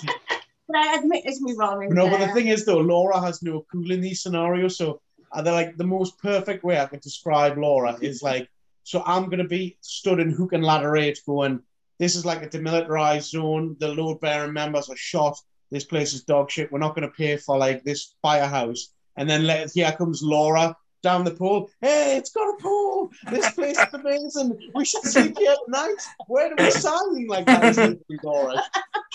[0.68, 1.88] But I admit it's me wrong.
[1.90, 4.76] No, but the thing is, though, Laura has no cool in these scenarios.
[4.78, 5.00] So,
[5.32, 8.48] uh, they're like the most perfect way I could describe Laura is like,
[8.84, 11.60] so I'm going to be stood in hook and ladder eight going,
[11.98, 13.76] this is like a demilitarized zone.
[13.80, 15.36] The load bearing members are shot.
[15.70, 16.70] This place is dog shit.
[16.70, 18.92] We're not going to pay for like this firehouse.
[19.16, 20.76] And then let, here comes Laura
[21.06, 21.70] down the pool.
[21.80, 23.10] Hey, it's got a pool.
[23.30, 24.58] This place is amazing.
[24.74, 25.94] We should sleep here tonight.
[26.26, 27.28] Where do we sign?
[27.28, 28.62] Like that is literally Laura.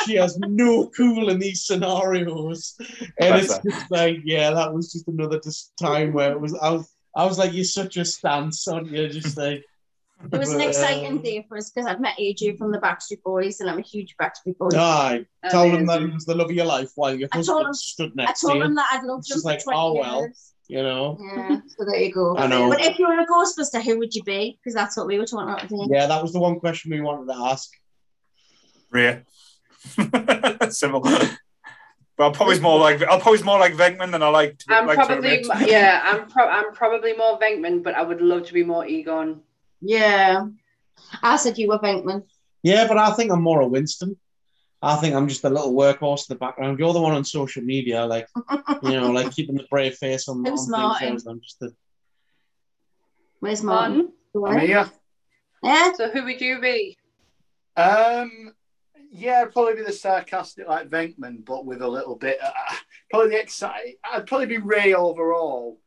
[0.05, 2.75] She has no cool in these scenarios.
[2.79, 3.61] And Bless it's her.
[3.69, 7.25] just like, yeah, that was just another just time where it was I was I
[7.25, 9.09] was like, you're such a stance, aren't you?
[9.09, 9.65] Just like
[10.31, 13.59] It was an exciting day for us because I've met AJ from the Backstreet Boys
[13.59, 14.75] and I'm a huge Backstreet Boys.
[14.75, 15.25] Aye.
[15.49, 17.65] Tell him that um, he was the love of your life while your I told
[17.65, 18.63] husband him- stood I next to told you.
[18.63, 20.19] him that I'd loved It's him just for like, 20 oh, well.
[20.21, 20.53] years.
[20.71, 21.17] You know.
[21.19, 22.37] Yeah, so there you go.
[22.37, 22.69] I know.
[22.69, 24.57] But if you were a Ghostbuster, who would you be?
[24.57, 25.85] Because that's what we were talking about today.
[25.89, 27.69] Yeah, that was the one question we wanted to ask.
[28.89, 29.23] Ray.
[30.69, 31.01] Simple.
[31.01, 34.59] But I'm probably more like I'm probably more like Venkman than I like.
[34.59, 35.69] To, I'm like probably admit.
[35.69, 35.99] yeah.
[36.05, 39.41] I'm pro- I'm probably more Venkman, but I would love to be more Egon.
[39.81, 40.45] Yeah.
[41.21, 42.23] I said you were Venkman.
[42.63, 44.15] Yeah, but I think I'm more a Winston.
[44.83, 46.79] I think I'm just a little workhorse in the background.
[46.79, 48.27] You're the one on social media, like
[48.83, 50.69] you know, like keeping the brave face on, on Who's things.
[50.69, 51.07] Martin?
[51.09, 51.73] whereas I'm just the
[53.39, 54.11] Where's Martin?
[54.33, 54.59] Martin.
[54.61, 54.89] I'm here.
[55.63, 55.93] Yeah.
[55.93, 56.97] So who would you be?
[57.77, 58.53] Um,
[59.11, 62.37] yeah, I'd probably be the sarcastic like Venkman, but with a little bit.
[62.41, 62.51] Uh,
[63.09, 63.95] probably the exciting.
[64.11, 65.79] I'd probably be Ray overall,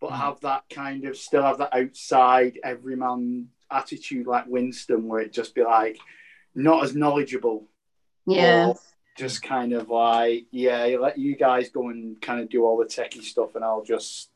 [0.00, 5.32] but have that kind of still have that outside everyman attitude like Winston, where it
[5.32, 5.98] just be like
[6.54, 7.68] not as knowledgeable.
[8.26, 8.72] Yeah.
[9.16, 12.78] just kind of like yeah, you let you guys go and kind of do all
[12.78, 14.30] the techie stuff, and I'll just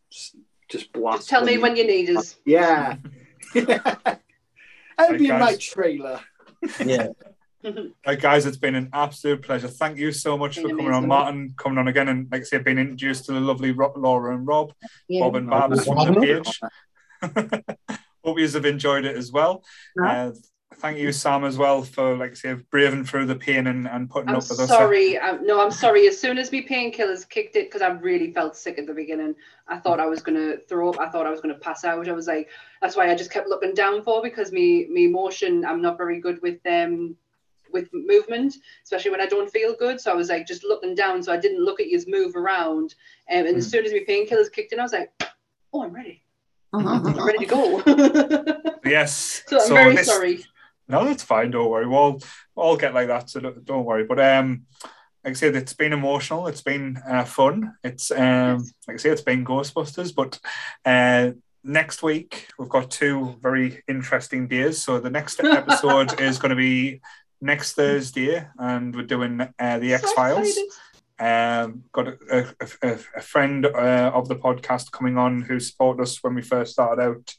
[0.68, 1.18] just blast.
[1.18, 1.62] Just tell me them.
[1.62, 2.36] when you need us.
[2.44, 2.96] Yeah.
[3.54, 6.20] I'll Right, be in my trailer.
[6.84, 7.08] yeah.
[8.06, 9.66] Right, guys, it's been an absolute pleasure.
[9.66, 11.08] Thank you so much for Been coming on.
[11.08, 14.36] Martin, coming on again, and like I said, being introduced to the lovely Ro- Laura
[14.36, 14.72] and Rob,
[15.08, 15.22] Yeah.
[15.22, 16.60] Bob and Babs from the page.
[18.24, 19.64] Hope you have enjoyed it as well.
[20.00, 20.26] Yeah.
[20.26, 20.32] Uh,
[20.74, 24.10] thank you, Sam, as well, for like I say, braving through the pain and, and
[24.10, 24.68] putting I'm up with us.
[24.68, 25.18] sorry.
[25.18, 26.06] i no, I'm sorry.
[26.06, 29.34] As soon as me painkillers kicked it, because I really felt sick at the beginning,
[29.68, 31.00] I thought I was gonna throw up.
[31.00, 32.08] I thought I was gonna pass out.
[32.08, 32.48] I was like,
[32.82, 35.64] that's why I just kept looking down for because me me emotion.
[35.64, 37.16] I'm not very good with them
[37.72, 38.54] with movement,
[38.84, 40.00] especially when I don't feel good.
[40.00, 42.94] So I was like just looking down, so I didn't look at you move around.
[43.30, 43.70] Um, and as Mm.
[43.70, 45.10] soon as me painkillers kicked in, I was like,
[45.72, 46.22] oh, I'm ready.
[46.72, 47.00] Uh-huh.
[47.04, 48.72] I'm ready to go.
[48.84, 49.42] Yes.
[49.48, 50.44] so I'm very this- sorry.
[50.88, 51.50] No, that's fine.
[51.50, 51.86] Don't worry.
[51.86, 52.20] We'll all,
[52.54, 53.30] we'll all get like that.
[53.30, 54.04] So don't, worry.
[54.04, 54.62] But um,
[55.24, 56.46] like I said, it's been emotional.
[56.46, 57.74] It's been uh, fun.
[57.82, 60.14] It's um, like I say, it's been Ghostbusters.
[60.14, 60.38] But
[60.84, 61.32] uh,
[61.64, 64.82] next week we've got two very interesting days.
[64.82, 67.00] So the next episode is going to be
[67.40, 70.56] next Thursday, and we're doing uh, the X Files.
[71.18, 76.02] Um, got a, a, a, a friend uh, of the podcast coming on who supported
[76.02, 77.34] us when we first started out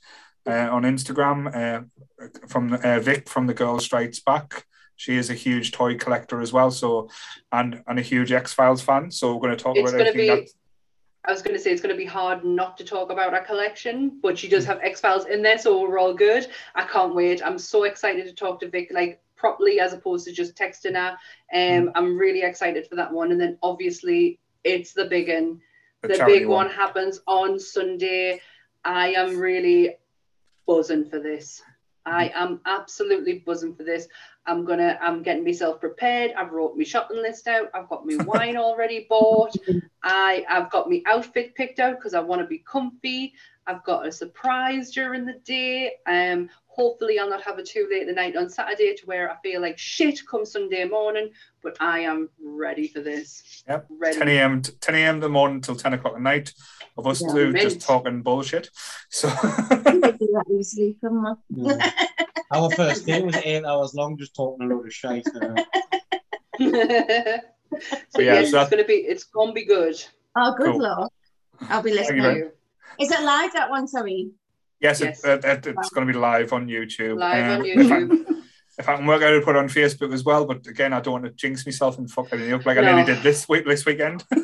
[0.48, 4.66] uh, on Instagram uh, from uh, Vic from the Girl Strikes Back.
[4.95, 7.09] She is a huge toy collector as well, so
[7.51, 9.11] and and a huge X Files fan.
[9.11, 10.35] So we're going to talk It's about everything.
[10.35, 10.42] be.
[10.42, 10.50] that,
[11.26, 13.43] I was going to say it's going to be hard not to talk about our
[13.43, 16.48] collection, but she does have X Files in there, so we're all good.
[16.74, 17.45] I can't wait.
[17.45, 21.17] I'm so excited to talk to Vic like properly as opposed to just texting her.
[21.53, 23.32] Um, I'm really excited for that one.
[23.32, 25.61] And then obviously it's the big one.
[26.01, 28.42] the The big one happens on Sunday.
[28.84, 29.95] I am really
[30.68, 31.62] buzzing for this.
[32.06, 34.08] I am absolutely buzzing for this.
[34.46, 34.98] I'm gonna.
[35.02, 36.32] I'm getting myself prepared.
[36.38, 37.70] I've wrote my shopping list out.
[37.74, 39.54] I've got my wine already bought.
[40.04, 43.34] I I've got my outfit picked out because I want to be comfy.
[43.66, 45.96] I've got a surprise during the day.
[46.06, 49.30] Um, hopefully I'll not have it too late at the night on Saturday to where
[49.32, 51.32] I feel like shit come Sunday morning.
[51.64, 53.64] But I am ready for this.
[53.68, 53.88] Yep.
[53.90, 54.18] Ready.
[54.20, 54.62] 10 a.m.
[54.62, 55.16] 10 a.m.
[55.16, 56.54] in the morning till 10 o'clock at night
[56.98, 57.64] of us Yeah, two mint.
[57.64, 58.70] just talking bullshit.
[59.10, 59.28] So
[59.86, 61.66] We could do that easily, couldn't we?
[61.66, 61.92] Yeah.
[62.52, 65.28] Our first day was eight hours long, just talking a load of shite.
[65.36, 65.58] uh,
[66.60, 67.42] so Yeah,
[68.18, 69.96] yes, so it's gonna be it's gonna be good.
[70.36, 70.80] Oh, good Cool.
[70.80, 71.10] lord.
[71.70, 72.52] I'll be Thank you listening.
[73.00, 73.88] Is it live that one?
[73.88, 74.30] Sorry.
[74.80, 75.24] Yes, Yes.
[75.24, 77.18] It, it, it's going to be live on YouTube.
[77.20, 78.34] Live Um, on if I- YouTube.
[78.80, 80.46] if I can work out how to put it on Facebook as well.
[80.46, 82.96] But again, I don't want to jinx myself and fuck anything up like I No.
[82.96, 84.24] nearly did this week this weekend.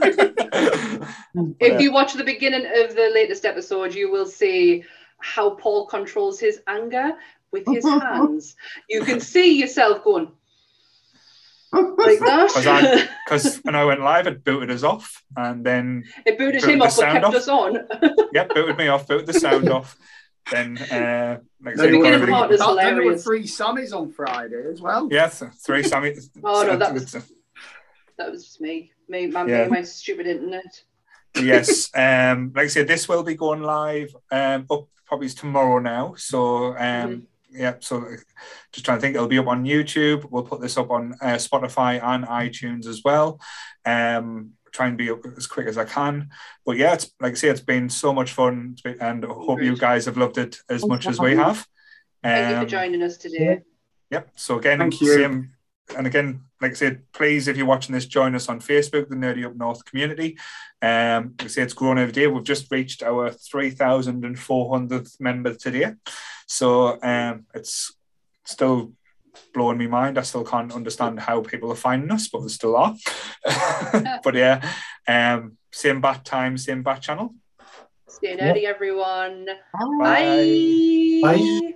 [1.59, 4.83] If you watch the beginning of the latest episode, you will see
[5.19, 7.13] how Paul controls his anger
[7.51, 8.55] with his hands.
[8.89, 10.31] You can see yourself going
[11.71, 13.09] like that.
[13.25, 16.81] Because when I went live, it booted us off, and then it booted Turn him
[16.83, 17.35] off but sound kept off.
[17.35, 17.77] us on.
[18.33, 19.97] yep, booted me off, booted the sound off.
[20.51, 23.43] Then, uh, like I Then said, The got beginning everything- part is there were three
[23.43, 25.07] Sammys on Friday as well.
[25.11, 26.13] Yes, three Sammy.
[26.43, 27.33] Oh, no, that uh, was-
[28.17, 28.91] That was just me.
[29.07, 29.65] Me, my, Yeah.
[29.65, 30.83] me, my stupid internet.
[31.35, 31.89] yes.
[31.95, 36.13] Um, like I said, this will be going live um, up probably tomorrow now.
[36.17, 38.05] So um, yeah, so
[38.71, 40.25] just trying to think, it'll be up on YouTube.
[40.29, 43.39] We'll put this up on uh, Spotify and iTunes as well.
[43.85, 46.29] Um, try and be as quick as I can.
[46.65, 49.27] But yeah, it's like I say, it's been so much fun, It's been- and I
[49.29, 51.67] hope you guys have loved it as Thanks much as we having have.
[52.23, 53.61] Thank you Um, for joining us today.
[54.11, 54.29] Yep.
[54.35, 55.13] So again, Thank you.
[55.13, 55.49] same.
[55.97, 59.15] And again, like I said, please, if you're watching this, join us on Facebook, the
[59.15, 60.37] Nerdy Up North community.
[60.81, 62.25] Um, like I say it's grown every day.
[62.27, 65.93] We've just reached our 3,400th member today.
[66.47, 67.93] So um, it's
[68.45, 68.93] still
[69.53, 70.17] blowing me mind.
[70.17, 72.95] I still can't understand how people are finding us, but we still are.
[74.23, 74.67] but yeah,
[75.07, 77.35] um, same bat time, same bat channel.
[78.07, 79.47] Stay nerdy, everyone.
[79.99, 81.21] Bye.
[81.21, 81.37] Bye.
[81.37, 81.59] Bye.